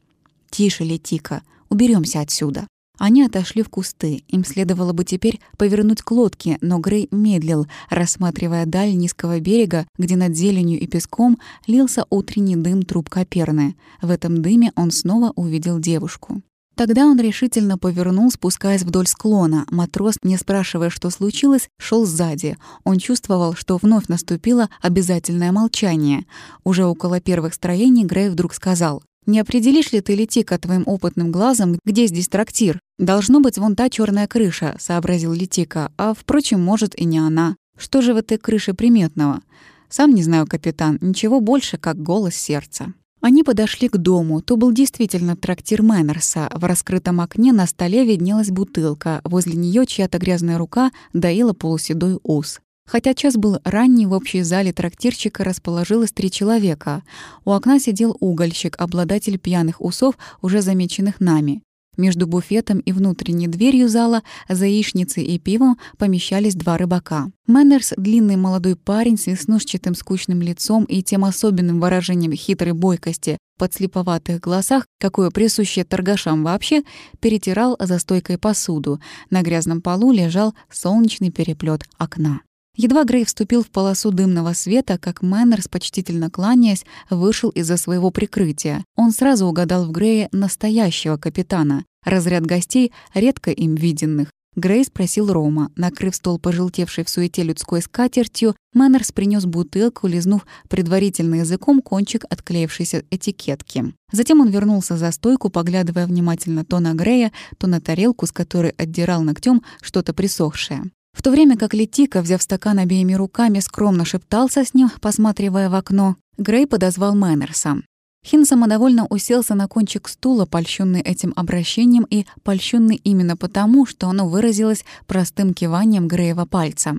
«Тише, 0.54 0.84
Летика, 0.84 1.42
Уберемся 1.70 2.22
отсюда». 2.22 2.68
Они 3.00 3.24
отошли 3.24 3.64
в 3.64 3.70
кусты. 3.70 4.24
Им 4.28 4.46
следовало 4.46 4.94
бы 4.94 5.04
теперь 5.04 5.40
повернуть 5.58 6.04
к 6.04 6.12
лодке, 6.12 6.58
но 6.62 6.78
Грей 6.78 7.08
медлил, 7.12 7.68
рассматривая 7.90 8.66
даль 8.66 8.96
низкого 8.96 9.40
берега, 9.40 9.88
где 9.98 10.16
над 10.16 10.36
зеленью 10.36 10.80
и 10.80 10.86
песком 10.86 11.40
лился 11.66 12.06
утренний 12.12 12.56
дым 12.56 12.84
труб 12.84 13.10
Коперны. 13.10 13.76
В 14.02 14.12
этом 14.12 14.42
дыме 14.42 14.72
он 14.76 14.92
снова 14.92 15.34
увидел 15.36 15.80
девушку. 15.80 16.44
Тогда 16.76 17.06
он 17.06 17.20
решительно 17.20 17.78
повернул, 17.78 18.32
спускаясь 18.32 18.82
вдоль 18.82 19.08
склона. 19.08 19.66
Матрос, 19.70 20.16
не 20.24 20.38
спрашивая, 20.38 20.90
что 20.90 21.10
случилось, 21.10 21.70
шел 21.80 22.06
сзади. 22.06 22.58
Он 22.84 22.98
чувствовал, 22.98 23.54
что 23.54 23.78
вновь 23.78 24.08
наступило 24.08 24.70
обязательное 24.82 25.52
молчание. 25.52 26.26
Уже 26.64 26.86
около 26.86 27.20
первых 27.20 27.54
строений 27.54 28.06
Грей 28.06 28.30
вдруг 28.30 28.54
сказал 28.54 29.04
не 29.26 29.40
определишь 29.40 29.92
ли 29.92 30.02
ты, 30.02 30.16
Летика, 30.16 30.58
твоим 30.58 30.84
опытным 30.86 31.32
глазом, 31.32 31.80
где 31.86 32.08
здесь 32.08 32.28
трактир? 32.28 32.80
Должно 32.98 33.40
быть 33.40 33.58
вон 33.58 33.76
та 33.76 33.90
черная 33.90 34.28
крыша, 34.28 34.76
сообразил 34.80 35.34
Летика, 35.34 35.92
а, 35.98 36.14
впрочем, 36.14 36.62
может 36.62 36.98
и 37.00 37.06
не 37.06 37.20
она. 37.20 37.56
Что 37.78 38.02
же 38.02 38.14
в 38.14 38.18
этой 38.18 38.38
крыше 38.38 38.74
приметного? 38.74 39.42
Сам 39.90 40.14
не 40.14 40.24
знаю, 40.24 40.48
капитан, 40.48 40.98
ничего 41.02 41.40
больше, 41.40 41.78
как 41.78 42.02
голос 42.02 42.36
сердца. 42.36 42.94
Они 43.24 43.42
подошли 43.42 43.88
к 43.88 43.96
дому. 43.96 44.42
То 44.42 44.58
был 44.58 44.74
действительно 44.74 45.38
трактир 45.38 45.82
Мэннерса. 45.82 46.50
В 46.54 46.66
раскрытом 46.66 47.22
окне 47.22 47.54
на 47.54 47.66
столе 47.68 48.04
виднелась 48.04 48.50
бутылка. 48.50 49.22
Возле 49.24 49.54
нее 49.54 49.86
чья-то 49.86 50.18
грязная 50.18 50.58
рука 50.58 50.92
доила 51.14 51.54
полуседой 51.54 52.20
ус. 52.24 52.60
Хотя 52.86 53.14
час 53.14 53.36
был 53.36 53.60
ранний, 53.64 54.06
в 54.06 54.14
общей 54.14 54.44
зале 54.44 54.74
трактирчика 54.74 55.44
расположилось 55.44 56.12
три 56.12 56.30
человека. 56.30 57.04
У 57.46 57.52
окна 57.52 57.80
сидел 57.80 58.16
угольщик, 58.20 58.76
обладатель 58.80 59.40
пьяных 59.40 59.82
усов, 59.82 60.16
уже 60.42 60.62
замеченных 60.62 61.20
нами. 61.20 61.62
Между 61.96 62.26
буфетом 62.26 62.80
и 62.80 62.92
внутренней 62.92 63.48
дверью 63.48 63.88
зала, 63.88 64.24
за 64.50 64.66
яичницей 64.66 65.24
и 65.24 65.38
пивом 65.38 65.78
помещались 65.98 66.56
два 66.56 66.78
рыбака. 66.78 67.32
Мэннерс, 67.46 67.94
длинный 67.98 68.36
молодой 68.36 68.76
парень 68.76 69.18
с 69.18 69.28
веснушчатым 69.28 69.94
скучным 69.94 70.42
лицом 70.42 70.86
и 70.86 71.04
тем 71.04 71.24
особенным 71.24 71.80
выражением 71.80 72.34
хитрой 72.34 72.74
бойкости 72.74 73.38
под 73.60 73.76
слеповатых 73.76 74.40
глазах, 74.40 74.88
какое 75.00 75.30
присуще 75.30 75.84
торгашам 75.84 76.44
вообще, 76.44 76.82
перетирал 77.20 77.78
за 77.80 78.00
стойкой 78.00 78.40
посуду. 78.40 79.00
На 79.30 79.44
грязном 79.44 79.82
полу 79.82 80.12
лежал 80.12 80.56
солнечный 80.72 81.30
переплет 81.30 81.84
окна. 82.00 82.42
Едва 82.76 83.04
Грей 83.04 83.24
вступил 83.24 83.64
в 83.64 83.70
полосу 83.70 84.10
дымного 84.10 84.54
света, 84.54 84.98
как 84.98 85.22
Мэннерс, 85.22 85.68
почтительно 85.68 86.32
кланяясь, 86.32 86.86
вышел 87.12 87.50
из-за 87.52 87.78
своего 87.78 88.10
прикрытия. 88.10 88.84
Он 88.96 89.12
сразу 89.12 89.46
угадал 89.46 89.86
в 89.86 89.92
Грее 89.92 90.28
настоящего 90.32 91.18
капитана, 91.18 91.86
разряд 92.04 92.48
гостей, 92.48 92.92
редко 93.14 93.52
им 93.52 93.76
виденных. 93.76 94.30
Грей 94.56 94.84
спросил 94.86 95.32
рома. 95.32 95.72
Накрыв 95.76 96.16
стол 96.16 96.40
пожелтевшей 96.40 97.04
в 97.04 97.10
суете 97.10 97.44
людской 97.44 97.82
скатертью, 97.82 98.56
Мэннерс 98.74 99.12
принес 99.12 99.46
бутылку, 99.46 100.08
лизнув 100.08 100.46
предварительно 100.68 101.36
языком 101.36 101.82
кончик 101.82 102.26
отклеившейся 102.30 103.04
этикетки. 103.12 103.94
Затем 104.12 104.42
он 104.42 104.50
вернулся 104.50 104.98
за 104.98 105.12
стойку, 105.12 105.50
поглядывая 105.50 106.08
внимательно 106.08 106.66
то 106.66 106.80
на 106.80 106.94
Грея, 106.94 107.32
то 107.58 107.68
на 107.68 107.82
тарелку, 107.82 108.26
с 108.26 108.32
которой 108.32 108.72
отдирал 108.72 109.22
ногтем 109.22 109.64
что-то 109.82 110.14
присохшее. 110.14 110.84
В 111.14 111.22
то 111.22 111.32
время 111.32 111.58
как 111.58 111.74
Летика, 111.74 112.22
взяв 112.22 112.42
стакан 112.42 112.80
обеими 112.80 113.14
руками, 113.14 113.60
скромно 113.60 114.04
шептался 114.04 114.66
с 114.66 114.74
ним, 114.74 114.90
посматривая 115.00 115.70
в 115.70 115.76
окно, 115.76 116.18
Грей 116.38 116.68
подозвал 116.68 117.16
Мэннерса. 117.16 117.78
Хин 118.26 118.46
самодовольно 118.46 119.06
уселся 119.08 119.54
на 119.54 119.68
кончик 119.68 120.08
стула, 120.08 120.46
польщенный 120.46 121.02
этим 121.02 121.34
обращением 121.36 122.06
и 122.10 122.26
польщенный 122.44 122.96
именно 122.96 123.36
потому, 123.36 123.86
что 123.86 124.08
оно 124.08 124.28
выразилось 124.28 124.86
простым 125.08 125.54
киванием 125.54 126.08
Греева 126.08 126.46
пальца. 126.46 126.96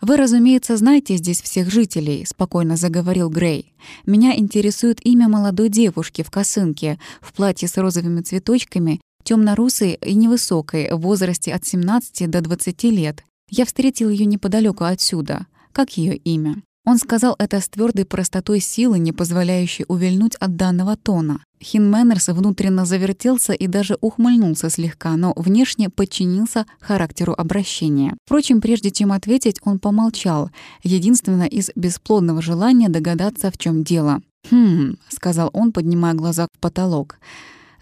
«Вы, 0.00 0.16
разумеется, 0.16 0.76
знаете 0.76 1.16
здесь 1.16 1.40
всех 1.40 1.70
жителей»,— 1.70 2.26
спокойно 2.28 2.76
заговорил 2.76 3.30
Грей. 3.30 3.72
«Меня 4.04 4.36
интересует 4.36 5.04
имя 5.06 5.28
молодой 5.28 5.70
девушки 5.70 6.22
в 6.22 6.30
косынке, 6.30 6.98
в 7.20 7.32
платье 7.32 7.66
с 7.68 7.76
розовыми 7.78 8.20
цветочками, 8.20 9.00
темно-русой 9.22 9.94
и 9.94 10.14
невысокой, 10.14 10.92
в 10.92 10.98
возрасте 10.98 11.54
от 11.54 11.64
17 11.64 12.28
до 12.28 12.40
20 12.42 12.84
лет. 12.84 13.24
Я 13.50 13.64
встретил 13.64 14.10
ее 14.10 14.26
неподалеку 14.26 14.84
отсюда. 14.84 15.46
Как 15.72 15.96
ее 15.96 16.16
имя? 16.16 16.62
Он 16.84 16.98
сказал 16.98 17.34
это 17.38 17.60
с 17.60 17.68
твердой 17.68 18.04
простотой 18.04 18.60
силы, 18.60 18.98
не 18.98 19.12
позволяющей 19.12 19.84
увильнуть 19.88 20.36
от 20.36 20.56
данного 20.56 20.96
тона. 20.96 21.40
Хин 21.60 21.90
Мэннерс 21.90 22.28
внутренно 22.28 22.84
завертелся 22.84 23.52
и 23.52 23.66
даже 23.66 23.98
ухмыльнулся 24.00 24.70
слегка, 24.70 25.16
но 25.16 25.32
внешне 25.36 25.90
подчинился 25.90 26.66
характеру 26.80 27.34
обращения. 27.36 28.16
Впрочем, 28.24 28.60
прежде 28.60 28.90
чем 28.90 29.10
ответить, 29.10 29.56
он 29.62 29.78
помолчал, 29.78 30.50
единственно 30.84 31.44
из 31.44 31.70
бесплодного 31.74 32.40
желания 32.40 32.88
догадаться, 32.88 33.50
в 33.50 33.58
чем 33.58 33.82
дело. 33.82 34.20
«Хм»,— 34.50 34.96
сказал 35.08 35.50
он, 35.52 35.72
поднимая 35.72 36.14
глаза 36.14 36.46
в 36.52 36.60
потолок. 36.60 37.18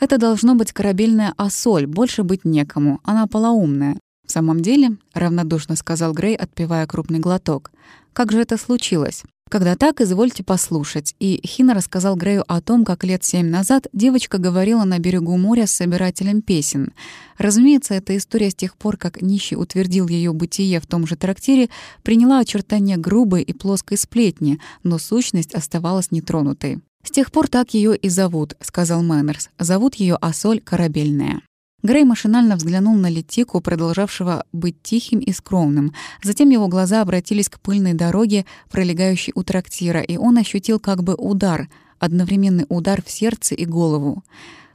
«Это 0.01 0.16
должно 0.16 0.55
быть 0.55 0.73
корабельная 0.73 1.35
осоль, 1.36 1.86
больше 1.86 2.23
быть 2.23 2.45
некому, 2.45 3.01
она 3.05 3.27
полоумная. 3.27 3.99
«В 4.27 4.33
самом 4.33 4.61
деле»,— 4.61 4.97
равнодушно 5.15 5.77
сказал 5.77 6.13
Грей, 6.13 6.37
отпивая 6.37 6.87
крупный 6.87 7.19
глоток, 7.19 7.71
«как 8.13 8.33
же 8.33 8.41
это 8.41 8.57
случилось? 8.57 9.25
Когда 9.51 9.77
так, 9.77 10.01
извольте 10.01 10.43
послушать. 10.43 11.15
И 11.21 11.41
Хина 11.47 11.75
рассказал 11.75 12.17
Грею 12.17 12.45
о 12.49 12.61
том, 12.61 12.85
как 12.85 13.05
лет 13.05 13.23
семь 13.23 13.51
назад 13.51 13.87
девочка 13.93 14.39
говорила 14.39 14.85
на 14.85 14.99
берегу 14.99 15.37
моря 15.37 15.67
с 15.67 15.73
собирателем 15.73 16.43
песен. 16.43 16.93
Разумеется, 17.39 17.95
эта 17.95 18.17
история 18.17 18.51
с 18.51 18.55
тех 18.55 18.77
пор, 18.77 18.97
как 18.97 19.23
нищий 19.23 19.57
утвердил 19.57 20.09
ее 20.09 20.33
бытие 20.33 20.81
в 20.81 20.87
том 20.87 21.07
же 21.07 21.17
трактире, 21.17 21.69
приняла 22.03 22.41
очертания 22.41 22.97
грубой 22.97 23.43
и 23.43 23.53
плоской 23.53 23.99
сплетни, 23.99 24.59
но 24.83 24.99
сущность 24.99 25.55
оставалась 25.55 26.11
нетронутой. 26.11 26.81
«С 27.05 27.11
тех 27.11 27.31
пор 27.31 27.49
так 27.49 27.75
ее 27.75 27.95
и 27.97 28.09
зовут»,— 28.09 28.57
сказал 28.61 29.03
Мэннерс. 29.03 29.51
«Зовут 29.59 29.97
ее 29.97 30.17
Асоль 30.17 30.61
Корабельная». 30.61 31.43
Грей 31.85 32.05
машинально 32.05 32.56
взглянул 32.56 32.97
на 32.97 33.11
Летику, 33.11 33.61
продолжавшего 33.61 34.47
быть 34.52 34.82
тихим 34.82 35.19
и 35.19 35.32
скромным. 35.32 35.93
Затем 36.23 36.48
его 36.48 36.66
глаза 36.66 37.02
обратились 37.02 37.51
к 37.51 37.61
пыльной 37.61 37.93
дороге, 37.93 38.47
пролегающей 38.70 39.32
у 39.36 39.43
трактира, 39.43 40.01
и 40.01 40.16
он 40.16 40.39
ощутил 40.39 40.81
как 40.81 41.05
бы 41.05 41.15
удар, 41.15 41.69
одновременный 41.98 42.65
удар 42.70 43.02
в 43.05 43.11
сердце 43.11 43.55
и 43.55 43.66
голову. 43.66 44.24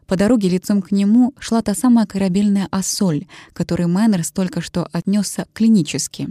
По 0.06 0.18
дороге 0.18 0.50
лицом 0.50 0.84
к 0.84 0.92
нему 0.92 1.34
шла 1.40 1.64
та 1.64 1.74
самая 1.74 2.06
Корабельная 2.06 2.68
Асоль, 2.70 3.26
которой 3.54 3.88
Мэннерс 3.88 4.32
только 4.32 4.62
что 4.62 4.88
отнесся 4.92 5.48
клинически. 5.54 6.30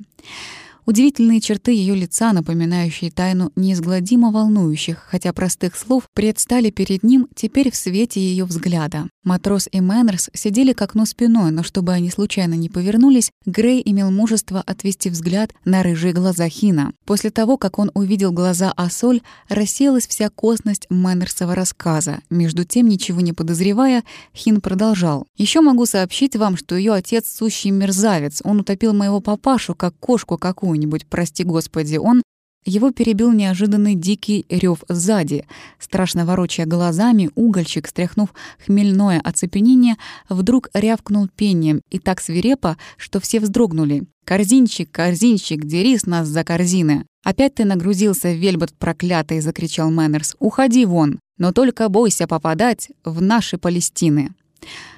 Удивительные 0.89 1.43
черты 1.43 1.73
ее 1.73 1.95
лица, 1.95 2.33
напоминающие 2.33 3.11
тайну 3.11 3.53
неизгладимо 3.57 4.33
волнующих, 4.33 5.05
хотя 5.07 5.35
простых 5.35 5.77
слов, 5.77 6.05
предстали 6.15 6.71
перед 6.71 7.03
ним 7.03 7.29
теперь 7.35 7.71
в 7.71 7.77
свете 7.77 8.23
ее 8.23 8.47
взгляда. 8.47 9.11
Матрос 9.23 9.69
и 9.71 9.83
Мэннерс 9.83 10.31
сидели 10.33 10.73
к 10.73 10.81
окну 10.81 11.05
спиной, 11.05 11.51
но 11.51 11.63
чтобы 11.63 11.93
они 11.93 12.09
случайно 12.09 12.55
не 12.55 12.71
повернулись, 12.71 13.31
Грей 13.45 13.83
имел 13.85 14.11
мужество 14.11 14.63
отвести 14.65 15.11
взгляд 15.11 15.53
на 15.67 15.83
рыжие 15.83 16.15
глаза 16.15 16.49
Хина. 16.49 16.93
После 17.05 17.29
того, 17.29 17.59
как 17.59 17.79
он 17.79 17.91
увидел 17.93 18.33
глаза 18.33 18.73
Асоль, 18.75 19.21
рассеялась 19.51 20.07
вся 20.07 20.31
косность 20.31 20.87
Мэннерсова 20.89 21.55
рассказа. 21.55 22.21
Между 22.31 22.65
тем, 22.65 22.89
ничего 22.89 23.21
не 23.21 23.35
подозревая, 23.35 24.05
Хин 24.35 24.63
продолжал. 24.63 25.27
Еще 25.37 25.61
могу 25.61 25.85
сообщить 25.85 26.35
вам, 26.35 26.57
что 26.57 26.77
ее 26.77 26.95
отец— 26.95 27.27
сущий 27.37 27.71
мерзавец. 27.71 28.41
Он 28.45 28.61
утопил 28.61 28.95
моего 28.95 29.21
папашу, 29.21 29.75
как 29.75 29.95
кошку 30.01 30.39
какую-нибудь, 30.79 31.07
прости 31.07 31.45
господи. 31.45 31.97
Он 31.97 32.23
его 32.65 32.91
перебил 32.91 33.33
неожиданный 33.33 33.95
дикий 33.95 34.45
рев 34.49 34.83
сзади. 34.89 35.47
Страшно 35.79 36.27
ворочая 36.27 36.67
глазами, 36.67 37.31
угольщик, 37.35 37.89
стряхнув 37.89 38.35
хмельное 38.67 39.21
оцепенение, 39.21 39.97
вдруг 40.29 40.69
рявкнул 40.75 41.29
пением 41.29 41.81
и 41.91 41.99
так 41.99 42.21
свирепо, 42.21 42.77
что 42.97 43.21
все 43.21 43.41
вздрогнули. 43.41 44.05
«Корзинчик, 44.25 44.91
корзинчик, 44.91 45.65
дери 45.65 45.97
с 45.97 46.07
нас 46.07 46.29
за 46.29 46.45
корзины!» 46.45 47.07
«Опять 47.25 47.55
ты 47.55 47.65
нагрузился, 47.65 48.33
вельбот 48.33 48.73
проклятый!»— 48.75 49.41
закричал 49.41 49.91
Мэннерс. 49.91 50.37
«Уходи 50.39 50.85
вон! 50.85 51.19
Но 51.39 51.53
только 51.53 51.89
бойся 51.89 52.27
попадать 52.27 52.91
в 53.05 53.23
наши 53.23 53.57
Палестины!» 53.57 54.35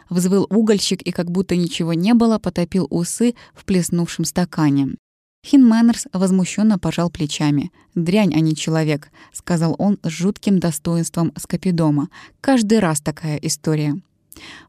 Взвыл 0.09 0.47
угольщик 0.51 1.02
и, 1.02 1.12
как 1.12 1.31
будто 1.31 1.55
ничего 1.55 1.93
не 1.93 2.15
было, 2.15 2.39
потопил 2.39 2.89
усы 2.90 3.35
в 3.55 3.65
плеснувшем 3.65 4.24
стакане. 4.24 4.97
Хин 5.45 5.67
Мэннерс 5.67 6.07
возмущенно 6.12 6.79
пожал 6.79 7.11
плечами. 7.11 7.73
«Дрянь, 7.95 8.35
а 8.35 8.41
не 8.41 8.55
человек»,— 8.55 9.11
сказал 9.33 9.75
он 9.79 9.99
с 10.03 10.09
жутким 10.09 10.59
достоинством 10.59 11.33
Скопидома. 11.37 12.09
«Каждый 12.41 12.79
раз 12.79 13.01
такая 13.01 13.37
история». 13.39 13.97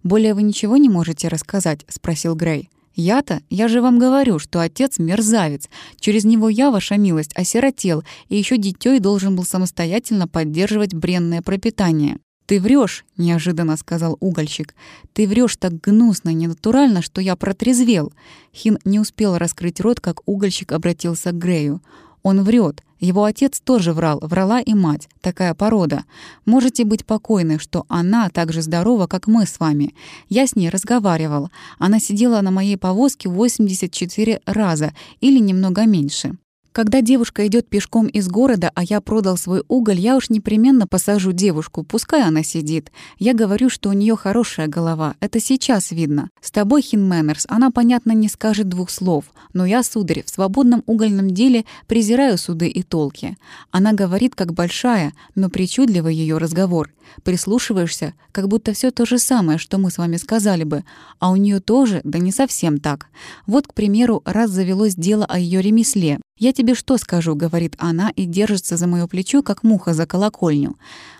«Более 0.03 0.34
вы 0.34 0.43
ничего 0.43 0.77
не 0.77 0.89
можете 0.89 1.27
рассказать?»— 1.27 1.85
спросил 1.89 2.35
Грей. 2.35 2.69
«Я-то? 2.95 3.41
Я 3.49 3.68
же 3.68 3.81
вам 3.81 3.99
говорю, 3.99 4.39
что 4.39 4.60
отец— 4.60 4.98
мерзавец. 4.99 5.69
Через 5.99 6.26
него 6.26 6.49
я, 6.49 6.72
ваша 6.72 6.98
милость, 6.98 7.34
осиротел, 7.35 8.03
и 8.27 8.38
еще 8.38 8.57
дитёй 8.57 8.99
должен 8.99 9.35
был 9.35 9.43
самостоятельно 9.43 10.27
поддерживать 10.27 10.93
бренное 10.93 11.41
пропитание». 11.41 12.18
«Ты 12.45 12.59
врешь, 12.59 13.05
неожиданно 13.18 13.77
сказал 13.77 14.18
угольщик. 14.19 14.76
«Ты 15.13 15.27
врешь 15.27 15.55
так 15.57 15.80
гнусно, 15.80 16.30
ненатурально, 16.30 17.01
что 17.01 17.22
я 17.22 17.35
протрезвел». 17.35 18.11
Хин 18.53 18.80
не 18.84 18.99
успел 18.99 19.38
раскрыть 19.38 19.80
рот, 19.80 19.99
как 19.99 20.22
угольщик 20.27 20.72
обратился 20.72 21.31
к 21.31 21.38
Грею. 21.38 21.81
«Он 22.23 22.43
врет. 22.43 22.84
Его 23.01 23.23
отец 23.23 23.59
тоже 23.59 23.93
врал, 23.93 24.19
врала 24.22 24.61
и 24.61 24.76
мать. 24.76 25.09
Такая 25.22 25.55
порода. 25.55 26.05
Можете 26.45 26.85
быть 26.85 27.03
покойны, 27.03 27.57
что 27.57 27.85
она 27.89 28.30
так 28.30 28.53
же 28.53 28.61
здорова, 28.61 29.07
как 29.07 29.26
мы 29.26 29.47
с 29.47 29.59
вами. 29.59 29.95
Я 30.30 30.45
с 30.45 30.55
ней 30.55 30.69
разговаривал. 30.69 31.49
Она 31.80 31.99
сидела 31.99 32.41
на 32.41 32.51
моей 32.51 32.77
повозке 32.77 33.27
84 33.27 34.41
раза 34.45 34.93
или 35.19 35.39
немного 35.39 35.85
меньше. 35.88 36.38
Когда 36.72 37.02
девушка 37.02 37.45
идет 37.48 37.68
пешком 37.68 38.07
из 38.07 38.30
города, 38.30 38.72
а 38.76 38.84
я 38.84 39.02
продал 39.02 39.35
свой 39.35 39.61
уголь, 39.68 39.99
я 39.99 40.15
уж 40.15 40.30
непременно 40.30 40.88
посажу 40.88 41.34
девушку, 41.34 41.84
пускай 41.84 42.23
она 42.23 42.43
сидит. 42.43 42.93
Я 43.19 43.34
говорю, 43.34 43.69
что 43.69 43.89
у 43.89 43.93
нее 43.93 44.15
хорошая 44.15 44.68
голова. 44.68 45.15
Это 45.19 45.41
сейчас 45.41 45.91
видно. 45.91 46.30
С 46.39 46.49
тобой, 46.49 46.81
Хин 46.81 47.06
Мэннерс, 47.06 47.45
она, 47.49 47.72
понятно, 47.72 48.14
не 48.14 48.30
скажет 48.30 48.69
двух 48.69 48.89
слов. 48.89 49.26
Но 49.52 49.65
я, 49.65 49.84
сударь, 49.84 50.23
в 50.26 50.30
свободном 50.30 50.81
угольном 50.85 51.31
деле 51.31 51.65
презираю 51.88 52.38
суды 52.38 52.69
и 52.69 52.84
толки. 52.84 53.38
Она 53.72 53.91
говорит, 53.91 54.35
как 54.35 54.53
большая, 54.53 55.14
но 55.35 55.49
причудливый 55.49 56.15
ее 56.15 56.38
разговор. 56.38 56.93
Прислушиваешься, 57.23 58.14
как 58.31 58.48
будто 58.48 58.72
все 58.72 58.91
то 58.91 59.06
же 59.06 59.19
самое, 59.19 59.57
что 59.57 59.77
мы 59.77 59.91
с 59.91 59.98
вами 59.98 60.15
сказали 60.15 60.64
бы. 60.64 60.85
А 61.19 61.31
у 61.31 61.35
нее 61.35 61.60
тоже, 61.60 61.99
да 62.06 62.19
не 62.19 62.31
совсем 62.31 62.80
так. 62.80 63.07
Вот, 63.45 63.68
к 63.68 63.73
примеру, 63.73 64.22
раз 64.23 64.52
завелось 64.52 64.95
дело 64.95 65.26
о 65.26 65.38
ее 65.38 65.61
ремесле. 65.61 66.19
«Я 66.41 66.53
тебе 66.53 66.73
что 66.73 66.97
скажу?»— 66.97 67.35
говорит 67.35 67.76
она 67.77 68.09
и 68.15 68.26
держится 68.26 68.76
за 68.76 68.88
моё 68.88 69.07
плечо, 69.07 69.43
как 69.43 69.61
муха 69.61 69.93
за 69.93 70.07
колокольню. 70.07 70.76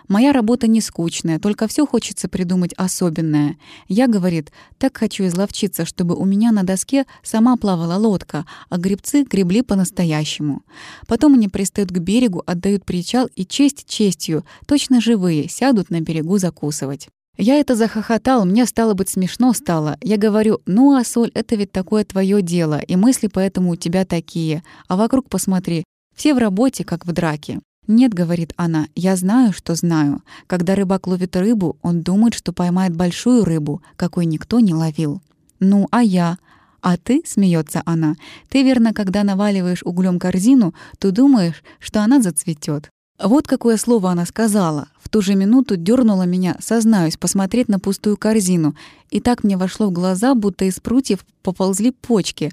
«Моя 0.08 0.34
работа 0.34 0.66
не 0.66 0.82
скучная, 0.82 1.38
только 1.38 1.68
все 1.68 1.86
хочется 1.86 2.28
придумать 2.28 2.74
особенное. 2.76 3.58
Я,— 3.88 4.08
говорит,— 4.08 4.52
так 4.80 4.98
хочу 4.98 5.28
изловчиться, 5.28 5.86
чтобы 5.86 6.16
у 6.16 6.26
меня 6.26 6.52
на 6.52 6.64
доске 6.64 7.06
сама 7.22 7.56
плавала 7.58 7.98
лодка, 7.98 8.48
а 8.70 8.78
гребцы 8.80 9.24
гребли 9.24 9.62
по-настоящему. 9.62 10.64
Потом 11.06 11.36
они 11.36 11.50
пристают 11.50 11.92
к 11.92 12.00
берегу, 12.00 12.42
отдают 12.48 12.84
причал 12.84 13.30
и 13.36 13.46
честь 13.46 13.86
честью, 13.88 14.44
точно 14.66 15.02
живые, 15.02 15.48
сядут 15.48 15.92
на 15.92 16.02
берегу 16.02 16.40
закусывать». 16.40 17.10
Я 17.38 17.56
это 17.56 17.76
захохотал, 17.76 18.46
мне 18.46 18.66
стало 18.66 18.94
быть 18.94 19.10
смешно 19.10 19.54
стало. 19.54 19.98
Я 20.02 20.18
говорю, 20.18 20.62
ну, 20.66 20.96
а 20.96 21.04
соль, 21.04 21.32
это 21.34 21.56
ведь 21.56 21.72
такое 21.72 22.04
твое 22.04 22.42
дело, 22.42 22.80
и 22.80 22.96
мысли 22.96 23.28
поэтому 23.28 23.72
у 23.72 23.76
тебя 23.76 24.06
такие. 24.06 24.64
А 24.88 24.96
вокруг 24.96 25.30
посмотри, 25.30 25.84
все 26.16 26.34
в 26.34 26.38
работе, 26.38 26.84
как 26.84 27.06
в 27.06 27.12
драке. 27.14 27.60
«Нет»,— 27.88 28.14
говорит 28.14 28.54
она,— 28.58 28.88
«я 28.96 29.16
знаю, 29.16 29.54
что 29.54 29.74
знаю. 29.76 30.22
Когда 30.48 30.76
рыбак 30.76 31.08
ловит 31.08 31.36
рыбу, 31.36 31.78
он 31.82 32.02
думает, 32.02 32.36
что 32.36 32.54
поймает 32.54 32.96
большую 32.96 33.44
рыбу, 33.44 33.82
какой 33.96 34.26
никто 34.26 34.60
не 34.60 34.74
ловил». 34.74 35.22
«Ну, 35.60 35.88
а 35.92 36.04
я?» 36.04 36.38
«А 36.82 36.98
ты»,— 36.98 37.22
смеется 37.26 37.82
она,— 37.86 38.16
«ты, 38.50 38.64
верно, 38.64 38.94
когда 38.94 39.24
наваливаешь 39.24 39.84
углем 39.84 40.20
корзину, 40.20 40.74
то 41.00 41.12
думаешь, 41.12 41.64
что 41.80 42.02
она 42.02 42.22
зацветет. 42.22 42.90
Вот 43.24 43.48
какое 43.48 43.78
слово 43.78 44.12
она 44.12 44.26
сказала. 44.26 44.88
В 45.00 45.08
ту 45.10 45.22
же 45.22 45.36
минуту 45.36 45.76
дернула 45.78 46.24
меня, 46.24 46.58
сознаюсь, 46.60 47.18
посмотреть 47.18 47.68
на 47.68 47.80
пустую 47.80 48.18
корзину. 48.18 48.76
И 49.12 49.20
так 49.20 49.44
мне 49.44 49.58
вошло 49.58 49.88
в 49.88 49.92
глаза, 49.92 50.34
будто 50.34 50.66
из 50.66 50.80
прутьев 50.80 51.26
поползли 51.44 51.92
почки. 51.92 52.52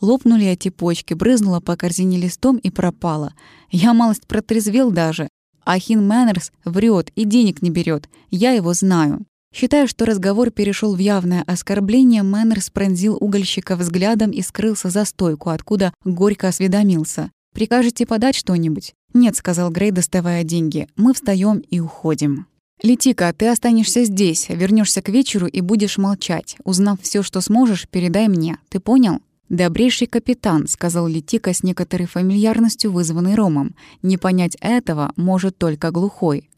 Лопнули 0.00 0.46
эти 0.46 0.68
почки, 0.68 1.14
брызнула 1.14 1.60
по 1.60 1.76
корзине 1.76 2.18
листом 2.18 2.58
и 2.58 2.70
пропала. 2.70 3.34
Я 3.70 3.92
малость 3.92 4.26
протрезвел 4.26 4.92
даже. 4.92 5.28
А 5.64 5.72
Хин 5.72 6.06
Мэннерс 6.06 6.52
врет 6.64 7.10
и 7.16 7.24
денег 7.24 7.62
не 7.62 7.70
берет. 7.70 8.08
Я 8.30 8.52
его 8.52 8.72
знаю. 8.74 9.24
Считая, 9.52 9.86
что 9.86 10.04
разговор 10.04 10.50
перешел 10.50 10.94
в 10.94 10.98
явное 10.98 11.42
оскорбление, 11.46 12.22
Мэннерс 12.22 12.70
пронзил 12.70 13.16
угольщика 13.20 13.76
взглядом 13.76 14.30
и 14.30 14.42
скрылся 14.42 14.90
за 14.90 15.04
стойку, 15.04 15.50
откуда 15.50 15.92
горько 16.04 16.48
осведомился. 16.48 17.30
«Прикажете 17.54 18.04
подать 18.04 18.34
что-нибудь?» 18.34 18.94
«Нет»,— 19.14 19.36
сказал 19.38 19.70
Грей, 19.70 19.92
доставая 19.92 20.42
деньги. 20.42 20.88
«Мы 20.96 21.14
встаем 21.14 21.58
и 21.58 21.78
уходим». 21.78 22.46
«Летика, 22.82 23.32
ты 23.32 23.46
останешься 23.46 24.04
здесь, 24.04 24.48
вернешься 24.48 25.00
к 25.00 25.08
вечеру 25.08 25.46
и 25.46 25.60
будешь 25.60 25.96
молчать. 25.96 26.56
Узнав 26.64 27.00
все, 27.00 27.22
что 27.22 27.40
сможешь, 27.40 27.88
передай 27.88 28.26
мне. 28.26 28.58
Ты 28.68 28.80
понял?» 28.80 29.20
«Добрейший 29.48 30.08
капитан»,— 30.08 30.66
сказал 30.68 31.06
Летика 31.06 31.54
с 31.54 31.62
некоторой 31.62 32.08
фамильярностью, 32.08 32.90
вызванной 32.90 33.36
Ромом. 33.36 33.76
«Не 34.02 34.18
понять 34.18 34.56
этого 34.60 35.12
может 35.16 35.56
только 35.56 35.92
глухой». 35.92 36.50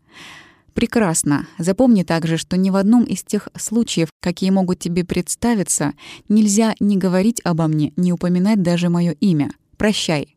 Прекрасно. 0.72 1.46
Запомни 1.58 2.04
также, 2.04 2.38
что 2.38 2.56
ни 2.56 2.70
в 2.70 2.76
одном 2.76 3.04
из 3.04 3.22
тех 3.22 3.48
случаев, 3.56 4.08
какие 4.20 4.50
могут 4.50 4.78
тебе 4.78 5.04
представиться, 5.04 5.92
нельзя 6.28 6.74
не 6.80 6.96
говорить 6.96 7.40
обо 7.44 7.66
мне, 7.66 7.92
не 7.96 8.12
упоминать 8.12 8.62
даже 8.62 8.88
мое 8.88 9.12
имя. 9.12 9.50
Прощай. 9.76 10.35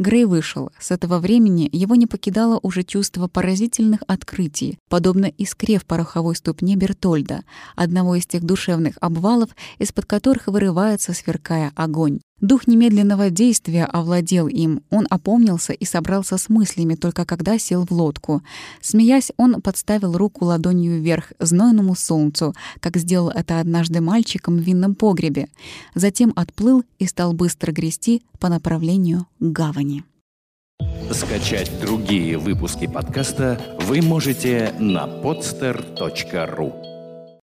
Грей 0.00 0.24
вышел. 0.24 0.70
С 0.78 0.92
этого 0.92 1.18
времени 1.18 1.68
его 1.70 1.94
не 1.94 2.06
покидало 2.06 2.58
уже 2.62 2.84
чувство 2.84 3.28
поразительных 3.28 4.00
открытий, 4.06 4.78
подобно 4.88 5.26
искре 5.26 5.78
в 5.78 5.84
пороховой 5.84 6.34
ступне 6.34 6.74
Бертольда, 6.74 7.44
одного 7.76 8.14
из 8.14 8.26
тех 8.26 8.42
душевных 8.42 8.94
обвалов, 9.02 9.50
из-под 9.78 10.06
которых 10.06 10.46
вырывается, 10.46 11.12
сверкая 11.12 11.70
огонь. 11.76 12.20
Дух 12.40 12.66
немедленного 12.66 13.30
действия 13.30 13.84
овладел 13.84 14.48
им. 14.48 14.82
Он 14.90 15.06
опомнился 15.10 15.72
и 15.72 15.84
собрался 15.84 16.38
с 16.38 16.48
мыслями, 16.48 16.94
только 16.94 17.24
когда 17.24 17.58
сел 17.58 17.84
в 17.84 17.90
лодку. 17.92 18.42
Смеясь, 18.80 19.30
он 19.36 19.60
подставил 19.60 20.16
руку 20.16 20.46
ладонью 20.46 21.00
вверх 21.00 21.32
знойному 21.38 21.94
солнцу, 21.94 22.54
как 22.80 22.96
сделал 22.96 23.28
это 23.28 23.60
однажды 23.60 24.00
мальчиком 24.00 24.56
в 24.56 24.60
винном 24.60 24.94
погребе. 24.94 25.48
Затем 25.94 26.32
отплыл 26.34 26.84
и 26.98 27.06
стал 27.06 27.34
быстро 27.34 27.72
грести 27.72 28.22
по 28.38 28.48
направлению 28.48 29.26
к 29.38 29.44
гавани. 29.44 30.04
Скачать 31.12 31.70
другие 31.80 32.38
выпуски 32.38 32.86
подкаста 32.86 33.60
вы 33.80 34.00
можете 34.00 34.72
на 34.78 35.06
podster.ru 35.06 36.89